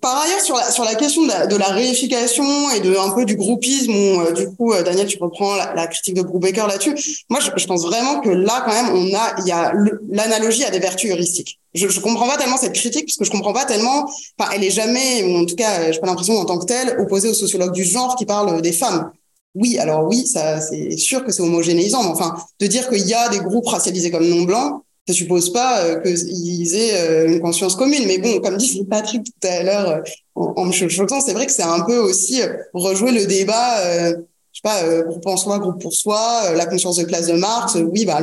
[0.00, 4.20] par ailleurs, sur la, question de la, réification et de un peu du groupisme, où,
[4.20, 7.24] euh, du coup, euh, Daniel, tu reprends la, critique de Brubaker là-dessus.
[7.28, 9.72] Moi, je, pense vraiment que là, quand même, on a, il y a
[10.10, 11.58] l'analogie a des vertus heuristiques.
[11.74, 14.08] Je, je comprends pas tellement cette critique parce que je comprends pas tellement.
[14.38, 17.00] Enfin, elle est jamais, ou en tout cas, j'ai pas l'impression en tant que telle,
[17.00, 19.10] opposée aux sociologues du genre qui parlent des femmes.
[19.54, 23.12] Oui, alors oui, ça, c'est sûr que c'est homogénéisant, mais enfin, de dire qu'il y
[23.12, 27.40] a des groupes racialisés comme non blancs, ça suppose pas euh, qu'ils aient euh, une
[27.40, 28.04] conscience commune.
[28.06, 30.00] Mais bon, comme disait Patrick tout à l'heure, euh,
[30.34, 32.40] en, me choquant, c'est vrai que c'est un peu aussi
[32.72, 34.14] rejouer le débat, euh,
[34.52, 37.76] je sais pas, groupe en soi, groupe pour soi, la conscience de classe de Marx.
[37.90, 38.20] oui, bah,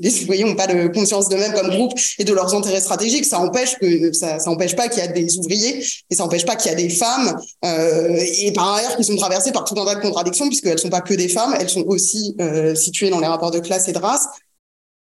[0.00, 3.24] les citoyens n'ont pas de conscience d'eux-mêmes comme groupe et de leurs intérêts stratégiques.
[3.24, 6.44] Ça empêche que ça, ça empêche pas qu'il y a des ouvriers et ça empêche
[6.44, 9.84] pas qu'il y a des femmes et par ailleurs qui sont traversées par tout un
[9.84, 12.36] tas de contradictions puisqu'elles sont pas que des femmes, elles sont aussi
[12.74, 14.28] situées dans les rapports de classe et de race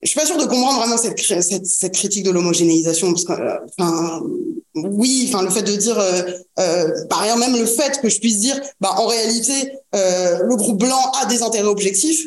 [0.02, 4.20] je suis pas sûre de comprendre vraiment cette, critique de l'homogénéisation euh,
[4.74, 6.22] oui enfin le fait de dire euh,
[6.58, 10.78] euh, par ailleurs même le fait que je puisse dire bah en réalité le groupe
[10.78, 12.26] blanc a des intérêts objectifs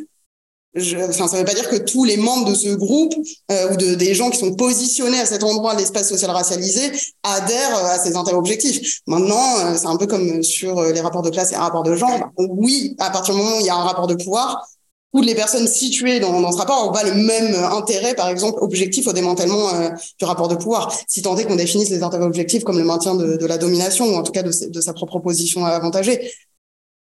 [0.76, 3.94] je, enfin ça veut pas dire que tous les membres de ce groupe ou de
[3.94, 6.92] des gens qui sont positionnés à cet endroit de l'espace social racialisé
[7.22, 9.02] adhèrent à ces intérêts objectifs.
[9.06, 12.18] Maintenant c'est un peu comme sur les rapports de classe et rapports de genre.
[12.20, 14.68] Bah, oui à partir du moment où il y a un rapport de pouvoir
[15.14, 19.08] toutes les personnes situées dans, ce rapport ont pas le même intérêt, par exemple, objectif
[19.08, 22.64] au démantèlement euh, du rapport de pouvoir, si tant est qu'on définisse les intérêts objectifs
[22.64, 26.32] comme le maintien de, la domination, ou en tout cas de, sa propre position avantagée.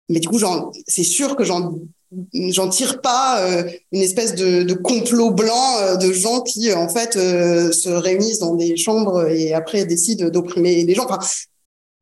[0.10, 0.40] Mais du coup,
[0.88, 3.64] c'est sûr que j'en tire pas euh,
[3.94, 8.76] une espèce de, complot blanc euh, de gens qui en fait se réunissent dans des
[8.76, 11.08] chambres et après décident d'opprimer les gens.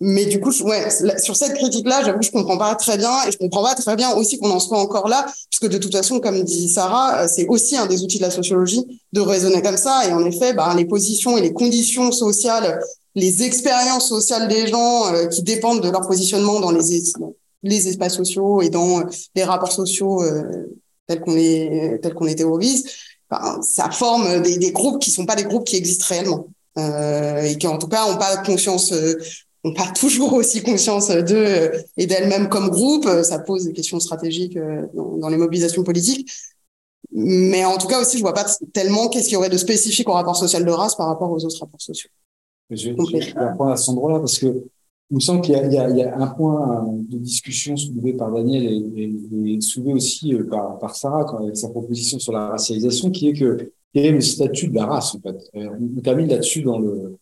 [0.01, 0.89] Mais du coup, ouais,
[1.19, 4.11] sur cette critique-là, j'avoue, je comprends pas très bien, et je comprends pas très bien
[4.15, 7.75] aussi qu'on en soit encore là, puisque de toute façon, comme dit Sarah, c'est aussi
[7.75, 10.07] un des outils de la sociologie de raisonner comme ça.
[10.07, 12.79] Et en effet, bah, les positions et les conditions sociales,
[13.15, 17.03] les expériences sociales des gens euh, qui dépendent de leur positionnement dans les
[17.63, 19.03] les espaces sociaux et dans
[19.35, 20.77] les rapports sociaux euh,
[21.07, 22.85] tels qu'on les tels théorise,
[23.29, 26.47] bah, ça forme des, groupes qui sont pas des groupes qui existent réellement.
[26.77, 29.15] Euh, et qui en tout cas n'ont pas conscience euh,
[29.63, 33.07] on pas toujours aussi conscience d'eux et d'elles-mêmes comme groupe.
[33.23, 36.31] Ça pose des questions stratégiques euh, dans, les mobilisations politiques.
[37.11, 40.07] Mais en tout cas aussi, je vois pas tellement qu'est-ce qu'il y aurait de spécifique
[40.07, 42.09] au rapport social de race par rapport aux autres rapports sociaux.
[42.69, 44.63] Je, vais reprendre à ce endroit-là parce que
[45.11, 49.55] il me semble qu'il y, y, a un point de discussion soulevé par Daniel et,
[49.55, 53.29] et, soulevé aussi euh, par, par Sarah quand, avec sa proposition sur la racialisation, qui
[53.29, 55.49] est que quel est le statut de la race en fait?
[55.55, 55.67] Euh,
[55.97, 57.17] on termine là-dessus dans le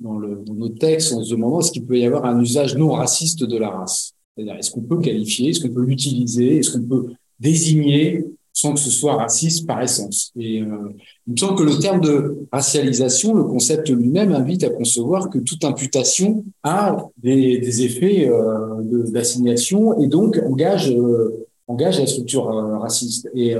[0.00, 3.44] dans, nos textes en se demandant est-ce qu'il peut y avoir un usage non raciste
[3.44, 4.12] de la race.
[4.34, 8.80] C'est-à-dire, est-ce qu'on peut qualifier, est-ce qu'on peut l'utiliser, est-ce qu'on peut désigner sans que
[8.80, 10.32] ce soit raciste par essence?
[10.38, 10.90] Et euh,
[11.26, 15.38] il me semble que le terme de racialisation, le concept lui-même invite à concevoir que
[15.38, 23.28] toute imputation a des, effets euh, d'assignation et donc engage euh, engage la structure raciste.
[23.34, 23.54] Et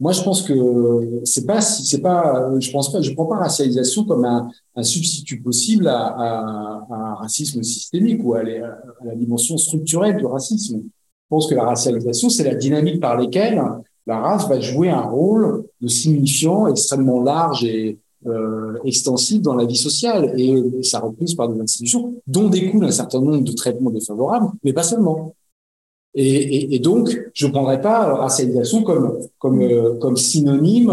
[0.00, 4.04] moi, je pense que c'est pas, c'est pas, je pense pas, je prends pas racialisation
[4.04, 4.48] comme un,
[4.82, 10.82] substitut possible à, un racisme systémique ou à, la dimension structurelle du racisme.
[10.84, 13.60] Je pense que la racialisation, c'est la dynamique par laquelle
[14.06, 19.64] la race va jouer un rôle de signifiant extrêmement large et euh, extensif dans la
[19.64, 23.90] vie sociale et ça reprise par des institutions dont découle un certain nombre de traitements
[23.90, 25.34] défavorables, mais pas seulement.
[26.20, 30.92] Et, donc, je ne prendrais pas racialisation comme, comme, euh, comme synonyme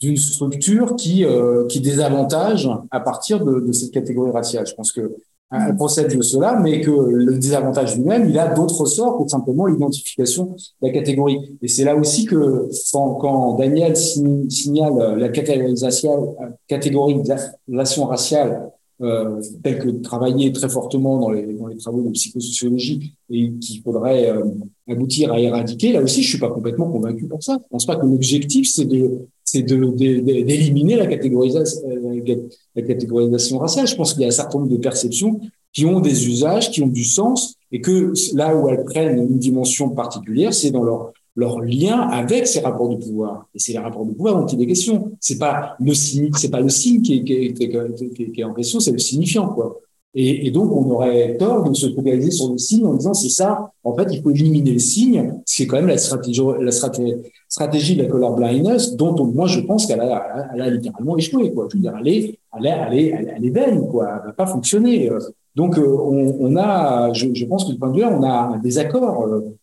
[0.00, 4.66] d'une structure qui, euh, désavantage à partir de, cette catégorie raciale.
[4.66, 5.16] Je pense que
[5.52, 9.66] elle procède de cela, mais que le désavantage lui-même, il a d'autres sorts que simplement
[9.66, 11.56] l'identification de la catégorie.
[11.62, 16.36] Et c'est là aussi que quand, quand Daniel signale la catégorisation,
[16.66, 23.12] catégorisation raciale euh, tel que travaillé très fortement dans les, dans les travaux de psychosociologie
[23.30, 24.44] et qu'il faudrait euh,
[24.88, 27.58] aboutir à éradiquer, là aussi, je suis pas complètement convaincu pour ça.
[27.62, 33.86] Je pense pas que l'objectif, c'est de c'est d'éliminer la, catégorisation, euh, la catégorisation raciale.
[33.86, 35.40] Je pense qu'il y a un certain nombre de perceptions
[35.72, 39.38] qui ont des usages, qui ont du sens, et que là où elles prennent une
[39.38, 43.46] dimension particulière, c'est dans leur leur lien avec ces rapports de pouvoir.
[43.54, 45.12] Et c'est les rapports de pouvoir dont il est question.
[45.20, 48.90] C'est pas le signe, c'est pas le signe qui est, qui est, en question, c'est
[48.90, 49.80] le signifiant, quoi.
[50.18, 53.70] Et, donc, on aurait tort de se focaliser sur le signe en disant c'est ça.
[53.84, 56.72] En fait, il faut éliminer le signe, ce qui est quand même la stratégie, la
[56.72, 61.52] stratégie, de la color blindness, dont moi je pense qu'elle a, littéralement échoué.
[61.52, 61.68] Quoi.
[61.70, 64.08] Je veux dire, elle est, elle est, elle est, elle est vaine, quoi.
[64.08, 65.10] Elle va pas fonctionner.
[65.54, 68.54] Donc, euh, on, on a, je, pense que du point de vue là, on a
[68.54, 69.54] un désaccord euh,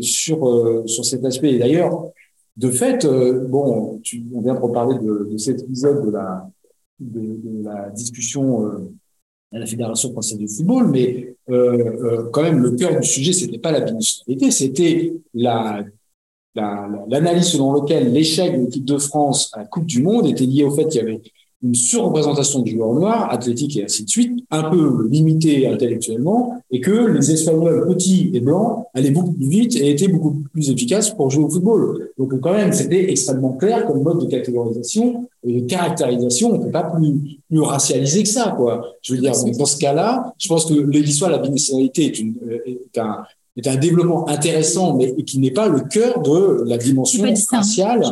[0.00, 1.54] sur euh, sur cet aspect.
[1.54, 2.10] Et d'ailleurs,
[2.56, 6.50] de fait, euh, bon, tu, on vient de reparler de, cet épisode de la
[6.98, 8.70] de, la discussion
[9.52, 13.58] à la Fédération française de football, mais euh, quand même le cœur du sujet, c'était
[13.58, 15.84] pas la binationalité, c'était la
[16.54, 20.64] l'analyse selon laquelle l'échec de l'équipe de France à la Coupe du Monde était lié
[20.64, 21.20] au fait qu'il y avait
[21.62, 26.80] une surreprésentation du joueur noir, athlétique et ainsi de suite, un peu limité intellectuellement, et
[26.80, 31.10] que les Espagnols petits et blancs allaient beaucoup plus vite et étaient beaucoup plus efficaces
[31.10, 32.10] pour jouer au football.
[32.18, 36.50] Donc quand même, c'était extrêmement clair comme mode de catégorisation et de caractérisation.
[36.50, 38.82] On ne peut pas plus, plus racialiser que ça, quoi.
[39.02, 42.36] Je veux dire, dans ce cas-là, je pense que l'histoire de la binationalité est, une,
[42.66, 43.18] est un,
[43.60, 47.34] est un développement intéressant, mais qui n'est pas le cœur de la dimension hein.
[47.50, 48.02] raciale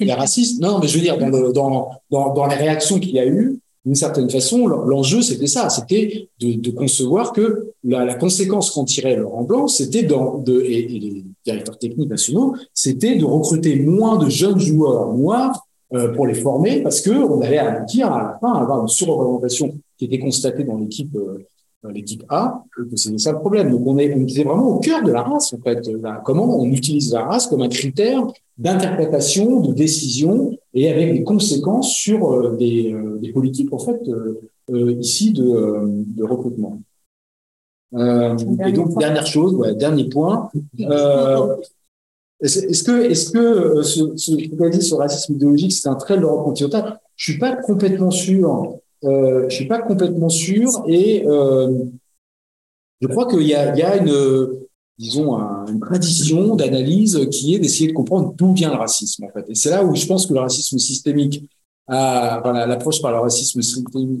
[0.00, 0.60] et raciste.
[0.60, 3.58] Non, mais je veux dire, dans, dans, dans, dans les réactions qu'il y a eu,
[3.84, 8.84] d'une certaine façon, l'enjeu, c'était ça, c'était de, de, concevoir que la, la conséquence qu'en
[8.84, 13.76] tirait Laurent Blanc, c'était dans de, et, et, les directeurs techniques nationaux, c'était de recruter
[13.80, 18.22] moins de jeunes joueurs noirs euh, pour les former, parce que on allait aboutir à
[18.22, 21.46] la fin à avoir une surreprésentation qui était constatée dans l'équipe euh,
[21.92, 23.70] l'équipe A, que c'est ça le problème.
[23.70, 25.88] Donc on est, on est vraiment au cœur de la race en fait.
[26.24, 31.92] comment on utilise la race comme un critère d'interprétation, de décision, et avec des conséquences
[31.92, 36.80] sur euh, des, euh, politiques en fait euh, ici de, recrutement.
[37.92, 40.50] et donc dernière chose, dernier point.
[42.40, 47.00] est-ce que, est-ce que ce, ce, sur racisme idéologique, c'est un trait de l'Europe continentale?
[47.16, 51.84] Je suis pas complètement sûr euh, je suis pas complètement sûr et euh,
[53.00, 54.64] je crois qu'il y a, il y a une,
[54.98, 59.44] disons, une tradition d'analyse qui est d'essayer de comprendre d'où vient le racisme en fait.
[59.48, 61.44] Et c'est là où je pense que le racisme systémique
[61.86, 63.60] à l'approche par le racisme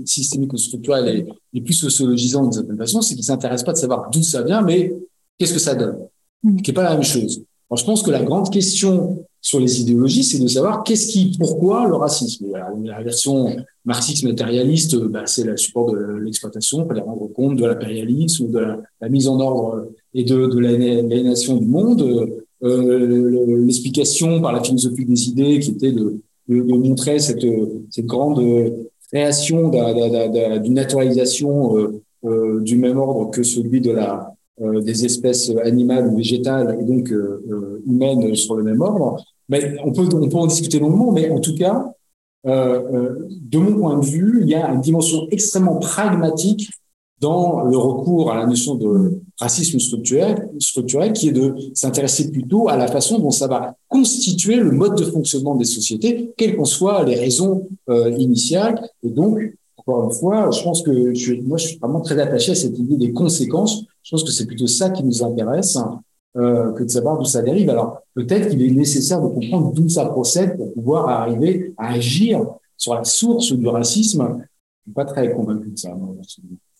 [0.04, 4.10] systémique ou structurel et plus sociologisant d'une certaine façon, c'est qu'il s'intéresse pas de savoir
[4.10, 4.92] d'où ça vient, mais
[5.38, 5.96] qu'est-ce que ça donne,
[6.42, 6.60] mmh.
[6.60, 7.42] qui est pas la même chose.
[7.70, 11.36] Alors, je pense que la grande question sur les idéologies, c'est de savoir qu'est-ce qui,
[11.38, 12.46] pourquoi le racisme.
[12.82, 13.54] La version
[13.84, 18.58] marxiste matérialiste, bah, c'est le support de l'exploitation, les rendre compte de l'impérialisme, de
[19.02, 22.02] la, mise en ordre et de, de l'aliénation du monde.
[22.62, 27.44] Euh, l'explication par la philosophie des idées qui était de, de, de montrer cette,
[27.90, 28.42] cette grande
[29.12, 35.50] création d'une naturalisation euh, euh, du même ordre que celui de la euh, des espèces
[35.64, 39.16] animales ou végétales et donc euh, euh, humaines sur le même ordre.
[39.50, 41.92] On peut, en discuter longuement, mais en tout cas,
[42.44, 46.70] de mon point de vue, il y a une dimension extrêmement pragmatique
[47.20, 50.50] dans le recours à la notion de racisme structurel,
[51.14, 55.04] qui est de s'intéresser plutôt à la façon dont ça va constituer le mode de
[55.04, 57.68] fonctionnement des sociétés, quelles qu'en soient les raisons
[58.18, 58.86] initiales.
[59.02, 59.38] Et donc,
[59.78, 60.90] encore une fois, je pense que
[61.42, 63.84] moi, je suis vraiment très attaché à cette idée des conséquences.
[64.02, 65.78] Je pense que c'est plutôt ça qui nous intéresse
[66.36, 67.70] euh, que de savoir d'où ça dérive.
[67.70, 72.44] Alors, peut-être qu'il est nécessaire de comprendre d'où ça procède pour pouvoir arriver à agir
[72.76, 74.38] sur la source du racisme.
[74.38, 75.90] Je suis pas très convaincu de ça.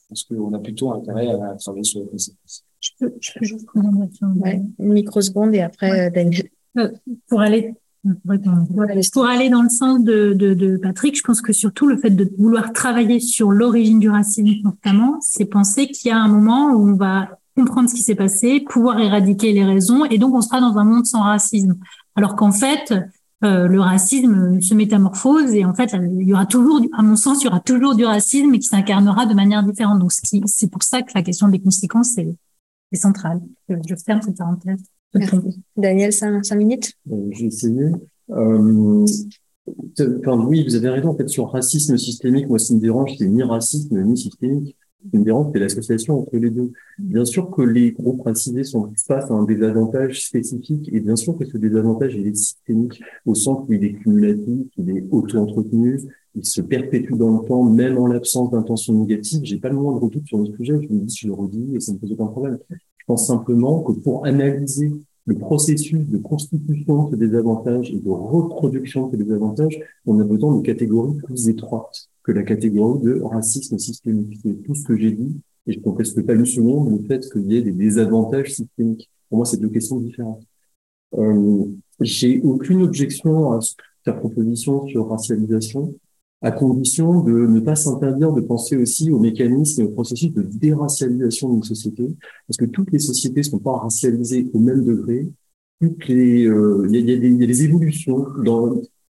[0.09, 2.65] Pense qu'on a plutôt intérêt à travailler sur les conséquences.
[2.81, 4.09] Je peux, je peux juste prendre
[4.43, 6.11] ouais, une microseconde et après, ouais.
[6.11, 6.49] Daniel.
[6.77, 6.91] Euh,
[7.29, 7.75] pour aller
[9.13, 12.11] pour aller dans le sens de, de, de, Patrick, je pense que surtout le fait
[12.11, 16.73] de vouloir travailler sur l'origine du racisme notamment, c'est penser qu'il y a un moment
[16.73, 20.41] où on va comprendre ce qui s'est passé, pouvoir éradiquer les raisons, et donc on
[20.41, 21.77] sera dans un monde sans racisme.
[22.17, 22.93] Alors qu'en fait,
[23.45, 27.43] euh, le racisme se métamorphose et en fait, il y aura toujours, à mon sens,
[27.43, 29.99] il y aura toujours du racisme et qui s'incarnera de manière différente.
[29.99, 32.35] Donc, c'est pour ça que la question des conséquences est,
[32.93, 33.41] est centrale.
[33.69, 34.83] Je ferme cette parenthèse.
[35.77, 37.91] Daniel, cinq, minutes euh, J'ai essayé.
[38.31, 39.05] Euh,
[39.99, 41.11] enfin, oui, vous avez raison.
[41.11, 44.77] En fait, sur racisme systémique, moi, ce qui me dérange, c'est ni racisme ni systémique.
[45.11, 46.73] Qui me dérange, c'est l'association entre les deux.
[46.99, 51.37] Bien sûr que les groupes racisés sont face à un désavantage spécifique, et bien sûr
[51.37, 56.01] que ce désavantage, est systémique, au sens où il est cumulatif, il est auto-entretenu,
[56.35, 59.41] il se perpétue dans le temps, même en l'absence d'intention négative.
[59.45, 61.81] J'ai pas le moindre doute sur le sujet, je me dis, je le redis, et
[61.81, 62.59] ça me pose aucun problème.
[62.71, 64.91] Je pense simplement que pour analyser
[65.27, 70.63] le processus de constitution de désavantages et de reproduction de désavantages, on a besoin de
[70.63, 74.39] catégories plus étroites que la catégorie de racisme systémique.
[74.43, 77.27] C'est tout ce que j'ai dit, et je ne conteste pas une seconde le fait
[77.31, 79.11] qu'il y ait des désavantages systémiques.
[79.29, 80.45] Pour moi, c'est deux questions différentes.
[81.15, 81.65] Euh,
[82.01, 83.61] j'ai aucune objection à
[84.05, 85.95] ta proposition sur racialisation
[86.45, 90.43] à condition de ne pas s'interdire de penser aussi aux mécanismes et au processus de
[90.43, 92.07] déracialisation d'une société,
[92.47, 95.27] parce que toutes les sociétés ne sont pas racialisées au même degré.
[95.83, 98.27] Euh, il y, a, des évolutions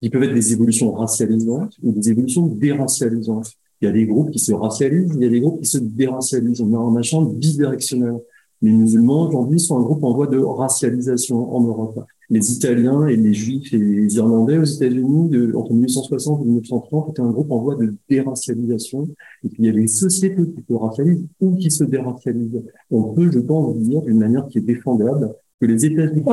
[0.01, 3.53] qui peuvent être des évolutions racialisantes ou des évolutions déracialisantes.
[3.81, 5.79] Il y a des groupes qui se racialisent, il y a des groupes qui se
[5.79, 6.61] déracialisent.
[6.61, 8.19] On a un machin bidirectionnel.
[8.61, 13.17] Les musulmans aujourd'hui sont un groupe en voie de racialisation en Europe les Italiens et
[13.17, 17.61] les Juifs et les Irlandais aux États-Unis entre 1960 et 1930 étaient un groupe en
[17.61, 19.07] voie de déracialisation.
[19.45, 22.63] Et puis il y a des sociétés qui se racialisent ou qui se déracialisent.
[22.91, 25.31] On peut, je pense, dire d'une manière qui est défendable
[25.61, 26.25] que les États-Unis,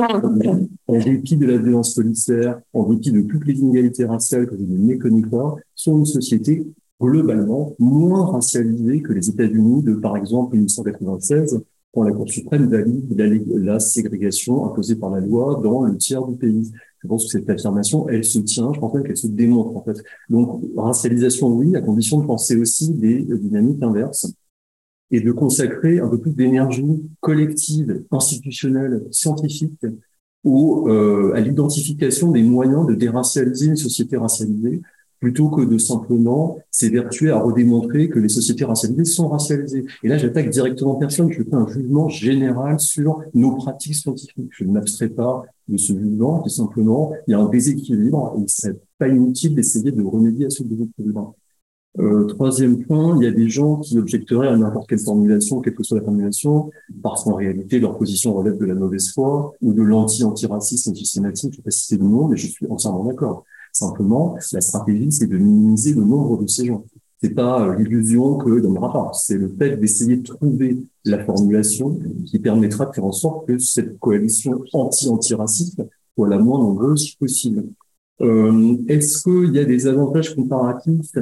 [0.88, 4.62] en dépit de la violence policière, en dépit de toutes les inégalités raciales que je
[4.62, 6.66] ne méconnais pas, sont une société
[6.98, 11.60] globalement moins racialisée que les États-Unis de, par exemple, 1996,
[11.92, 16.36] quand la Cour suprême valide la, ségrégation imposée par la loi dans le tiers du
[16.36, 16.70] pays.
[17.02, 19.82] Je pense que cette affirmation, elle se tient, je pense même qu'elle se démontre en
[19.82, 20.02] fait.
[20.28, 24.32] Donc, racialisation, oui, à condition de penser aussi des dynamiques inverses
[25.10, 29.84] et de consacrer un peu plus d'énergie collective, institutionnelle, scientifique
[30.44, 34.80] ou euh, à l'identification des moyens de déracialiser une société racialisée
[35.20, 39.84] plutôt que de simplement s'évertuer à redémontrer que les sociétés racialisées sont racialisées.
[40.02, 44.48] Et là, j'attaque directement personne, je fais un jugement général sur nos pratiques scientifiques.
[44.50, 48.44] Je ne m'abstrais pas de ce jugement, tout simplement, il y a un déséquilibre et
[48.46, 51.34] c'est pas inutile d'essayer de remédier à ce déséquilibre.
[51.98, 55.74] Euh, troisième point, il y a des gens qui objecteraient à n'importe quelle formulation, quelle
[55.74, 56.70] que soit la formulation,
[57.02, 61.52] parce qu'en réalité, leur position relève de la mauvaise foi ou de l'anti-antiracisme systématique.
[61.52, 63.44] Je ne vais pas citer le nom, mais je suis entièrement d'accord.
[63.72, 66.84] Simplement, la stratégie, c'est de minimiser le nombre de ces gens.
[67.22, 71.22] C'est pas euh, l'illusion que dans le rapport, c'est le fait d'essayer de trouver la
[71.24, 75.82] formulation qui permettra de faire en sorte que cette coalition anti-antiraciste
[76.14, 77.64] soit la moins nombreuse possible.
[78.22, 81.14] Euh, Est-ce qu'il y a des avantages comparatifs,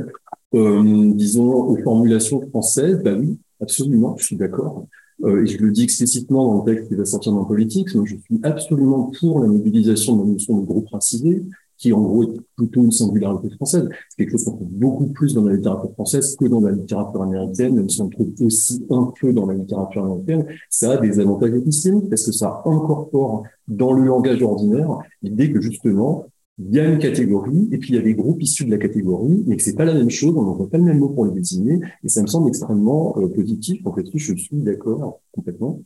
[0.54, 3.00] euh, disons, aux formulations françaises?
[3.02, 4.86] Ben oui, absolument, je suis d'accord.
[5.20, 8.14] Et je le dis explicitement dans le texte qui va sortir dans Politique, donc je
[8.14, 11.44] suis absolument pour la mobilisation de la notion de groupe racisé,
[11.78, 13.88] qui en gros est plutôt une singularité française.
[14.10, 17.22] C'est quelque chose qu'on trouve beaucoup plus dans la littérature française que dans la littérature
[17.22, 20.46] américaine, même si on trouve aussi un peu dans la littérature américaine.
[20.68, 25.60] Ça a des avantages épistémiques parce que ça incorpore dans le langage ordinaire l'idée que
[25.60, 26.26] justement,
[26.58, 28.78] il y a une catégorie et puis il y a des groupes issus de la
[28.78, 31.24] catégorie, mais que c'est pas la même chose, on n'emploie pas le même mot pour
[31.24, 33.80] les désigner, et ça me semble extrêmement euh, positif.
[33.86, 35.80] En fait, je suis d'accord complètement.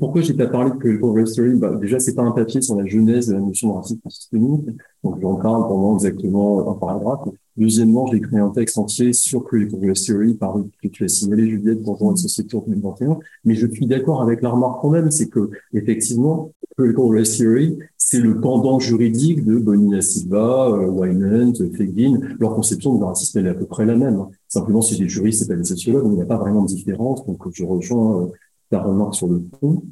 [0.00, 2.86] Pourquoi j'ai pas parlé de Critical History bah, Déjà, c'est pas un papier sur la
[2.86, 4.66] genèse de la notion de racisme systémique,
[5.06, 7.28] donc j'en parle pendant exactement un paragraphe.
[7.56, 11.82] Deuxièmement, j'ai écrit un texte entier sur Critical History par que tu as signalé, Juliette,
[11.82, 13.18] dans Genre et Société en 2021.
[13.44, 18.20] Mais je suis d'accord avec la remarque quand même, c'est que effectivement, Critical History, c'est
[18.20, 22.20] le pendant juridique de Bonilla Silva, euh, Wynand, Fegin.
[22.38, 24.26] Leur conception de racisme, elle est à peu près la même.
[24.48, 26.68] Simplement, c'est des juristes, c'est pas des sociologues, donc il n'y a pas vraiment de
[26.68, 27.24] différence.
[27.26, 28.26] Donc, je rejoins euh,
[28.70, 29.82] ta remarque sur le fond.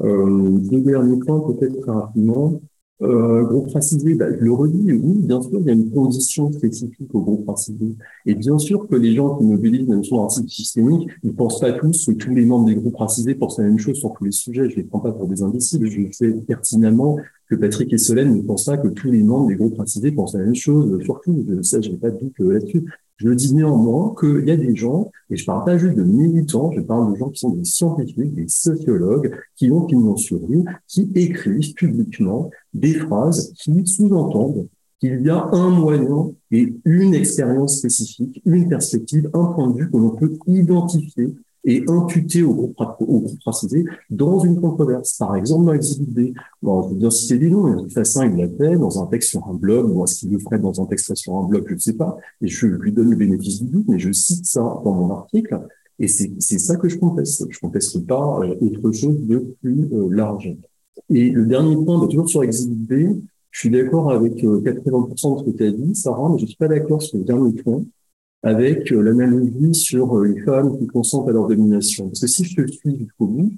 [0.00, 2.60] Euh, deux derniers points, peut-être très rapidement.
[3.00, 6.50] Euh, groupe racisé, bah, je le redis, oui, bien sûr, il y a une condition
[6.50, 7.94] spécifique au groupe racisé.
[8.26, 11.60] Et bien sûr que les gens qui mobilisent la notion de racisme systémique, ils pensent
[11.60, 14.24] pas tous que tous les membres des groupes racisés pensent la même chose sur tous
[14.24, 14.68] les sujets.
[14.68, 15.86] Je les prends pas pour des imbéciles.
[15.86, 17.18] Je sais pertinemment
[17.48, 20.34] que Patrick et Solène ne pensent pas que tous les membres des groupes racisés pensent
[20.34, 21.00] la même chose.
[21.04, 22.84] Surtout, sais, je n'ai pas de doute là-dessus.
[23.18, 26.70] Je dis néanmoins qu'il y a des gens, et je parle pas juste de militants,
[26.72, 30.64] je parle de gens qui sont des scientifiques, des sociologues, qui ont pignon sur rue,
[30.86, 34.68] qui écrivent publiquement des phrases qui sous-entendent
[35.00, 39.90] qu'il y a un moyen et une expérience spécifique, une perspective, un point de vue
[39.90, 41.34] que l'on peut identifier
[41.64, 43.24] et imputé au groupe, au
[44.10, 45.16] dans une controverse.
[45.18, 46.38] Par exemple, dans l'exhibit B.
[46.62, 47.88] Bon, je veux bien citer des noms.
[47.88, 49.90] Fassin, il l'a fait dans un texte sur un blog.
[49.94, 51.64] Ou est-ce qu'il le ferait dans un texte sur un blog?
[51.68, 52.16] Je ne sais pas.
[52.40, 55.60] Et je lui donne le bénéfice du doute, mais je cite ça dans mon article.
[55.98, 57.46] Et c'est ça que je conteste.
[57.50, 60.54] Je conteste pas euh, autre chose de plus euh, large.
[61.10, 63.20] Et le dernier point, bah, toujours sur Exhibit B,
[63.50, 66.46] je suis d'accord avec 80% euh, de ce que tu as dit, Sarah, mais je
[66.46, 67.82] suis pas d'accord sur le dernier point
[68.42, 72.08] avec euh, l'analogie sur euh, les femmes qui consentent à leur domination.
[72.08, 73.52] Parce que si je te suis jusqu'au bout,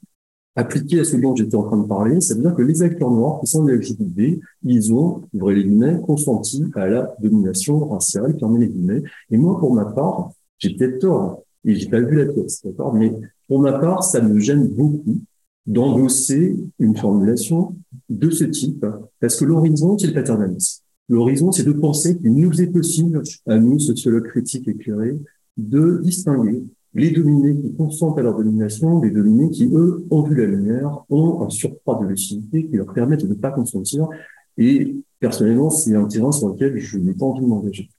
[0.56, 3.10] appliqué à ce dont j'étais en train de parler, ça veut dire que les acteurs
[3.10, 8.36] noirs qui sont de LGBT, ils ont, ouvrez les guillemets, consenti à la domination raciale,
[8.38, 9.02] fermez les guillemets.
[9.30, 12.94] Et moi, pour ma part, j'ai peut-être tort, et j'ai pas vu la pièce, d'accord,
[12.94, 13.12] mais
[13.48, 15.20] pour ma part, ça me gêne beaucoup
[15.66, 17.76] d'endosser une formulation
[18.08, 18.84] de ce type,
[19.20, 20.82] parce que l'horizon, c'est le paternalisme.
[21.10, 25.18] L'horizon, c'est de penser qu'il nous est possible, à nous, sociologues critiques éclairés,
[25.56, 26.62] de distinguer
[26.94, 31.04] les dominés qui consentent à leur domination des dominés qui, eux, ont vu la lumière,
[31.10, 34.08] ont un surcroît de lucidité qui leur permettent de ne pas consentir.
[34.56, 37.90] Et personnellement, c'est un terrain sur lequel je n'ai pas envie de m'engager.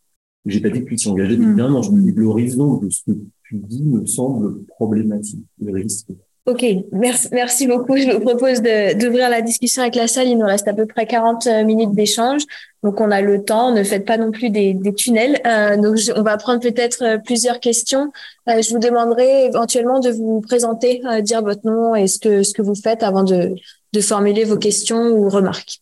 [0.46, 2.90] J'ai pas dit que tu t'y engageais, mais bien, je me dis que l'horizon de
[2.90, 6.08] ce que tu dis me semble problématique, le risque.
[6.48, 7.96] Ok, merci, merci beaucoup.
[7.98, 10.28] Je vous propose d'ouvrir la discussion avec la salle.
[10.28, 12.42] Il nous reste à peu près 40 euh, minutes d'échange.
[12.82, 13.72] Donc, on a le temps.
[13.72, 15.40] Ne faites pas non plus des, des tunnels.
[15.46, 18.12] Euh, donc, on va prendre peut-être euh, plusieurs questions.
[18.50, 22.42] Euh, je vous demanderai éventuellement de vous présenter, euh, dire votre nom et ce que,
[22.42, 23.54] ce que vous faites avant de,
[23.94, 25.82] de formuler vos questions ou remarques.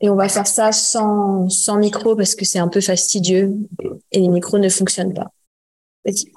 [0.00, 3.54] Et on va faire ça sans, sans micro parce que c'est un peu fastidieux
[4.10, 5.30] et les micros ne fonctionnent pas.
[6.04, 6.32] Vas-y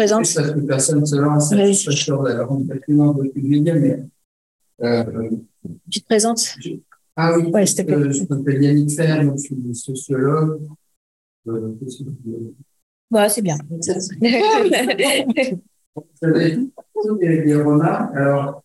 [0.00, 0.26] présente.
[0.34, 1.74] Parce que personne ne se lance, oui.
[1.74, 2.78] je suis sûr d'avoir un peu
[3.30, 4.02] plus média, mais.
[4.82, 5.30] Euh,
[5.90, 6.56] tu te présentes?
[7.16, 10.62] Ah oui, ouais, je, euh, je m'appelle Yannick Fer, je suis sociologue.
[11.48, 11.74] Euh,
[13.10, 13.58] ouais, c'est bien.
[13.68, 13.78] Vous
[16.22, 16.56] avez
[17.20, 18.16] des, des remarques.
[18.16, 18.62] Alors,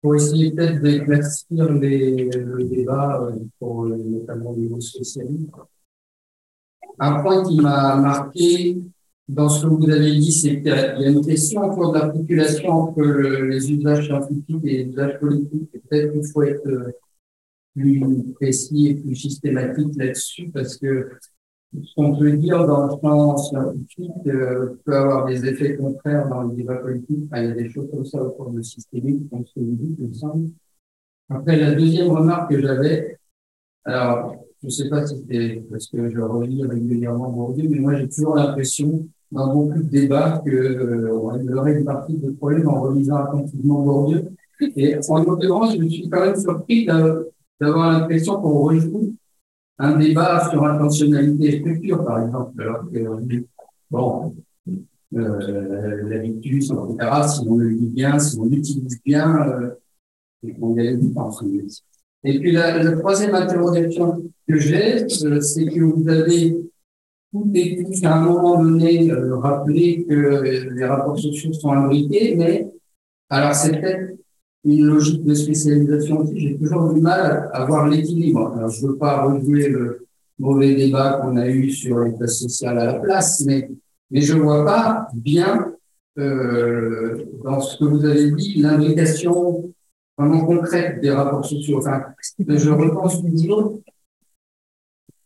[0.00, 5.50] pour essayer peut-être d'éclaircir le débat, euh, pour notamment au niveau socialiste,
[7.00, 8.78] un point qui m'a marqué,
[9.28, 12.70] dans ce que vous avez dit, c'est qu'il y a une question autour de l'articulation
[12.70, 15.70] entre les usages scientifiques et les usages politiques.
[15.72, 16.92] Peut-être qu'il faut être euh,
[17.74, 21.10] plus précis et plus systématique là-dessus parce que
[21.72, 26.42] ce qu'on peut dire dans le champ scientifique euh, peut avoir des effets contraires dans
[26.42, 27.24] le débat politique.
[27.34, 29.96] il y a des choses comme ça autour de systémique, comme ce que vous dites,
[29.98, 30.50] il me semble.
[31.30, 33.18] Après, la deuxième remarque que j'avais,
[33.84, 37.96] alors, je ne sais pas si c'est parce que je relis régulièrement Bourdieu, mais moi
[37.96, 42.80] j'ai toujours l'impression dans beaucoup de débats qu'on euh, aurait une partie de problème en
[42.82, 44.28] relisant attentivement Bourdieu.
[44.76, 46.86] Et en l'occurrence, je suis quand même surpris
[47.60, 49.14] d'avoir l'impression qu'on rejoue
[49.78, 53.44] un débat sur intentionnalité et structure, par exemple, alors que,
[53.90, 54.34] bon,
[55.16, 59.70] euh, l'habitus, etc., si on le lit bien, si on l'utilise bien, euh,
[60.46, 61.30] et qu'on gagne du temps.
[62.24, 66.56] Et puis la, la troisième interrogation que j'ai, euh, c'est que vous avez
[67.34, 72.36] tout et tous, à un moment donné, euh, rappelé que les rapports sociaux sont imbriqués,
[72.36, 72.70] mais
[73.28, 74.14] alors c'est peut-être
[74.64, 78.54] une logique de spécialisation aussi, j'ai toujours du mal à voir l'équilibre.
[78.56, 80.06] Alors, je veux pas rejouer le
[80.38, 83.68] mauvais débat qu'on a eu sur classes sociales à la place, mais,
[84.10, 85.72] mais je vois pas bien
[86.18, 89.74] euh, dans ce que vous avez dit l'implication
[90.16, 91.78] vraiment concrète des rapports sociaux.
[91.78, 92.04] Enfin,
[92.38, 93.80] je repense toujours,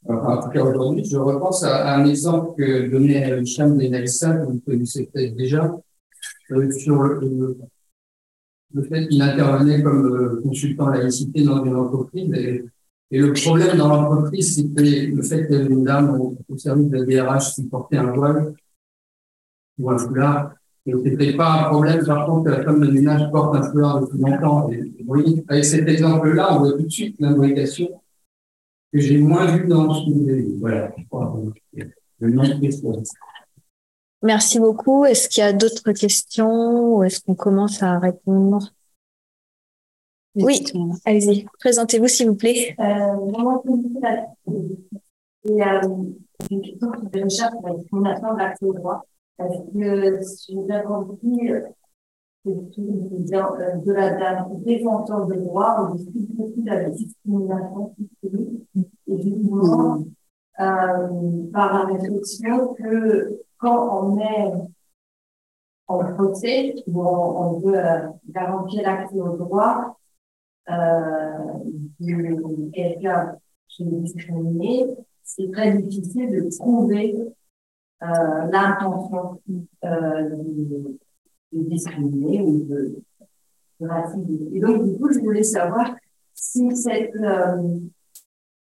[0.08, 4.60] en tout cas aujourd'hui, je repense à, un exemple que donnait Hicham Benelsa, que vous
[4.66, 5.70] connaissez peut-être déjà,
[6.52, 7.58] euh, sur le,
[8.88, 12.32] fait qu'il intervenait comme euh, consultant laïcité dans une entreprise.
[12.34, 12.64] Et,
[13.10, 17.62] le problème dans l'entreprise, c'était le fait qu'il dame au, service de la DRH qui
[17.62, 18.52] portait un voile
[19.78, 20.52] ou un foulard.
[20.84, 24.00] Et c'était pas un problème, par contre, que la femme de ménage porte un foulard
[24.00, 24.70] depuis longtemps.
[24.70, 27.88] Et, vous avec cet exemple-là, on voit tout de suite l'imbrication
[28.92, 30.56] que j'ai moins vu dans ce que vous avez dit.
[30.60, 31.34] Voilà, je crois.
[32.20, 33.02] Le
[34.22, 35.04] Merci beaucoup.
[35.04, 38.72] Est-ce qu'il y a d'autres questions ou est-ce qu'on commence à répondre?
[40.34, 40.64] Oui,
[41.04, 41.46] allez-y.
[41.60, 42.74] Présentez-vous, s'il vous plaît.
[42.78, 43.62] Euh, vraiment,
[45.44, 45.80] il y a
[46.50, 47.54] une question sur les recherches
[47.88, 49.04] sur la de l'accès au droit.
[49.36, 51.64] Parce que, si j'ai bien compris, c'est
[52.48, 58.68] de la défenseur de droit, on discute beaucoup de la discrimination systémique.
[59.06, 60.04] Et justement,
[60.60, 64.52] euh, par la réflexion que quand on est
[65.86, 69.98] en procès, où on, veut euh, garantir l'accès au droit
[70.68, 71.38] euh,
[72.00, 73.36] de quelqu'un
[73.68, 74.86] qui est discriminé,
[75.22, 77.16] c'est très difficile de trouver
[78.02, 78.06] euh,
[78.52, 79.40] l'intention
[79.84, 80.36] euh,
[81.52, 83.02] de, de, discriminer ou de,
[83.80, 84.48] de raciser.
[84.52, 85.94] Et donc, du coup, je voulais savoir
[86.34, 87.78] si cette euh,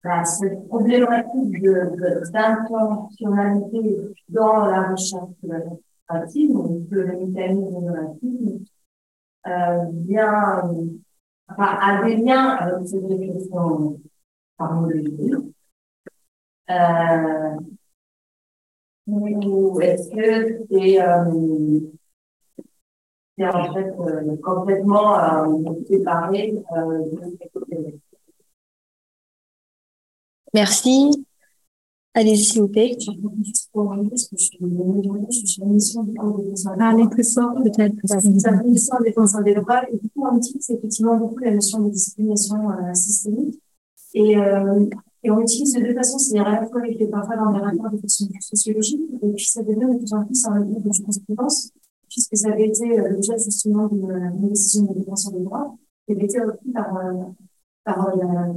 [0.02, 1.62] bah, cette problématique
[2.32, 3.98] d'intentionnalité
[4.28, 5.62] dans la recherche de
[6.09, 8.65] racisme, ou de mécanisme de racisme,
[9.47, 10.62] euh, bien,
[11.48, 14.01] enfin, a des liens avec ces réflexions
[14.59, 15.32] harmonisées.
[16.70, 17.57] Euh,
[19.07, 21.81] ou est-ce que c'est euh,
[23.48, 27.04] en fait euh, complètement euh, séparé euh,
[27.70, 28.00] de
[30.52, 31.24] Merci.
[32.12, 32.96] Allez-y, s'il vous plaît.
[36.76, 37.94] Parlez plus fort, peut-être.
[38.04, 39.88] C'est la commission en défense des droits.
[39.88, 43.60] Et du coup, on utilise effectivement beaucoup la notion de discrimination euh, systémique.
[44.14, 44.86] Et, euh,
[45.22, 46.18] et on utilise de deux façons.
[46.18, 49.02] C'est-à-dire à la fois avec les parfois dans les rapports de façon sociologique.
[49.22, 51.70] Et puis, ça devient de plus en plus un règle de jurisprudence,
[52.10, 55.76] puisque ça avait été euh, l'objet justement d'une décision de défense des droits,
[56.06, 57.24] qui avait été repris par, euh,
[57.84, 58.52] par la,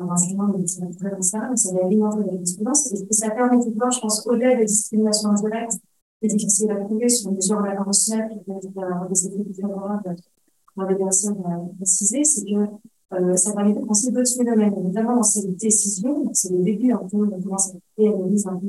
[0.00, 0.82] naturel, etc.
[0.82, 2.92] Donc, ça va alimenter la jurisprudence.
[2.92, 5.78] Et ça permet de voir, je pense, au-delà des discriminations indirectes,
[6.20, 10.16] c'est difficile à trouver sur une mesure internationale qui peut avoir des effets plus favorables
[10.76, 11.42] dans les personnes
[11.78, 12.66] précisées, c'est que
[13.14, 16.30] euh, ça permet de penser d'autres phénomènes, notamment dans ces décisions.
[16.32, 18.68] C'est le début un peu, on commence à faire un peu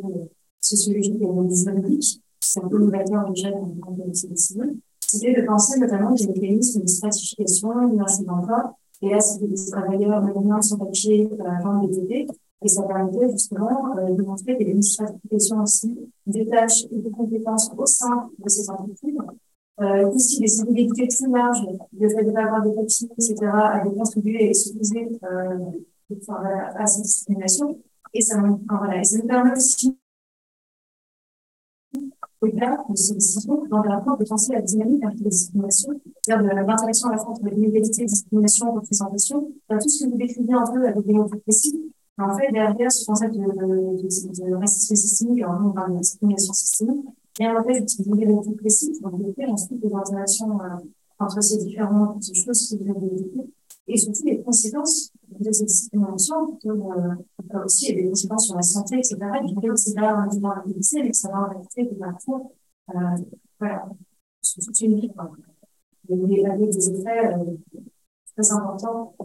[0.59, 2.22] sociologique et l'analyse juridique.
[2.43, 4.75] C'est un peu novateur déjà dans le cadre de décisions.
[5.07, 10.21] C'était de penser notamment des mécanismes de stratification, d'énergie d'emploi, et là, c'était des travailleurs
[10.21, 12.31] maintenant sans papier avant le BTP.
[12.63, 15.93] Et ça permettait justement euh, de montrer qu'il y avait une stratification aussi
[16.25, 19.17] des tâches et des compétences au sein de ces entreprises.
[19.81, 21.65] Euh, aussi des inégalités plus larges,
[21.99, 25.59] le fait de ne pas avoir de papiers, etc., à contribuer et s'opposer euh,
[26.29, 27.77] à, à cette discrimination.
[28.13, 29.97] Et ça, voilà, et ça nous permet aussi
[32.43, 36.43] au-delà de ces décisions, dans le rapport penser à la dynamique avec les discriminations, c'est-à-dire
[36.43, 40.71] de l'interaction à la fois entre l'inégalité, discrimination, représentation, tout ce que vous décrivez un
[40.71, 41.81] peu avec des mots précis.
[42.17, 45.99] En fait, derrière ce concept de, de, de, racisme systémique, alors nous on parle de
[45.99, 47.05] discrimination systémique,
[47.39, 50.67] et en fait, d'utiliser des mots précis pour développer ensuite des interactions euh,
[51.19, 53.49] entre ces différentes choses que vous avez développées,
[53.87, 55.11] et surtout les conséquences
[55.43, 59.17] de ces discriminations, euh, aussi il des conséquences sur la santé, etc.
[59.45, 62.41] Du coup, c'est là un niveau lycée, mais que ça va en réalité de parfois,
[62.89, 62.93] euh,
[63.59, 63.85] voilà,
[64.41, 65.11] c'est toute une vie.
[66.09, 67.55] Il y a des effets euh,
[68.35, 69.15] très importants.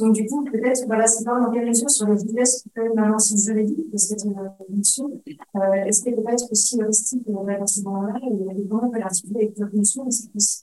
[0.00, 3.18] Donc, du coup, peut-être, voilà, c'est pas quelle mesure sur les vitesses qui peuvent maintenant,
[3.18, 5.22] si je l'ai dit, parce que c'est une mission,
[5.56, 8.98] euh, est-ce qu'elle peut pas être aussi heuristique dans ce moment-là, et comment on peut
[8.98, 10.62] l'articuler avec d'autres missions, est-ce que c'est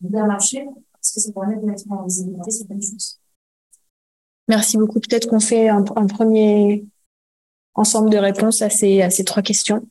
[0.00, 0.68] bien marché,
[1.02, 3.18] parce que ça permet de mettre en visibilité certaines choses.
[4.48, 5.00] Merci beaucoup.
[5.00, 6.84] Peut-être qu'on fait un, un, premier
[7.74, 9.84] ensemble de réponses à ces, à ces trois questions.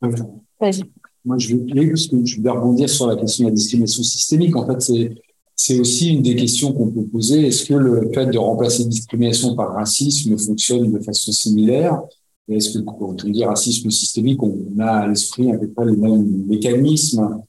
[0.00, 0.82] Vas-y.
[1.24, 4.56] Moi, je vais, parce que je vais rebondir sur la question de la discrimination systémique.
[4.56, 5.14] En fait, c'est,
[5.54, 7.46] c'est aussi une des questions qu'on peut poser.
[7.46, 12.02] Est-ce que le fait de remplacer discrimination par racisme fonctionne de façon similaire?
[12.48, 15.96] Est-ce que quand on dit racisme systémique, on a à l'esprit à peu près les
[15.96, 17.40] mêmes mécanismes?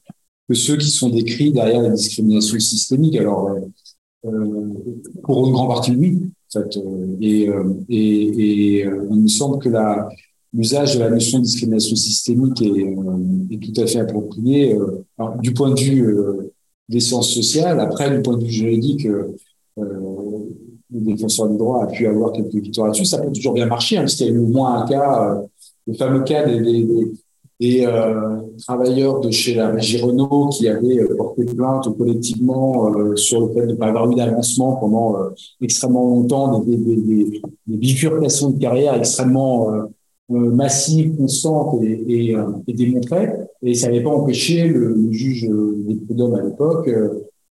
[0.48, 3.16] Que ceux qui sont décrits derrière la discrimination systémique.
[3.16, 3.50] Alors,
[4.24, 4.30] euh,
[5.22, 6.30] pour une grande partie, oui.
[6.54, 6.78] En fait,
[7.20, 7.50] et,
[7.88, 9.68] et, et il me semble que
[10.52, 12.96] l'usage de la notion de discrimination systémique est,
[13.50, 14.76] est tout à fait approprié
[15.18, 16.16] alors, du point de vue
[16.88, 17.80] des sciences sociales.
[17.80, 19.06] Après, du point de vue juridique,
[20.92, 23.04] le défenseur du droit a pu avoir quelques victoires là-dessus.
[23.04, 25.34] Ça peut toujours bien marcher, hein, parce qu'il y a eu au moins un cas,
[25.34, 25.42] euh,
[25.86, 27.12] le fameux cas des, des,
[27.60, 33.16] des euh, travailleurs de chez la régie Renault qui avaient euh, porté plainte collectivement euh,
[33.16, 35.16] sur le fait de ne pas avoir eu d'avancement pendant
[35.60, 39.68] extrêmement longtemps, des, des, des, des, bifurcations de carrière extrêmement
[40.28, 43.30] massives, constantes et, et, et, démontrées.
[43.62, 46.90] Et ça n'avait pas empêché le, juge des prud'hommes à l'époque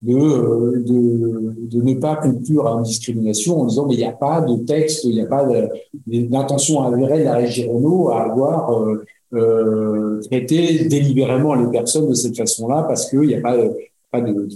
[0.01, 4.05] de, euh, de, de, ne pas conclure à une discrimination en disant mais il n'y
[4.05, 5.47] a pas de texte, il n'y a pas
[6.07, 8.71] d'intention avérée de la régie Renault à avoir
[9.33, 14.47] euh, traité délibérément les personnes de cette façon-là parce qu'il n'y a pas, de,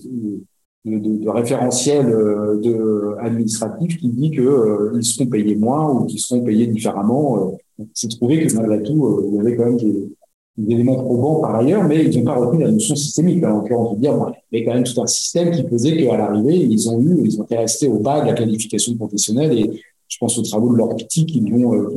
[0.86, 6.20] de, de, référentiel euh, de, administratif qui dit qu'ils euh, seront payés moins ou qu'ils
[6.20, 7.58] seront payés différemment.
[7.94, 10.10] C'est trouvé que malgré tout, il y avait quand même des,
[10.58, 13.44] des éléments probants par ailleurs, mais ils n'ont pas retenu la notion systémique.
[13.44, 16.18] En l'occurrence, on dire, il y a quand même tout un système qui faisait qu'à
[16.18, 19.82] l'arrivée, ils ont eu, ils ont été restés au bas de la qualification professionnelle et
[20.08, 21.90] je pense aux travaux de leur petit qui euh,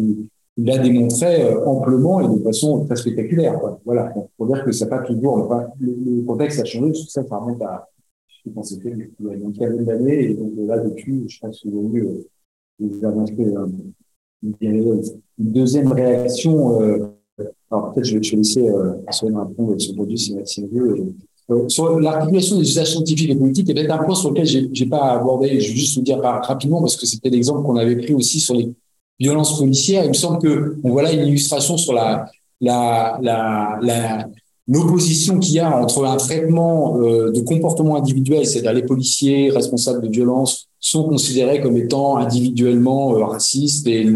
[0.59, 3.61] qui l'a démontré euh, amplement et de façon très spectaculaire.
[3.85, 4.13] Voilà.
[4.15, 5.49] Donc, faut dire que ça pas toujours,
[5.79, 7.89] le, contexte a changé, que ça, ça remonte à,
[8.45, 11.75] je pense c'était il a une quinzaine d'années et donc là, depuis, je pense qu'ils
[11.75, 12.27] ont eu, euh,
[12.81, 13.25] ils ont
[14.61, 15.03] une,
[15.39, 17.07] deuxième réaction, euh,
[17.71, 20.37] alors peut-être je vais, je vais laisser euh, répondre sur le produit si.
[21.51, 24.69] Euh, sur l'articulation des usages scientifiques et politiques, il avait un point sur lequel j'ai,
[24.71, 25.49] j'ai pas abordé.
[25.61, 28.55] Je vais juste vous dire rapidement parce que c'était l'exemple qu'on avait pris aussi sur
[28.55, 28.71] les
[29.19, 30.05] violences policières.
[30.05, 32.27] Il me semble que on voit là une illustration sur la
[34.69, 40.07] l'opposition qu'il y a entre un traitement euh, de comportement individuel, c'est-à-dire les policiers responsables
[40.07, 44.07] de violences sont considérés comme étant individuellement euh, racistes et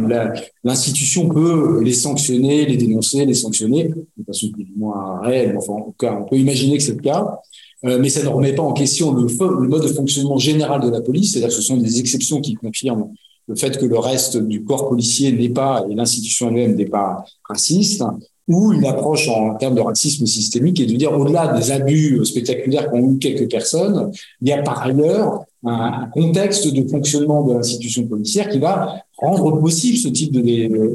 [0.62, 5.56] l'institution peut les sanctionner, les dénoncer, les sanctionner de façon plus ou moins réelle.
[5.56, 7.38] Enfin, en tout cas, on peut imaginer que c'est le cas.
[7.84, 10.88] Euh, mais ça ne remet pas en question le, le mode de fonctionnement général de
[10.88, 13.12] la police, c'est-à-dire que ce sont des exceptions qui confirment
[13.48, 17.24] le fait que le reste du corps policier n'est pas, et l'institution elle-même n'est pas
[17.48, 18.04] raciste,
[18.48, 22.90] ou une approche en termes de racisme systémique et de dire au-delà des abus spectaculaires
[22.90, 24.10] qu'ont eu quelques personnes,
[24.40, 29.60] il y a par ailleurs un, contexte de fonctionnement de l'institution policière qui va rendre
[29.60, 30.40] possible ce type de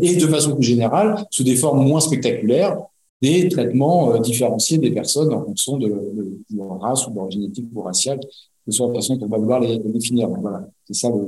[0.02, 2.78] et de façon plus générale sous des formes moins spectaculaires
[3.22, 5.88] des traitements euh, différenciés des personnes en fonction de,
[6.56, 8.28] leur race ou de leur génétique ou raciale, que
[8.68, 10.30] ce soit la façon qu'on va vouloir les, définir.
[10.30, 11.10] Voilà, c'est ça.
[11.10, 11.26] Le...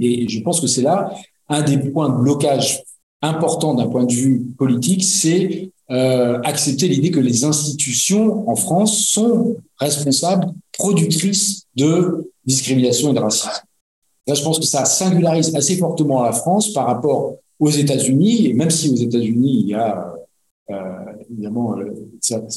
[0.00, 1.12] Et je pense que c'est là
[1.48, 2.82] un des points de blocage
[3.22, 9.06] important d'un point de vue politique, c'est euh, accepter l'idée que les institutions en France
[9.08, 13.50] sont responsables, productrices de discrimination et de racisme.
[14.26, 18.54] Là, je pense que ça singularise assez fortement la France par rapport aux États-Unis, et
[18.54, 20.19] même si aux États-Unis, il y a euh,
[21.30, 21.84] évidemment, euh,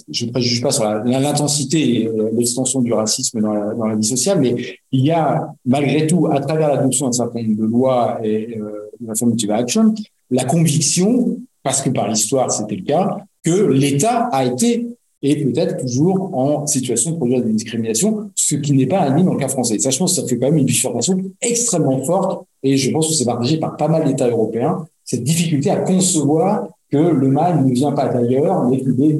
[0.09, 4.39] je ne préjuge pas sur l'intensité et euh, l'extension du racisme dans la, vie sociale,
[4.39, 4.55] mais
[4.91, 8.89] il y a malgré tout, à travers l'adoption d'un certain nombre de lois et euh,
[8.99, 9.93] de affirmative action,
[10.31, 14.87] la conviction, parce que par l'histoire c'était le cas, que l'État a été
[15.25, 19.33] et peut-être toujours en situation de produire des discriminations, ce qui n'est pas admis dans
[19.33, 19.79] le cas français.
[19.79, 23.07] Ça, je pense que ça fait quand même une bifurcation extrêmement forte, et je pense
[23.07, 27.65] que c'est partagé par pas mal d'États européens, cette difficulté à concevoir que le mal
[27.65, 29.19] ne vient pas d'ailleurs, mais qu'il est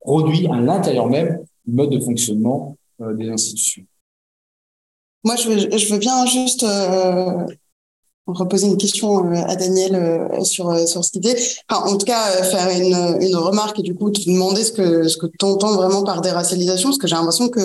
[0.00, 3.84] produit à l'intérieur même du mode de fonctionnement euh, des institutions.
[5.22, 5.48] Moi, je
[5.92, 7.46] veux, bien juste euh,
[8.26, 9.94] reposer une question euh, à Daniel
[10.44, 11.36] sur sur cette idée.
[11.70, 15.16] En tout cas, faire une, une remarque et du coup te demander ce que ce
[15.18, 17.60] que tu entends vraiment par déracialisation, parce que j'ai l'impression que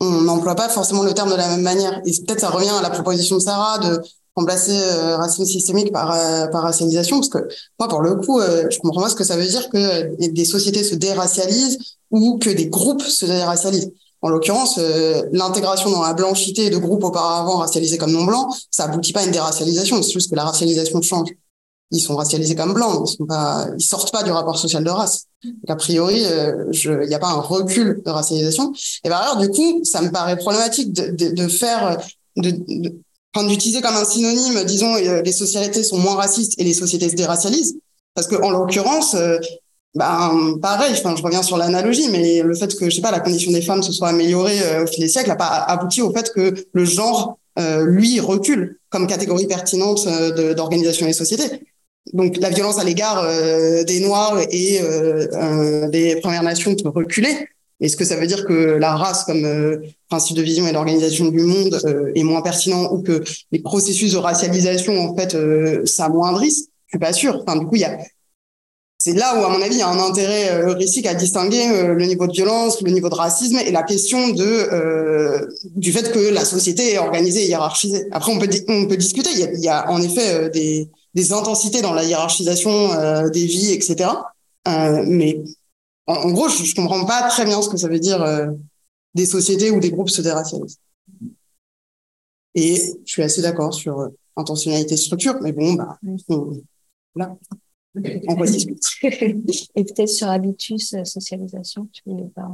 [0.00, 2.00] on n'emploie pas forcément le terme de la même manière.
[2.06, 4.00] Et peut-être ça revient à la proposition de Sarah de
[4.36, 6.08] remplacer euh, racisme systémique par
[6.50, 7.48] par racialisation, parce que
[7.78, 10.84] moi, pour le coup, je comprends pas ce que ça veut dire que des sociétés
[10.84, 11.78] se déracialisent
[12.10, 13.92] ou que des groupes se déracialisent.
[14.22, 18.84] En l'occurrence, euh, l'intégration dans la blanchité de groupes auparavant racialisés comme non blancs, ça
[18.84, 20.02] aboutit pas à une déracialisation.
[20.02, 21.30] C'est juste que la racialisation change.
[21.92, 23.26] Ils sont racialisés comme blancs, ils sont
[23.78, 25.24] sortent pas du rapport social de race.
[25.42, 28.72] Donc, a priori, euh, il n'y a pas un recul de racialisation.
[29.02, 31.98] Et par ailleurs, du coup, ça me paraît problématique de, faire,
[33.34, 37.14] d'utiliser comme un synonyme, disons, euh, les sociétés sont moins racistes et les sociétés se
[37.14, 37.76] déracialisent.
[38.14, 39.14] Parce que en l'occurrence,
[39.94, 43.18] ben pareil enfin je reviens sur l'analogie mais le fait que je sais pas la
[43.18, 46.12] condition des femmes se soit améliorée euh, au fil des siècles a pas abouti au
[46.12, 51.66] fait que le genre euh, lui recule comme catégorie pertinente euh, d'organisation des sociétés
[52.12, 53.24] donc la violence à l'égard
[53.84, 54.80] des noirs et
[55.90, 57.48] des premières nations peut reculer
[57.80, 61.40] Est-ce que ça veut dire que la race comme principe de vision et d'organisation du
[61.40, 61.80] monde
[62.14, 65.36] est moins pertinent ou que les processus de racialisation en fait
[65.86, 66.68] s'amoindrissent?
[66.86, 67.42] Je suis pas sûre.
[67.46, 67.98] Enfin, du coup, il y a
[69.02, 72.04] c'est là où, à mon avis, il y a un intérêt heuristique à distinguer le
[72.04, 76.44] niveau de violence, le niveau de racisme et la question euh, du fait que la
[76.44, 78.08] société est organisée et hiérarchisée.
[78.10, 79.30] Après, on peut on peut discuter.
[79.34, 80.50] Il y a, en effet
[81.14, 84.10] des intensités dans la hiérarchisation euh, des vies, etc.
[84.68, 85.42] Euh, mais
[86.10, 88.24] en, en, gros, je, je comprends pas très bien ce que ça veut dire
[89.14, 90.78] des sociétés où des groupes se déracialisent.
[92.54, 96.60] Et je suis assez d'accord sur intentionnalité structure, mais bon, bah, on,
[97.14, 97.36] là.
[98.28, 99.36] On va discuter.
[99.74, 102.48] Et peut-être sur habitus, socialisation, tu voulais pas.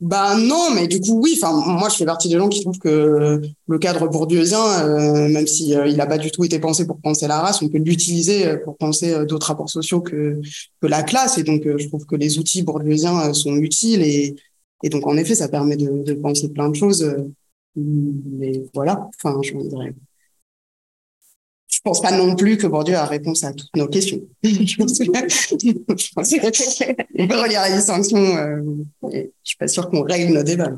[0.00, 1.38] Bah non, mais du coup oui.
[1.42, 5.46] Enfin, moi je fais partie des gens qui trouvent que le cadre bourdieusien, euh, même
[5.46, 7.78] si euh, il n'a pas du tout été pensé pour penser la race, on peut
[7.78, 10.38] l'utiliser pour penser d'autres rapports sociaux que
[10.82, 11.38] que la classe.
[11.38, 14.36] Et donc je trouve que les outils bourdieusiens sont utiles et
[14.82, 17.16] et donc en effet ça permet de, de penser plein de choses.
[17.76, 19.08] Mais voilà.
[19.16, 19.94] Enfin, je dirais
[21.86, 24.20] pense pas non plus que Bourdieu a réponse à toutes nos questions.
[24.42, 25.00] je pense
[27.18, 28.18] on peut relire la distinction.
[28.18, 28.60] Euh,
[29.12, 30.76] et je suis pas sûr qu'on règle nos débats.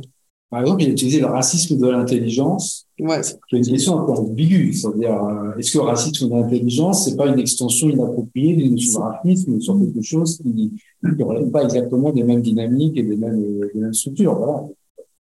[0.51, 2.87] Par exemple, il a utilisé le racisme de l'intelligence.
[3.01, 3.23] Ouais.
[3.23, 4.75] C'est une question un peu ambiguë.
[4.75, 9.01] C'est-à-dire, euh, est-ce que le racisme de l'intelligence, c'est pas une extension inappropriée d'une notion
[9.01, 10.73] de racisme sur quelque chose qui
[11.03, 14.35] ne relève pas exactement des mêmes dynamiques et des mêmes, des mêmes structures?
[14.35, 14.69] Voilà.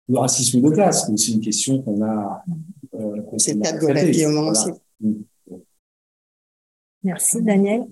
[0.09, 2.43] Le racisme de classe, c'est une question qu'on a.
[2.93, 4.69] Euh, c'est le cas de Guillaume aussi.
[7.03, 7.85] Merci, Daniel.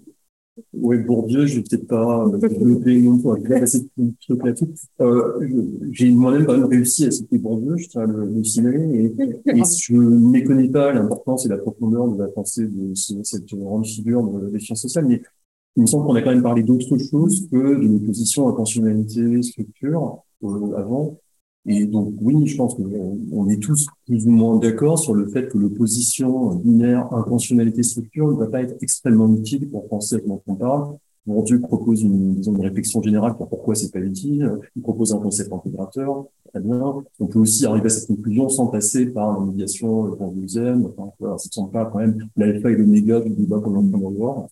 [0.74, 4.66] Oui, Bourdieu, je vais peut-être pas développer non plus, passer tout là-dessus.
[5.00, 5.48] Euh,
[5.92, 9.56] j'ai moi-même quand même réussi à citer Bourdieu, je tiens à le, le signaler, et,
[9.58, 13.86] et je ne méconnais pas l'importance et la profondeur de la pensée de cette grande
[13.86, 15.22] figure de, des sciences sociales, mais
[15.76, 20.24] il me semble qu'on a quand même parlé d'autre chose que de l'opposition intentionnalité, structure,
[20.44, 21.18] euh, avant,
[21.66, 25.50] et donc, oui, je pense qu'on est tous plus ou moins d'accord sur le fait
[25.50, 30.56] que l'opposition binaire intentionnalité-structure ne va pas être extrêmement utile pour penser à ce on
[30.56, 30.98] parle.
[31.26, 34.52] Bourdieu propose une, disons, une réflexion générale pour pourquoi c'est pas utile.
[34.76, 36.26] Il propose un concept intégrateur.
[36.52, 37.04] Très bien.
[37.20, 40.88] On peut aussi arriver à cette conclusion sans passer par la médiation deuxième.
[40.88, 44.16] Enfin, voilà, ça ne semble pas quand même l'alpha et l'oméga du débat qu'on est
[44.16, 44.48] voir.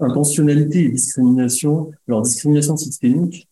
[0.00, 1.90] Intentionnalité et discrimination.
[2.06, 3.47] Alors, discrimination systémique,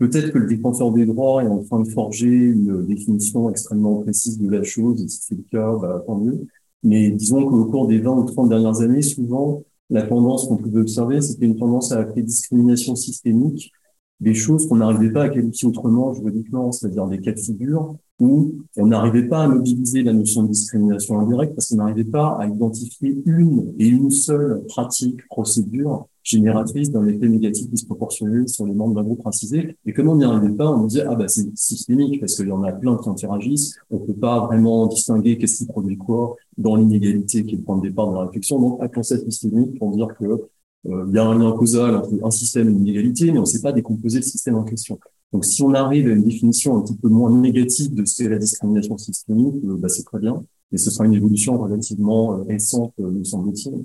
[0.00, 4.38] Peut-être que le défenseur des droits est en train de forger une définition extrêmement précise
[4.38, 6.46] de la chose, et si c'est le cas, bah, tant mieux.
[6.82, 10.80] Mais disons qu'au cours des 20 ou 30 dernières années, souvent, la tendance qu'on pouvait
[10.80, 13.72] observer, c'était une tendance à appeler discrimination systémique
[14.20, 18.54] des choses qu'on n'arrivait pas à qualifier autrement juridiquement, c'est-à-dire des cas de figure où
[18.76, 22.46] on n'arrivait pas à mobiliser la notion de discrimination indirecte parce qu'on n'arrivait pas à
[22.46, 28.94] identifier une et une seule pratique, procédure génératrice d'un effet négatif disproportionné sur les membres
[28.94, 29.76] d'un groupe racisé.
[29.86, 32.52] Et comme on n'y arrivait pas, on disait, ah bah c'est systémique parce qu'il y
[32.52, 33.76] en a plein qui interagissent.
[33.90, 37.78] On peut pas vraiment distinguer qu'est-ce qui produit quoi dans l'inégalité qui est le point
[37.78, 38.60] de départ de la réflexion.
[38.60, 42.10] Donc, appelons ça systémique pour dire que euh, il y a un lien causal entre
[42.22, 44.98] un système et une inégalité, mais on ne sait pas décomposer le système en question.
[45.32, 48.28] Donc, si on arrive à une définition un petit peu moins négative de ce qu'est
[48.28, 50.44] la discrimination systémique, euh, bah, c'est très bien.
[50.72, 53.84] Et ce sera une évolution relativement euh, récente, me semble-t-il.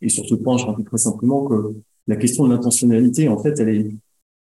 [0.00, 1.74] Et sur ce point, je rappelle très simplement que
[2.06, 3.90] la question de l'intentionnalité, en fait, elle est,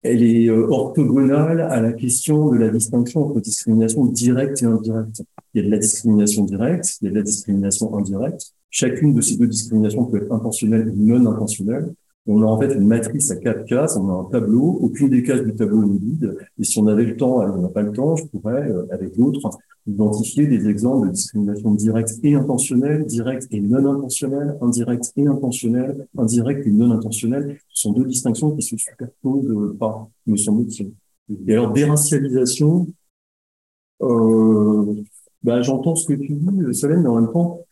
[0.02, 5.22] elle est orthogonale à la question de la distinction entre discrimination directe et indirecte.
[5.54, 8.52] Il y a de la discrimination directe, il y a de la discrimination indirecte.
[8.70, 11.94] Chacune de ces deux discriminations peut être intentionnelle ou non intentionnelle.
[12.30, 15.22] On a en fait une matrice à quatre cases, on a un tableau, aucune des
[15.22, 16.36] cases du tableau n'est vide.
[16.58, 19.16] Et si on avait le temps, on n'a pas le temps, je pourrais, euh, avec
[19.16, 19.48] d'autres,
[19.86, 26.06] identifier des exemples de discrimination directe et intentionnelle, directe et non intentionnelle, indirecte et intentionnelle,
[26.18, 27.58] indirecte et non intentionnelle.
[27.70, 30.92] Ce sont deux distinctions qui se superposent pas, me semble-t-il.
[31.46, 32.88] Et alors, déracialisation,
[34.02, 35.02] euh,
[35.42, 37.64] bah, j'entends ce que tu dis, Solène, mais en même temps,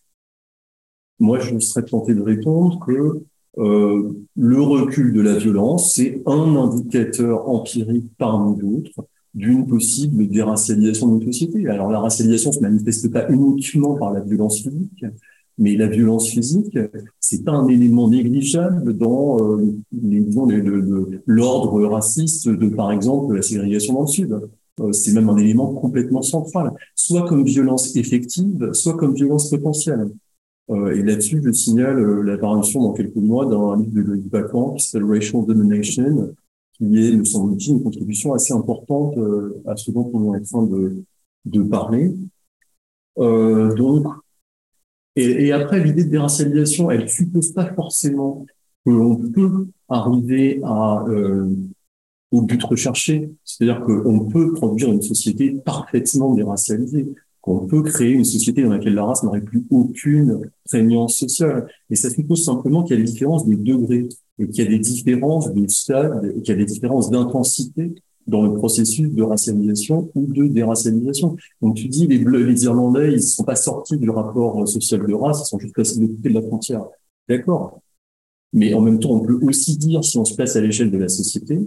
[1.18, 3.22] moi, je serais tenté de répondre que
[3.58, 11.08] euh, le recul de la violence, c'est un indicateur empirique parmi d'autres d'une possible déracialisation
[11.08, 11.68] de notre société.
[11.68, 15.04] Alors la racialisation se manifeste pas uniquement par la violence physique,
[15.58, 16.78] mais la violence physique,
[17.20, 19.78] c'est pas un élément négligeable dans euh,
[21.26, 24.40] l'ordre raciste de, par exemple, la ségrégation dans le Sud.
[24.80, 30.10] Euh, c'est même un élément complètement central, soit comme violence effective, soit comme violence potentielle.
[30.70, 34.74] Euh, et là-dessus, je signale euh, l'apparition dans quelques mois d'un livre de Loïc Bacan
[34.74, 36.34] qui s'appelle Racial Domination,
[36.72, 40.42] qui est, me semble-t-il, une contribution assez importante euh, à ce dont on est en
[40.42, 42.14] train de, parler.
[43.18, 44.06] Euh, donc,
[45.14, 48.44] et, et, après, l'idée de déracialisation, elle suppose pas forcément
[48.84, 51.04] que l'on peut arriver à
[52.32, 53.30] au but recherché.
[53.44, 57.06] C'est-à-dire qu'on peut produire une société parfaitement déracialisée,
[57.40, 61.66] qu'on peut créer une société dans laquelle la race n'aurait plus aucune prégnance sociale.
[61.90, 64.70] Et ça suppose simplement qu'il y a des différences de degrés, et qu'il y a
[64.70, 67.94] des différences de stade, et qu'il y a des différences d'intensité
[68.26, 71.36] dans le processus de racialisation ou de déracialisation.
[71.62, 75.14] Donc tu dis les Bleus, les Irlandais, ils sont pas sortis du rapport social de
[75.14, 76.84] race, ils sont juste passés de côté de la frontière.
[77.28, 77.80] D'accord.
[78.52, 80.98] Mais en même temps, on peut aussi dire, si on se place à l'échelle de
[80.98, 81.58] la société,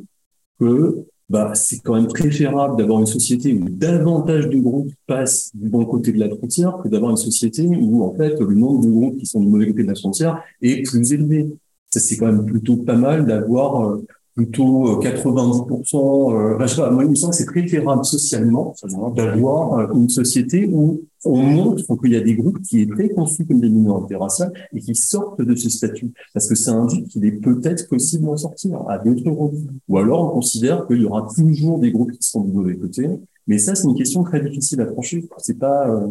[0.60, 5.70] que bah, c'est quand même préférable d'avoir une société où davantage de groupes passent du
[5.70, 8.90] bon côté de la frontière que d'avoir une société où, en fait, le nombre de
[8.90, 11.48] groupes qui sont du mauvais côté de la frontière est plus élevé.
[11.92, 16.34] Ça, c'est quand même plutôt pas mal d'avoir euh, plutôt 90%.
[16.34, 18.74] Euh, euh moi, il me semble que c'est préférable socialement
[19.16, 23.46] d'avoir euh, une société où on montre qu'il y a des groupes qui étaient conçus
[23.46, 26.12] comme des minorités raciales et qui sortent de ce statut.
[26.34, 29.58] Parce que ça indique qu'il est peut-être possible d'en sortir à d'autres groupes.
[29.88, 33.08] Ou alors on considère qu'il y aura toujours des groupes qui seront du mauvais côté.
[33.48, 35.28] Mais ça, c'est une question très difficile à trancher.
[35.38, 36.08] C'est pas, euh,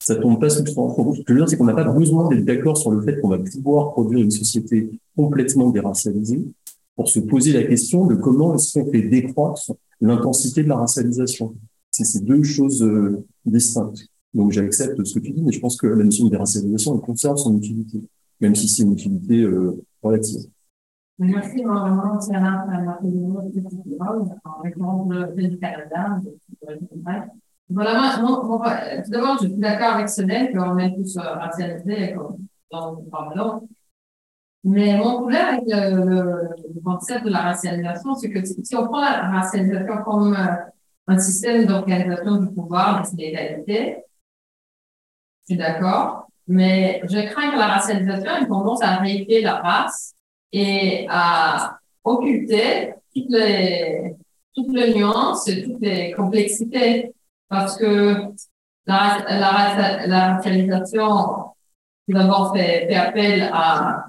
[0.00, 2.28] ça tombe pas sous le Ce que je veux dire, c'est qu'on n'a pas besoin
[2.28, 6.44] d'être d'accord sur le fait qu'on va pouvoir produire une société complètement déracialisée
[6.96, 11.54] pour se poser la question de comment est-ce qu'on fait décroître l'intensité de la racialisation.
[11.90, 14.08] C'est ces deux choses euh, distinctes.
[14.34, 17.00] Donc j'accepte ce que tu dis, mais je pense que la notion de déracialisation elle
[17.00, 18.02] conserve son utilité,
[18.40, 20.50] même si c'est une utilité euh, relative.
[21.18, 22.64] Merci vraiment, c'est un
[24.44, 26.20] en réponse du Canada.
[27.68, 32.14] Tout d'abord, je suis d'accord avec Sonel qu'on est tous racialisés
[32.70, 33.66] dans le parlement.
[34.64, 36.04] Mais mon problème avec le,
[36.74, 40.56] le, concept de la racialisation, c'est que si on prend la racialisation comme euh,
[41.06, 44.04] un système d'organisation du pouvoir, des inégalités,
[45.48, 50.14] suis d'accord, mais je crains que la racialisation ait tendance à réifier la race
[50.52, 54.14] et à occulter toutes les,
[54.54, 57.14] toutes les nuances et toutes les complexités.
[57.48, 58.24] Parce que
[58.86, 59.24] la,
[60.06, 61.54] la, racialisation,
[62.06, 64.08] tout d'abord, fait, appel à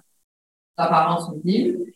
[0.77, 1.91] d'apparence visible.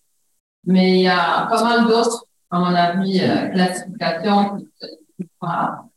[0.65, 5.90] Mais il y a pas mal d'autres, à mon avis, euh, classifications qui Par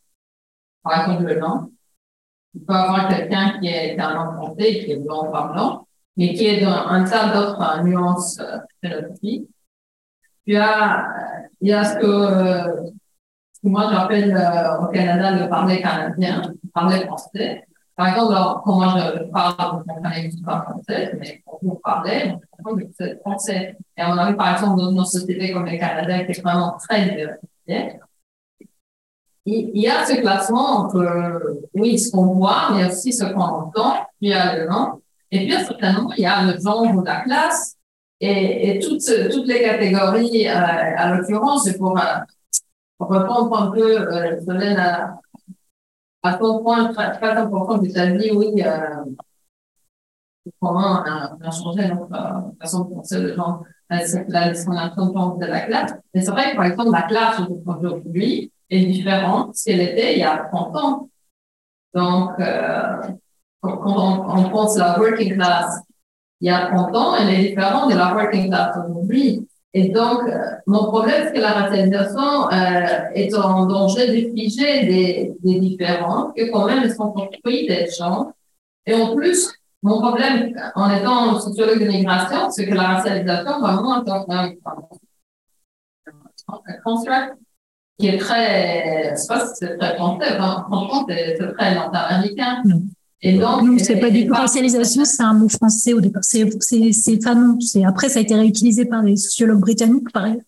[0.86, 1.70] exemple, le nom.
[2.56, 6.46] Il peut avoir quelqu'un qui est nom français, qui est blanc par blanc, mais qui
[6.46, 9.50] est dans un tas d'autres nuances euh, phénotypiques.
[10.44, 11.06] Puis il y a,
[11.60, 12.90] il y a ce que, euh,
[13.62, 17.66] que moi j'appelle euh, au Canada le parler canadien, le parler français.
[17.94, 22.34] Par exemple, alors, comment je parle, je connais pas français, mais quand vous parlez,
[22.98, 23.76] c'est français.
[23.96, 26.76] Et on a vu, par exemple, dans nos sociétés comme le Canada, qui est vraiment
[26.78, 27.98] très diversifié.
[29.48, 33.94] Il y a ce classement entre, oui, ce qu'on voit, mais aussi ce qu'on entend,
[34.18, 35.00] puis il y a le nom.
[35.30, 37.76] Et puis, certainement, il y a le genre de la classe
[38.20, 42.02] et, et toutes, toutes les catégories, euh, à l'occurrence, pour, euh,
[42.98, 45.20] pour répondre un peu, euh, Solène, à,
[46.22, 49.04] à point très, très important tu as dit, oui, euh,
[50.60, 55.60] comment on a, changé notre euh, façon de penser le genre, la discrimination de la
[55.60, 55.94] classe.
[56.14, 60.14] Mais c'est vrai que, par exemple, la classe aujourd'hui est différente de ce qu'elle était
[60.14, 61.08] il y a 30 ans.
[61.94, 62.96] Donc, euh,
[63.60, 65.80] quand on, pense à la working class
[66.40, 69.48] il y a 30 ans, elle est différente de la working class aujourd'hui.
[69.72, 74.86] Et donc, euh, mon problème, c'est que la racialisation euh, est en danger de figer
[74.86, 78.32] des, des différences, que quand même, elles sont construites des gens.
[78.86, 79.52] Et en plus,
[79.82, 84.54] mon problème, en étant sociologue de migration, c'est que la racialisation, vraiment, est un
[86.84, 87.36] construct
[87.98, 92.62] qui est très, je sais pas si c'est très français, franchement, c'est très nord-américain.
[93.22, 96.22] Et donc, non, c'est pas du tout racialisation, c'est un mot français au départ.
[96.22, 97.58] C'est, c'est, c'est pas non.
[97.60, 100.38] C'est, après, ça a été réutilisé par les sociologues britanniques, pareil.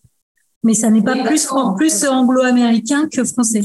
[0.61, 1.47] Mais ça n'est pas plus,
[1.77, 3.61] plus anglo-américain que français.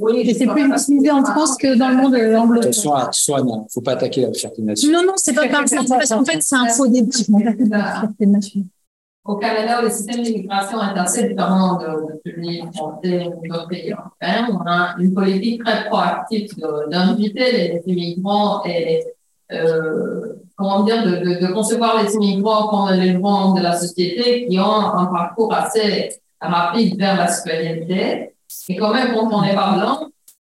[0.00, 2.68] Oui, c'est plus utilisé en France que dans le monde anglo-américain.
[2.68, 3.66] Attention soi, non.
[3.72, 4.96] Faut pas attaquer la fierté nationale.
[4.96, 8.10] Non, non, c'est pas par ça, parce qu'en fait, c'est un faux débat.
[9.24, 14.48] Au Canada, le système d'immigration est assez différent de, pays français ou d'autres pays européens.
[14.50, 16.50] On a une politique très proactive
[16.90, 19.04] d'inviter les immigrants et
[19.52, 24.80] euh, comment dire, de, concevoir les immigrants comme les membres de la société qui ont
[24.80, 28.34] un parcours assez rapide vers la citoyenneté.
[28.68, 30.08] Et quand même, quand on n'est pas blanc,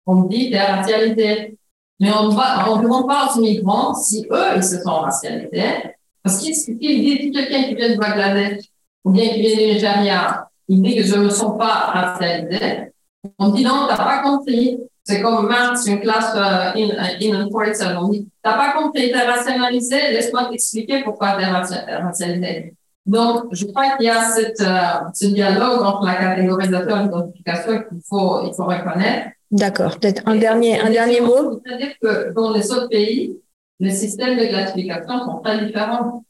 [0.05, 1.57] on dit des racialités.
[1.99, 5.95] Mais on ne demande pas aux immigrants si eux, ils se sont racialisés
[6.29, 8.63] parce qu'il dit quelqu'un qui vient de Bangladesh
[9.03, 12.91] ou bien qui vient du Nigeria, il dit que je ne me sens pas racialisé.
[13.37, 14.79] On dit non, tu n'as pas compris.
[15.03, 19.09] C'est comme Marx, une classe euh, in, in and On dit, tu n'as pas compris,
[19.09, 22.75] tu es rationalisé, laisse-moi t'expliquer pourquoi tu es racialisé.
[23.07, 27.83] Donc, je crois qu'il y a cette, euh, ce dialogue entre la catégorisation et l'identification
[27.89, 29.29] qu'il faut, il faut reconnaître.
[29.49, 29.97] D'accord.
[29.99, 31.59] Peut-être un dernier, un dernier mot.
[31.65, 33.35] C'est-à-dire que dans les autres pays,
[33.79, 36.23] les systèmes de classification sont très différents.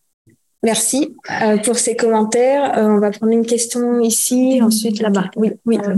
[0.62, 2.78] Merci euh, pour ces commentaires.
[2.78, 5.32] Euh, on va prendre une question ici, ensuite là-bas.
[5.38, 5.78] Oui, oui.
[5.78, 5.96] Euh,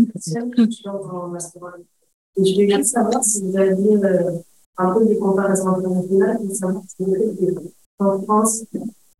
[2.38, 4.32] je voulais juste savoir si vous aviez euh,
[4.78, 8.64] un peu des comparaisons internationales pour savoir si vous en France,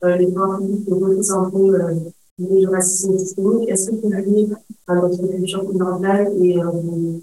[0.04, 1.94] euh, les droits publics voter un peu euh,
[2.38, 3.68] les racisme systémique.
[3.68, 4.48] Est-ce que vous avez
[4.86, 7.18] à notre culture occidentale et euh,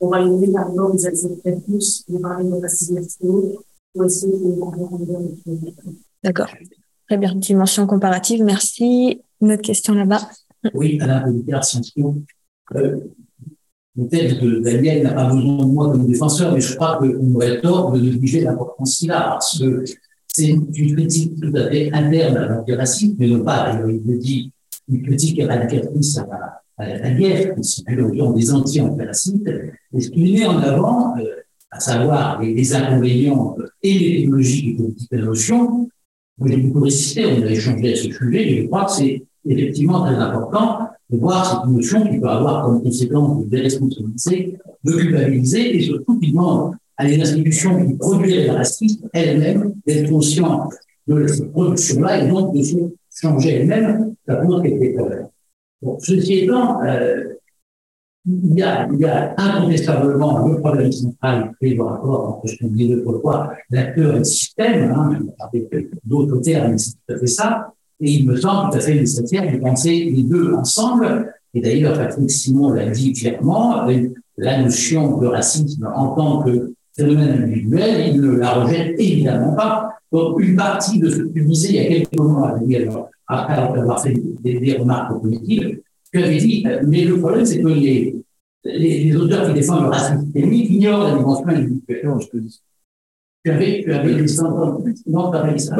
[0.00, 3.58] au Royaume-Uni, par exemple, vous acceptez plus de parler de racisme systémique
[6.24, 6.48] D'accord.
[7.08, 7.34] Très bien.
[7.34, 8.42] Dimension comparative.
[8.42, 9.20] Merci.
[9.40, 10.28] Une autre question là-bas?
[10.74, 12.14] Oui, Alain Politaire, Sciences Po.
[12.74, 12.96] Euh,
[13.94, 17.60] Peut-être que Daniel n'a pas besoin de moi comme défenseur, mais je crois qu'on aurait
[17.60, 19.84] tort de négliger l'importance qu'il a, parce que
[20.28, 24.50] c'est une critique tout à fait interne à l'antiracisme, mais non pas, il le dit,
[24.88, 29.50] une critique éradicatrice à la, à la guerre, qui sont des anti-antiracistes.
[29.92, 31.24] Et ce qu'il met en avant, euh,
[31.72, 35.88] à savoir les, inconvénients et les technologies de la notion,
[36.44, 40.04] j'ai beaucoup résisté, on a échangé à ce sujet, et je crois que c'est effectivement
[40.04, 45.76] très important de voir cette notion qui peut avoir comme conséquence de déresponsabiliser, de culpabiliser,
[45.76, 50.74] et surtout qui demande à les institutions qui produisent le racisme elles-mêmes d'être conscientes
[51.06, 52.76] de cette production-là et donc de se
[53.14, 55.28] changer elles-mêmes, ça pose quelques problèmes.
[55.80, 57.24] Bon, ceci étant, euh,
[58.26, 62.58] il, y a, il y a incontestablement le problème central qui le rapport entre ce
[62.58, 67.26] qu'on dit fois, l'acteur et le système, hein, avec d'autres termes, c'est tout à fait
[67.26, 71.32] ça, et il me semble tout à fait nécessaire de penser les deux ensemble.
[71.54, 73.86] Et d'ailleurs, Patrick Simon l'a dit clairement,
[74.38, 79.90] la notion de racisme en tant que phénomène individuel, il ne la rejette évidemment pas.
[80.10, 82.58] Donc, une partie de ce que tu disais il y a quelques mois,
[83.26, 85.80] après avoir fait des, des remarques positives,
[86.12, 88.16] tu avais dit, mais le problème, c'est que les,
[88.64, 92.00] les, les, auteurs qui défendent le racisme systémique ignorent la dimension individuelle.
[92.04, 92.60] Non, je te dis.
[93.44, 94.36] Tu avais, tu avais des
[95.06, 95.76] non, tu avais ça.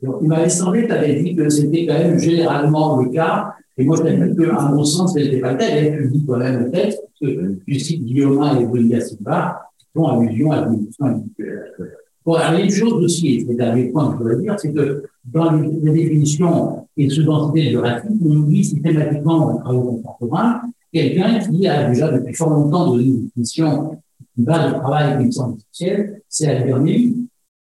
[0.00, 3.54] il m'avait semblé que tu avais dit que c'était quand même généralement le cas.
[3.76, 5.76] Et moi, je t'ai dit qu'à mon sens, ce n'était pas le cas.
[5.76, 10.06] Et tu dis toi-même le texte, que tu cites Guillaume et Bolivia Silva, qui font
[10.06, 11.72] allusion à la dimension individuelle.
[12.24, 15.52] Bon, alors, une chose aussi, c'est dernier point que je voudrais dire, c'est que dans
[15.52, 20.62] les, définitions et sous-densités de racisme, on oublie systématiquement dans les travaux contemporains
[20.94, 24.00] quelqu'un qui a déjà depuis fort longtemps donné une définition
[24.36, 26.48] une base de travail qui me semble essentielle, c'est.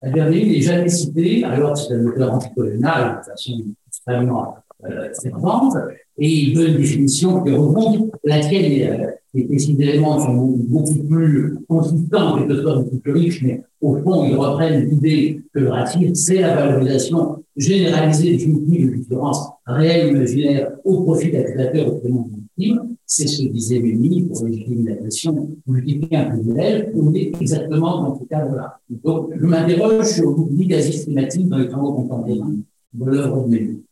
[0.04, 4.56] Albert Neville n'est jamais cité, alors c'est un auteur anticolonial de façon extrêmement
[4.86, 5.76] euh, fervente,
[6.18, 12.38] et il donne une définition qui remonte, laquelle euh, ces éléments sont beaucoup plus consistants,
[12.38, 16.42] quelque soit beaucoup plus riches, mais au fond, ils reprennent l'idée que le racisme, c'est
[16.42, 22.96] la valorisation généralisée définitive de différences réelles ou imaginaires au profit d'accusateur ou de victime.
[23.06, 26.88] C'est ce que disait Mémy pour l'élimination multiplier un privilège.
[26.96, 28.80] On est exactement dans ce cadre-là.
[28.90, 32.56] Donc, je m'interroge sur l'oubli quasi systématique dans les travaux contemporains
[32.94, 33.84] de l'œuvre de Mémy.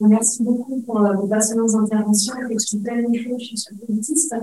[0.00, 2.34] Merci beaucoup pour euh, vos passionnantes interventions.
[2.50, 4.34] Je suis tellement je suis politiste.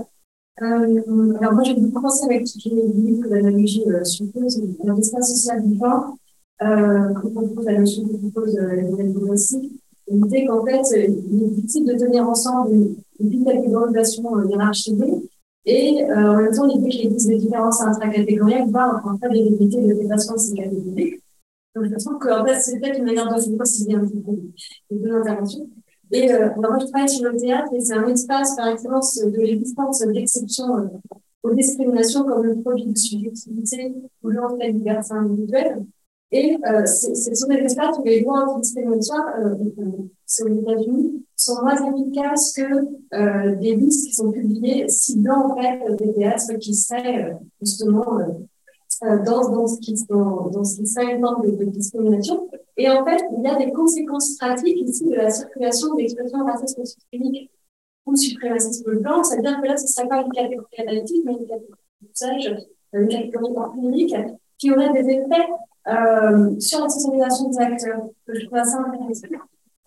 [0.62, 5.30] Euh, alors moi, je vais commencer avec ce qui est livre d'analogie euh, suppose l'espace
[5.30, 6.16] social du genre,
[6.62, 9.70] euh, que propose la notion que propose euh, progressive.
[10.08, 15.28] L'idée qu'en fait, euh, il est difficile de tenir ensemble une, une catégorisation euh, hiérarchisée
[15.66, 19.94] et en même temps l'idée qu'il existe des différences intracatégorielles, voire en fait des de
[19.94, 21.20] dépassement de ces catégories.
[21.74, 24.02] Donc, je trouve qu'en fait, c'est peut-être une manière de se concilier un
[24.90, 25.68] les deux interventions.
[26.12, 29.40] Et euh, moi, je travaille sur le théâtre et c'est un espace par excellence de
[29.40, 30.86] l'existence d'exception euh,
[31.42, 35.84] aux discriminations comme le produit de subjectivité ou l'entrée de liberté individuelle.
[36.30, 39.54] Et euh, c'est sur des espaces où les lois antidiscriminatoires, euh,
[40.26, 45.56] sur les États-Unis, sont moins efficaces que euh, des listes qui sont publiées ciblant en
[45.56, 48.32] fait des théâtres qui seraient euh, justement euh, euh,
[49.02, 52.48] dans, dans, ce qui, dans, dans ce qui serait une forme de, discrimination.
[52.76, 56.44] Et en fait, il y a des conséquences pratiques ici de la circulation de l'expression
[56.44, 57.50] racisme systémique
[58.06, 59.22] ou suprémacisme blanc.
[59.22, 62.56] C'est-à-dire que là, ce ne serait pas une catégorie analytique, mais une catégorie d'usage,
[62.92, 64.16] une catégorie empirique
[64.58, 65.48] qui aurait des effets
[65.88, 69.28] euh, sur la sensibilisation des acteurs, que je trouve assez intéressant.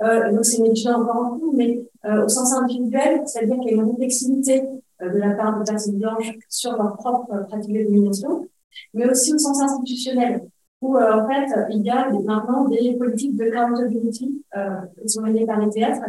[0.03, 3.71] Euh, donc, c'est une étude encore en cours, mais euh, au sens individuel, c'est-à-dire qu'il
[3.71, 4.63] y a une réflexivité
[5.01, 8.47] euh, de la part de personnes blanches sur leur propre pratique de domination
[8.93, 10.41] mais aussi au sens institutionnel,
[10.81, 15.21] où euh, en fait, il y a maintenant des politiques de accountability euh, qui sont
[15.21, 16.01] menées par les théâtres,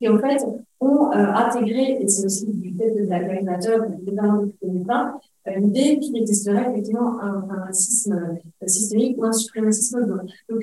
[0.00, 0.44] qui en fait
[0.80, 5.20] ont euh, intégré, et c'est aussi du fait de de parents de 2020,
[5.58, 8.36] l'idée qu'il existerait effectivement un, un racisme
[8.66, 10.04] systémique ou un suprémacisme.
[10.48, 10.62] Donc,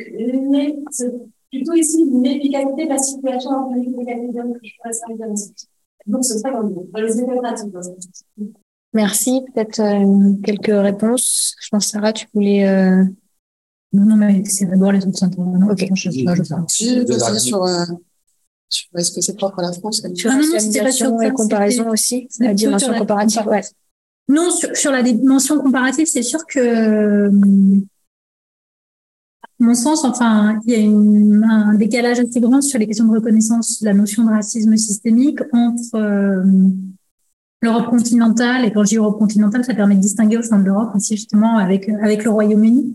[0.50, 0.78] mais
[1.50, 5.28] plutôt ici une efficacité de la situation en politique d'égalité que je pourrais servir
[6.08, 7.74] Donc, ce serait dans les effets pratiques.
[8.94, 9.42] Merci.
[9.54, 11.56] Peut-être euh, quelques réponses.
[11.62, 12.68] Je pense, Sarah, tu voulais.
[12.68, 13.04] Euh...
[13.92, 15.70] Non, non, mais c'est d'abord les autres intervenants.
[15.70, 15.88] Ok.
[15.94, 17.86] Je, je, je, sur, euh,
[18.70, 22.54] sur est-ce que c'est propre à la France Sur ah, non, et comparaison aussi, la
[22.54, 23.48] dimension comparative.
[23.48, 23.62] Ouais.
[24.28, 27.30] Non, sur, sur, la dimension comparative, c'est sûr que
[29.60, 33.14] mon sens, enfin, il y a une, un décalage assez grand sur les questions de
[33.14, 36.44] reconnaissance de la notion de racisme systémique entre euh,
[37.64, 40.66] l'Europe continentale, et quand je dis Europe continentale, ça permet de distinguer au sein de
[40.66, 42.94] l'Europe aussi justement avec, avec le Royaume-Uni.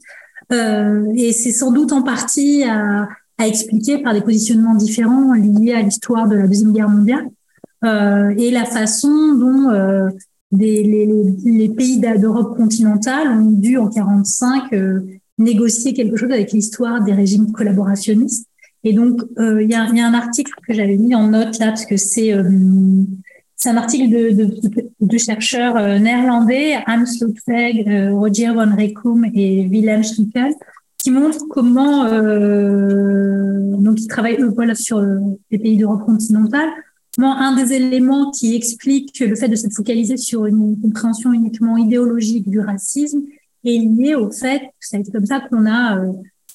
[0.53, 3.09] Euh, et c'est sans doute en partie à,
[3.39, 7.27] à, expliquer par des positionnements différents liés à l'histoire de la Deuxième Guerre mondiale
[7.85, 10.09] euh, et la façon dont euh,
[10.51, 11.07] des, les,
[11.45, 15.01] les, pays d'Europe continentale ont dû en 45 euh,
[15.39, 18.47] négocier quelque chose avec l'histoire des régimes collaborationnistes.
[18.85, 21.59] Et donc, euh, il y, a, y, a, un article que j'avais mis en note
[21.59, 22.49] là, parce que c'est euh,
[23.59, 29.25] c'est un article de, de, de chercheurs euh, néerlandais, Hans Ludwig, euh, Roger von Rekum
[29.35, 30.55] et Willem Schnickel,
[30.97, 35.03] qui montrent comment, euh, donc ils travaillent eux voilà, sur
[35.51, 36.69] les pays d'Europe continentale,
[37.17, 41.77] comment un des éléments qui explique le fait de se focaliser sur une compréhension uniquement
[41.77, 43.23] idéologique du racisme
[43.65, 46.01] est lié au fait que ça a été comme ça qu'on a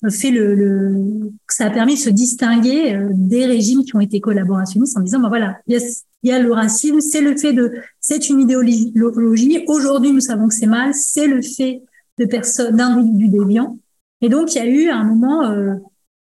[0.10, 4.98] fait le, le, ça a permis de se distinguer des régimes qui ont été collaborationnistes
[4.98, 5.80] en disant ben voilà il y a
[6.24, 8.94] il y a le racisme, c'est le fait de, c'est une idéologie.
[9.68, 11.82] Aujourd'hui, nous savons que c'est mal, c'est le fait
[12.18, 13.78] de personnes, d'individus déviants.
[14.22, 15.74] Et donc, il y a eu un moment euh,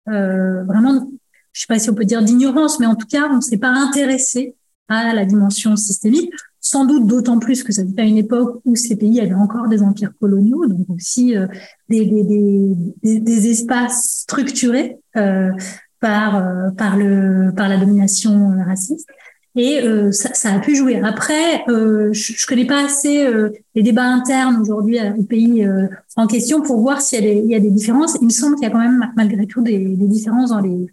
[0.10, 1.07] euh, vraiment,
[1.53, 3.57] je sais pas si on peut dire d'ignorance, mais en tout cas, on ne s'est
[3.57, 4.56] pas intéressé
[4.91, 6.32] à la dimension systémique.
[6.64, 9.82] Sans doute d'autant plus que ça à une époque où ces pays avaient encore des
[9.82, 11.48] empires coloniaux, donc aussi euh,
[11.90, 15.52] des, des, des, des, espaces structurés euh,
[15.99, 19.10] par euh, par le par la domination raciste
[19.56, 21.02] et euh, ça, ça, a pu jouer.
[21.02, 25.88] Après, euh, je, je connais pas assez euh, les débats internes aujourd'hui au pays euh,
[26.15, 28.18] en question pour voir s'il y, a des, il y a des différences.
[28.22, 30.88] Il me semble qu'il y a quand même malgré tout des, des différences dans les,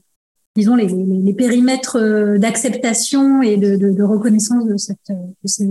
[0.56, 4.98] disons les, les, les périmètres euh, d'acceptation et de, de, de, reconnaissance de cette.
[5.08, 5.68] De ces...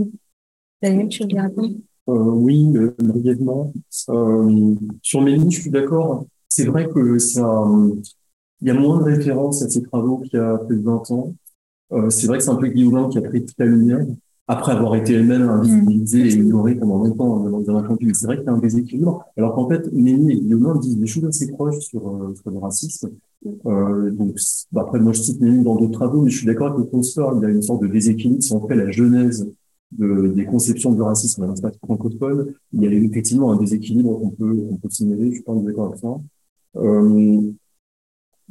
[2.08, 3.74] Oui, brièvement.
[3.90, 6.26] sur Méline, je suis d'accord.
[6.48, 7.66] C'est vrai que ça,
[8.62, 11.12] il y a moins de références à ces travaux qu'il y a plus de 20
[11.12, 11.34] ans.
[11.94, 14.06] Euh, c'est vrai que c'est un peu Guillaume qui a pris toute la lumière
[14.48, 18.46] après avoir été elle-même invisibilisée et ignorée pendant longtemps dans un de C'est vrai qu'il
[18.46, 19.26] y a un déséquilibre.
[19.36, 22.58] Alors qu'en fait, Ménie et Guillaume disent des choses assez proches sur, euh, sur le
[22.58, 23.10] racisme.
[23.66, 24.36] Euh, donc,
[24.72, 26.86] bah après, moi, je cite Ménie dans d'autres travaux, mais je suis d'accord avec le
[26.86, 29.50] constat, il y a une sorte de déséquilibre si on fait la genèse
[29.92, 32.54] de, des conceptions du racisme dans l'espace francophone.
[32.72, 35.88] Il y a effectivement un déséquilibre qu'on peut, on peut signaler, je suis pas d'accord
[35.88, 36.16] avec ça.
[36.78, 37.42] Euh,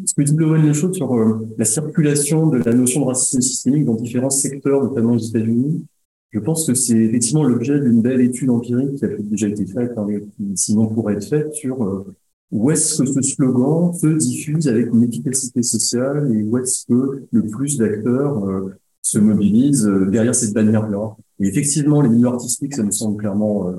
[0.05, 3.85] ce que dit Blowen chose sur euh, la circulation de la notion de racisme systémique
[3.85, 5.87] dans différents secteurs, notamment aux États-Unis,
[6.33, 9.93] je pense que c'est effectivement l'objet d'une belle étude empirique qui a déjà été faite,
[9.97, 10.07] hein,
[10.37, 12.15] qui sinon pourrait être faite, sur euh,
[12.51, 17.25] où est-ce que ce slogan se diffuse avec une efficacité sociale et où est-ce que
[17.31, 21.17] le plus d'acteurs euh, se mobilisent derrière cette bannière-là.
[21.41, 23.73] Et effectivement, les milieux artistiques, ça me semble clairement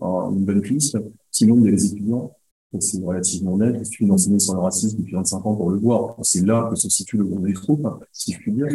[0.00, 0.98] une bonne piste.
[1.30, 2.32] Sinon, il y a les étudiants
[2.80, 3.76] c'est relativement net.
[3.78, 6.16] Il suffit d'enseigner sur le racisme depuis 25 ans pour le voir.
[6.22, 8.66] C'est là que se situe le gros des troupes, si je puis dire.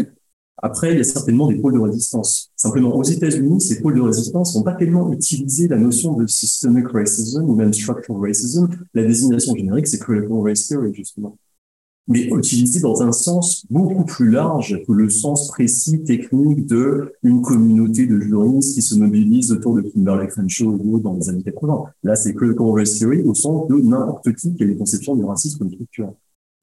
[0.62, 2.52] Après, il y a certainement des pôles de résistance.
[2.56, 6.88] Simplement, aux États-Unis, ces pôles de résistance n'ont pas tellement utilisé la notion de systemic
[6.90, 8.68] racism ou même structural racism.
[8.94, 11.38] La désignation générique, c'est critical race theory, justement
[12.10, 17.44] mais utilisé dans un sens beaucoup plus large que le sens précis technique de une
[17.44, 21.84] communauté de juristes qui se mobilisent autour de Kimberley Crenshaw et dans les années 80.
[22.04, 25.24] Là, c'est critical race theory au sens de n'importe qui qui a les conceptions du
[25.24, 26.14] racisme comme structure.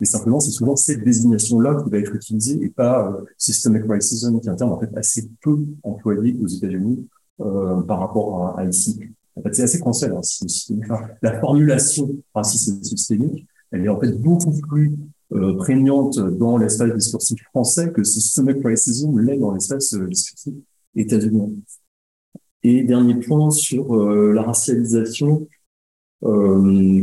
[0.00, 4.40] Mais simplement, c'est souvent cette désignation-là qui va être utilisée et pas euh, systemic racism,
[4.40, 7.06] qui est un terme en fait assez peu employé aux États-Unis
[7.40, 8.98] euh, par rapport à, ici.
[9.36, 14.52] En fait, c'est assez français, hein, la formulation racisme systémique, elle est en fait beaucoup
[14.68, 14.96] plus
[15.30, 20.54] prégnante dans l'espace discursif français que systemic racism l'est dans l'espace euh, discursif
[20.94, 21.50] états-unien.
[22.62, 25.48] Et dernier point sur euh, la racialisation,
[26.24, 27.02] euh,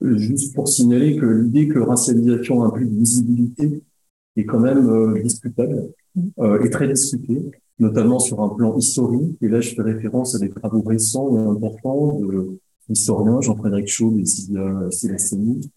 [0.00, 3.82] juste pour signaler que l'idée que racialisation implique visibilité
[4.36, 5.92] est quand même discutable,
[6.64, 7.42] et très discutée,
[7.78, 9.36] notamment sur un plan historique.
[9.42, 14.16] Et là, je fais référence à des travaux récents et importants de l'historien Jean-Frédéric Chaud
[14.18, 15.70] et Sylvia Célestini,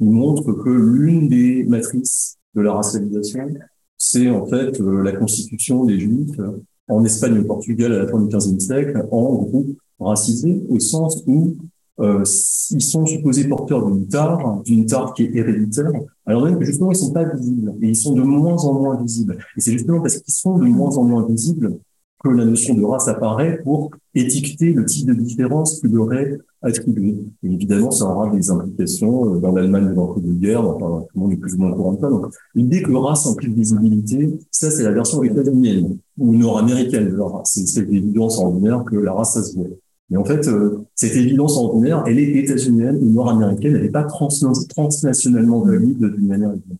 [0.00, 3.48] il montre que l'une des matrices de la racialisation,
[3.96, 6.40] c'est en fait euh, la constitution des Juifs
[6.88, 10.80] en Espagne et au Portugal à la fin du XVe siècle en groupe racisé, au
[10.80, 11.56] sens où
[12.00, 12.24] euh,
[12.70, 15.92] ils sont supposés porteurs d'une tare, d'une tare qui est héréditaire,
[16.24, 19.00] alors même que justement ils sont pas visibles et ils sont de moins en moins
[19.00, 19.36] visibles.
[19.56, 21.78] Et c'est justement parce qu'ils sont de moins en moins visibles
[22.24, 27.16] que la notion de race apparaît pour étiqueter le type de différence qu'il aurait attribué.
[27.42, 31.32] Et évidemment, ça aura des implications euh, dans l'Allemagne de l'entre-deux-guerres, enfin, tout le monde
[31.32, 32.08] est plus ou moins au courant de ça.
[32.08, 37.24] Donc, l'idée que race implique visibilité, ça, c'est la version états-unienne ou nord-américaine de la
[37.24, 37.58] race.
[37.64, 39.68] C'est l'évidence ordinaire que la race, ça se voit.
[40.10, 44.04] Mais en fait, euh, cette évidence ordinaire, elle est états-unienne ou nord-américaine, elle n'est pas
[44.04, 44.28] trans
[44.68, 46.78] transnationalement valide d'une manière évidente.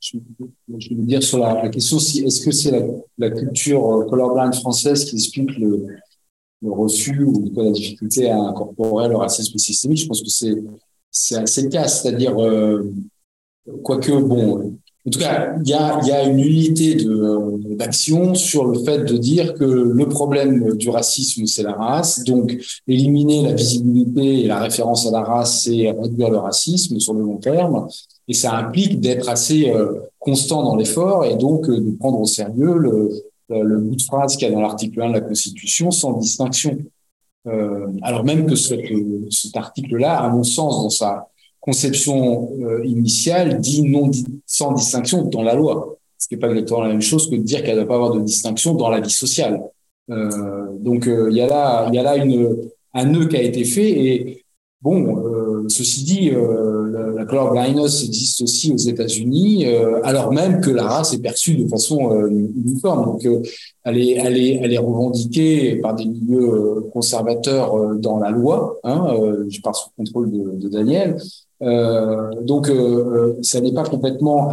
[0.00, 2.80] Je, veux dire sur la, la question si est-ce que c'est la,
[3.18, 5.86] la, culture euh, colorblind française qui explique le,
[6.62, 10.54] le reçu ou la difficulté à incorporer le racisme systémique Je pense que c'est
[11.10, 12.90] c'est le cas, c'est-à-dire euh,
[13.82, 16.96] quoique bon, en tout cas, il y a, y a une unité
[17.76, 22.22] d'action sur le fait de dire que le problème du racisme, c'est la race.
[22.22, 22.56] Donc,
[22.86, 27.22] éliminer la visibilité et la référence à la race, c'est réduire le racisme sur le
[27.22, 27.88] long terme.
[28.28, 32.26] Et ça implique d'être assez euh, constant dans l'effort et donc euh, de prendre au
[32.26, 33.10] sérieux le,
[33.52, 36.78] le bout de phrase qu'il y a dans l'article 1 de la Constitution sans distinction.
[37.46, 41.28] Euh, alors même que cet article-là, à mon sens, dans sa
[41.60, 44.10] conception euh, initiale, dit non
[44.46, 45.96] sans distinction dans la loi.
[46.18, 48.12] Ce n'est pas exactement la même chose que de dire qu'elle ne doit pas avoir
[48.12, 49.60] de distinction dans la vie sociale.
[50.10, 52.14] Euh, donc il y a là, y a là
[52.94, 54.41] un nœud qui a été fait et
[54.82, 60.70] bon, ceci dit, euh, la, color blindness existe aussi aux États-Unis, euh, alors même que
[60.70, 63.04] la race est perçue de façon euh, uniforme.
[63.04, 63.26] Donc,
[63.84, 68.78] elle est, elle est, elle est revendiquée par des milieux conservateurs dans la loi.
[68.84, 69.14] Hein,
[69.48, 71.16] je parle sous contrôle de, Daniel.
[72.42, 72.70] donc,
[73.42, 74.50] ça n'est pas complètement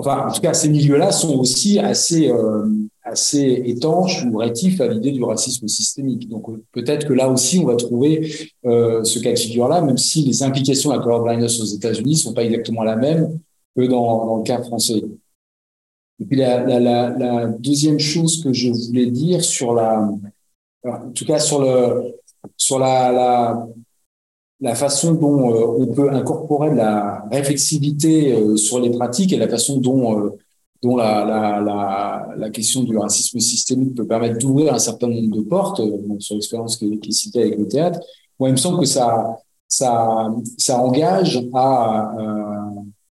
[0.00, 2.66] enfin, en tout cas, ces milieux-là sont aussi assez, euh,
[3.02, 6.28] assez étanches ou rétifs à l'idée du racisme systémique.
[6.28, 8.32] Donc, peut-être que là aussi, on va trouver
[8.66, 12.34] euh, ce cas de figure-là, même si les implications de la colorblindness aux États-Unis sont
[12.34, 13.38] pas exactement la même
[13.76, 15.02] que dans, le cas français.
[16.20, 20.10] Et puis, la, deuxième chose que je voulais dire sur la,
[20.84, 22.14] en tout cas, sur le,
[22.56, 23.66] sur la,
[24.60, 29.38] la façon dont euh, on peut incorporer de la réflexivité euh, sur les pratiques et
[29.38, 30.36] la façon dont
[30.82, 35.36] dont la, la, la, la, question du racisme systémique peut permettre d'ouvrir un certain nombre
[35.36, 35.80] de portes,
[36.18, 38.00] sur l'expérience qui, est citée avec le théâtre,
[38.38, 39.36] moi, il me semble que ça,
[39.68, 42.14] ça, ça engage à,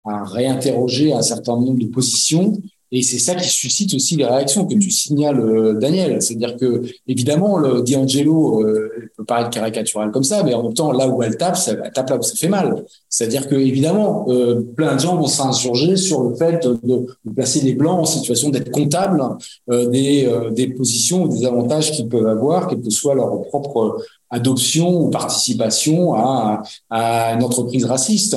[0.05, 2.53] à réinterroger un certain nombre de positions
[2.91, 6.21] et c'est ça qui suscite aussi les réactions que tu signales, euh, Daniel.
[6.21, 11.07] C'est-à-dire que, évidemment, le D'Angelo euh, paraître caricatural comme ça, mais en même temps, là
[11.07, 12.83] où elle tape, ça, tape là où ça fait mal.
[13.07, 17.73] C'est-à-dire que, évidemment, euh, plein de gens vont s'insurger sur le fait de, placer les
[17.73, 19.23] blancs en situation d'être comptables
[19.71, 23.41] euh, des, euh, des positions ou des avantages qu'ils peuvent avoir, quelle que soit leur
[23.43, 28.35] propre adoption ou participation à, une entreprise raciste.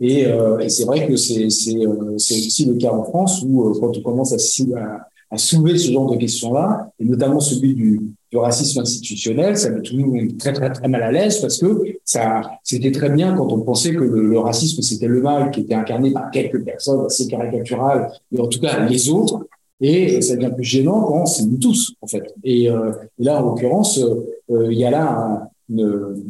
[0.00, 0.26] Et,
[0.68, 4.36] c'est vrai que c'est aussi le cas en France où quand on commence à,
[4.78, 8.00] à, soulever ce genre de questions-là, et notamment celui du,
[8.32, 11.84] racisme institutionnel, ça met tout le monde très très très mal à l'aise parce que
[12.04, 15.74] ça c'était très bien quand on pensait que le, racisme c'était le mal qui était
[15.74, 19.46] incarné par quelques personnes assez caricaturales, et en tout cas les autres.
[19.80, 22.32] Et ça devient plus gênant quand c'est nous tous, en fait.
[22.42, 25.48] Et, euh, là, en l'occurrence, euh, il y a là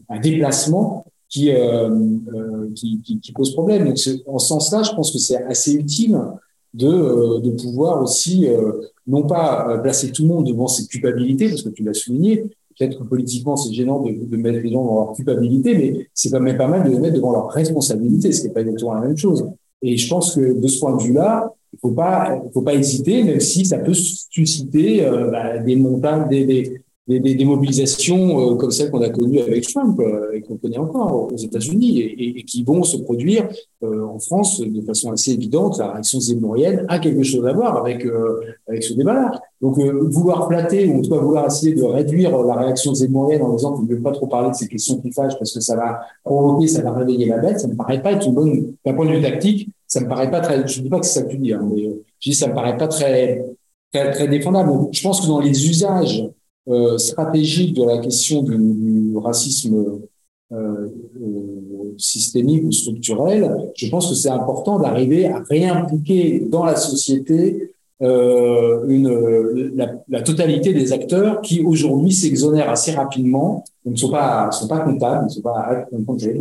[0.08, 3.86] un, déplacement qui, euh, euh, qui, qui, qui, pose problème.
[3.86, 6.16] Donc, en ce sens-là, je pense que c'est assez utile
[6.74, 8.46] de, euh, de pouvoir aussi,
[9.06, 12.44] non pas placer tout le monde devant cette culpabilité, parce que tu l'as souligné,
[12.76, 16.30] peut-être que politiquement c'est gênant de, de, mettre les gens devant leur culpabilité, mais c'est
[16.30, 18.94] quand même pas mal de les mettre devant leur responsabilité, ce qui n'est pas exactement
[18.94, 19.46] la même chose.
[19.82, 23.22] Et je pense que de ce point de vue-là, il faut pas, faut pas hésiter,
[23.22, 28.52] même si ça peut susciter euh, bah, des montagnes, des, des, des, des, des mobilisations
[28.52, 32.00] euh, comme celles qu'on a connues avec Trump euh, et qu'on connaît encore aux États-Unis
[32.00, 33.46] et, et, qui vont se produire
[33.82, 35.78] euh, en France de façon assez évidente.
[35.78, 38.06] La réaction zémorienne a quelque chose à voir avec
[38.68, 39.32] avec ce débat-là.
[39.60, 43.54] Donc vouloir flatter ou en tout cas vouloir essayer de réduire la réaction zémorienne en
[43.54, 45.76] disant qu'on ne veut pas trop parler de ces questions qui fâchent parce que ça
[45.76, 48.94] va provoquer, ça va réveiller la bête, ça me paraît pas être une bonne d'un
[48.94, 49.68] point de vue tactique.
[49.86, 50.66] Ça me paraît pas très.
[50.66, 51.82] Je dis pas que c'est ça que tu dis, hein, mais
[52.18, 53.44] je dis ça me paraît pas très
[53.92, 54.88] très, très défendable.
[54.92, 56.24] Je pense que dans les usages
[56.66, 60.00] euh, stratégique de la question du, racisme
[60.52, 60.88] euh,
[61.20, 67.70] euh, systémique ou structurel, je pense que c'est important d'arriver à réimpliquer dans la société
[68.00, 68.08] la,
[70.24, 75.30] totalité des acteurs qui aujourd'hui s'exonèrent assez rapidement, ne sont pas, sont pas comptables, ne
[75.30, 76.38] sont pas comptables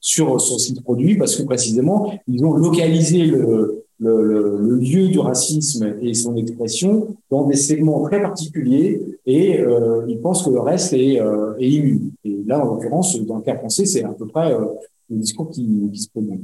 [0.00, 5.08] sur, sur ces produits parce que précisément ils ont localisé le, le, le, le, lieu
[5.08, 10.50] du racisme et son expression dans des segments très particuliers et euh, ils pensent que
[10.50, 11.94] le reste est, euh, est.
[12.24, 14.64] Et là, en l'occurrence, dans le cas français, c'est à peu près euh,
[15.10, 16.40] le discours qui, qui se produit.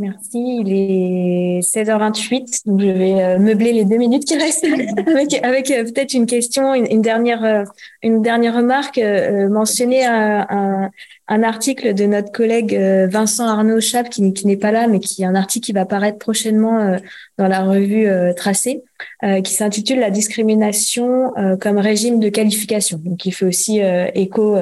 [0.00, 0.60] Merci.
[0.62, 4.64] Il est 16h28, donc je vais euh, meubler les deux minutes qui restent
[5.06, 7.64] avec, avec euh, peut-être une question, une, une, dernière, euh,
[8.02, 8.96] une dernière remarque.
[8.96, 10.90] Euh, mentionner un, un,
[11.28, 12.74] un, article de notre collègue
[13.10, 15.84] Vincent Arnaud Chap, qui, qui n'est pas là, mais qui est un article qui va
[15.84, 16.98] paraître prochainement
[17.36, 18.82] dans la revue Tracé,
[19.22, 22.98] qui s'intitule La discrimination comme régime de qualification.
[23.04, 23.80] Donc, il fait aussi
[24.14, 24.56] écho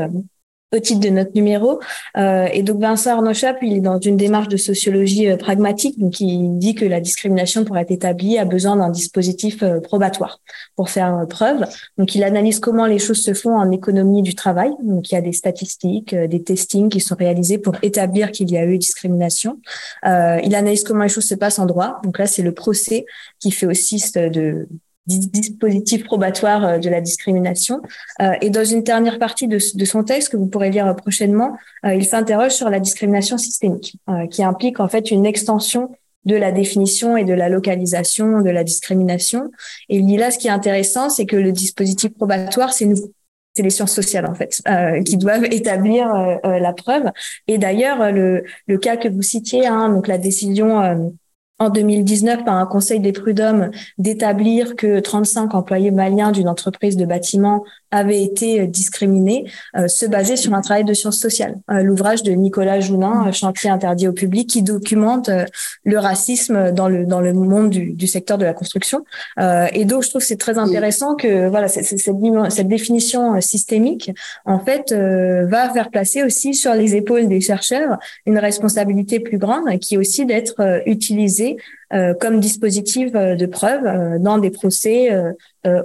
[0.74, 1.80] au titre de notre numéro.
[2.16, 6.20] Euh, et donc Vincent Arnochap, il est dans une démarche de sociologie euh, pragmatique, donc
[6.20, 10.40] il dit que la discrimination pour être établie a besoin d'un dispositif euh, probatoire
[10.76, 11.64] pour faire euh, preuve.
[11.97, 14.70] Donc il analyse comment les choses se font en économie du travail.
[14.82, 18.58] Donc il y a des statistiques, des testings qui sont réalisés pour établir qu'il y
[18.58, 19.60] a eu discrimination.
[20.05, 22.00] il analyse comment les choses se passent en droit.
[22.05, 23.06] Donc là c'est le procès
[23.40, 24.68] qui fait aussi de
[25.08, 27.80] dispositif probatoire euh, de la discrimination.
[28.20, 31.94] Euh, et dans une dernière partie de, son texte que vous pourrez lire prochainement, euh,
[31.94, 33.96] il s'interroge sur la discrimination systémique,
[34.30, 35.90] qui implique en fait une extension
[36.24, 39.50] de la définition et de la localisation de la discrimination.
[39.88, 43.12] Et là, ce qui est intéressant, c'est que le dispositif probatoire, c'est nouveau
[43.54, 44.62] c'est les sciences sociales en fait
[45.04, 46.06] qui doivent établir
[46.44, 47.10] la preuve.
[47.48, 51.12] Et d'ailleurs, le, le cas que vous citiez, hein, donc la décision
[51.58, 57.04] en 2019 par un conseil des prud'hommes d'établir que 35 employés maliens d'une entreprise de
[57.04, 59.44] bâtiment avaient été discriminés,
[59.76, 61.57] euh, se basait sur un travail de sciences sociales.
[61.70, 65.44] Euh, L'ouvrage de Nicolas Jounin, Chantier interdit au public, qui documente euh,
[65.84, 69.05] le racisme dans le dans le monde du, du secteur de la construction.
[69.41, 73.41] Euh, et donc, je trouve que c'est très intéressant que voilà cette, cette, cette définition
[73.41, 74.10] systémique,
[74.44, 79.39] en fait, euh, va faire placer aussi sur les épaules des chercheurs une responsabilité plus
[79.39, 81.77] grande, qui est aussi d'être utilisée euh,
[82.20, 85.10] comme dispositif euh, de preuve euh, dans des procès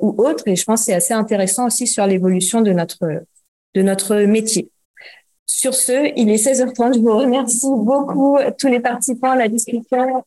[0.01, 0.47] ou autres.
[0.47, 3.23] Et je pense que c'est assez intéressant aussi sur l'évolution de notre,
[3.73, 4.69] de notre métier.
[5.45, 6.95] Sur ce, il est 16h30.
[6.95, 10.23] Je vous remercie beaucoup tous les participants à la discussion.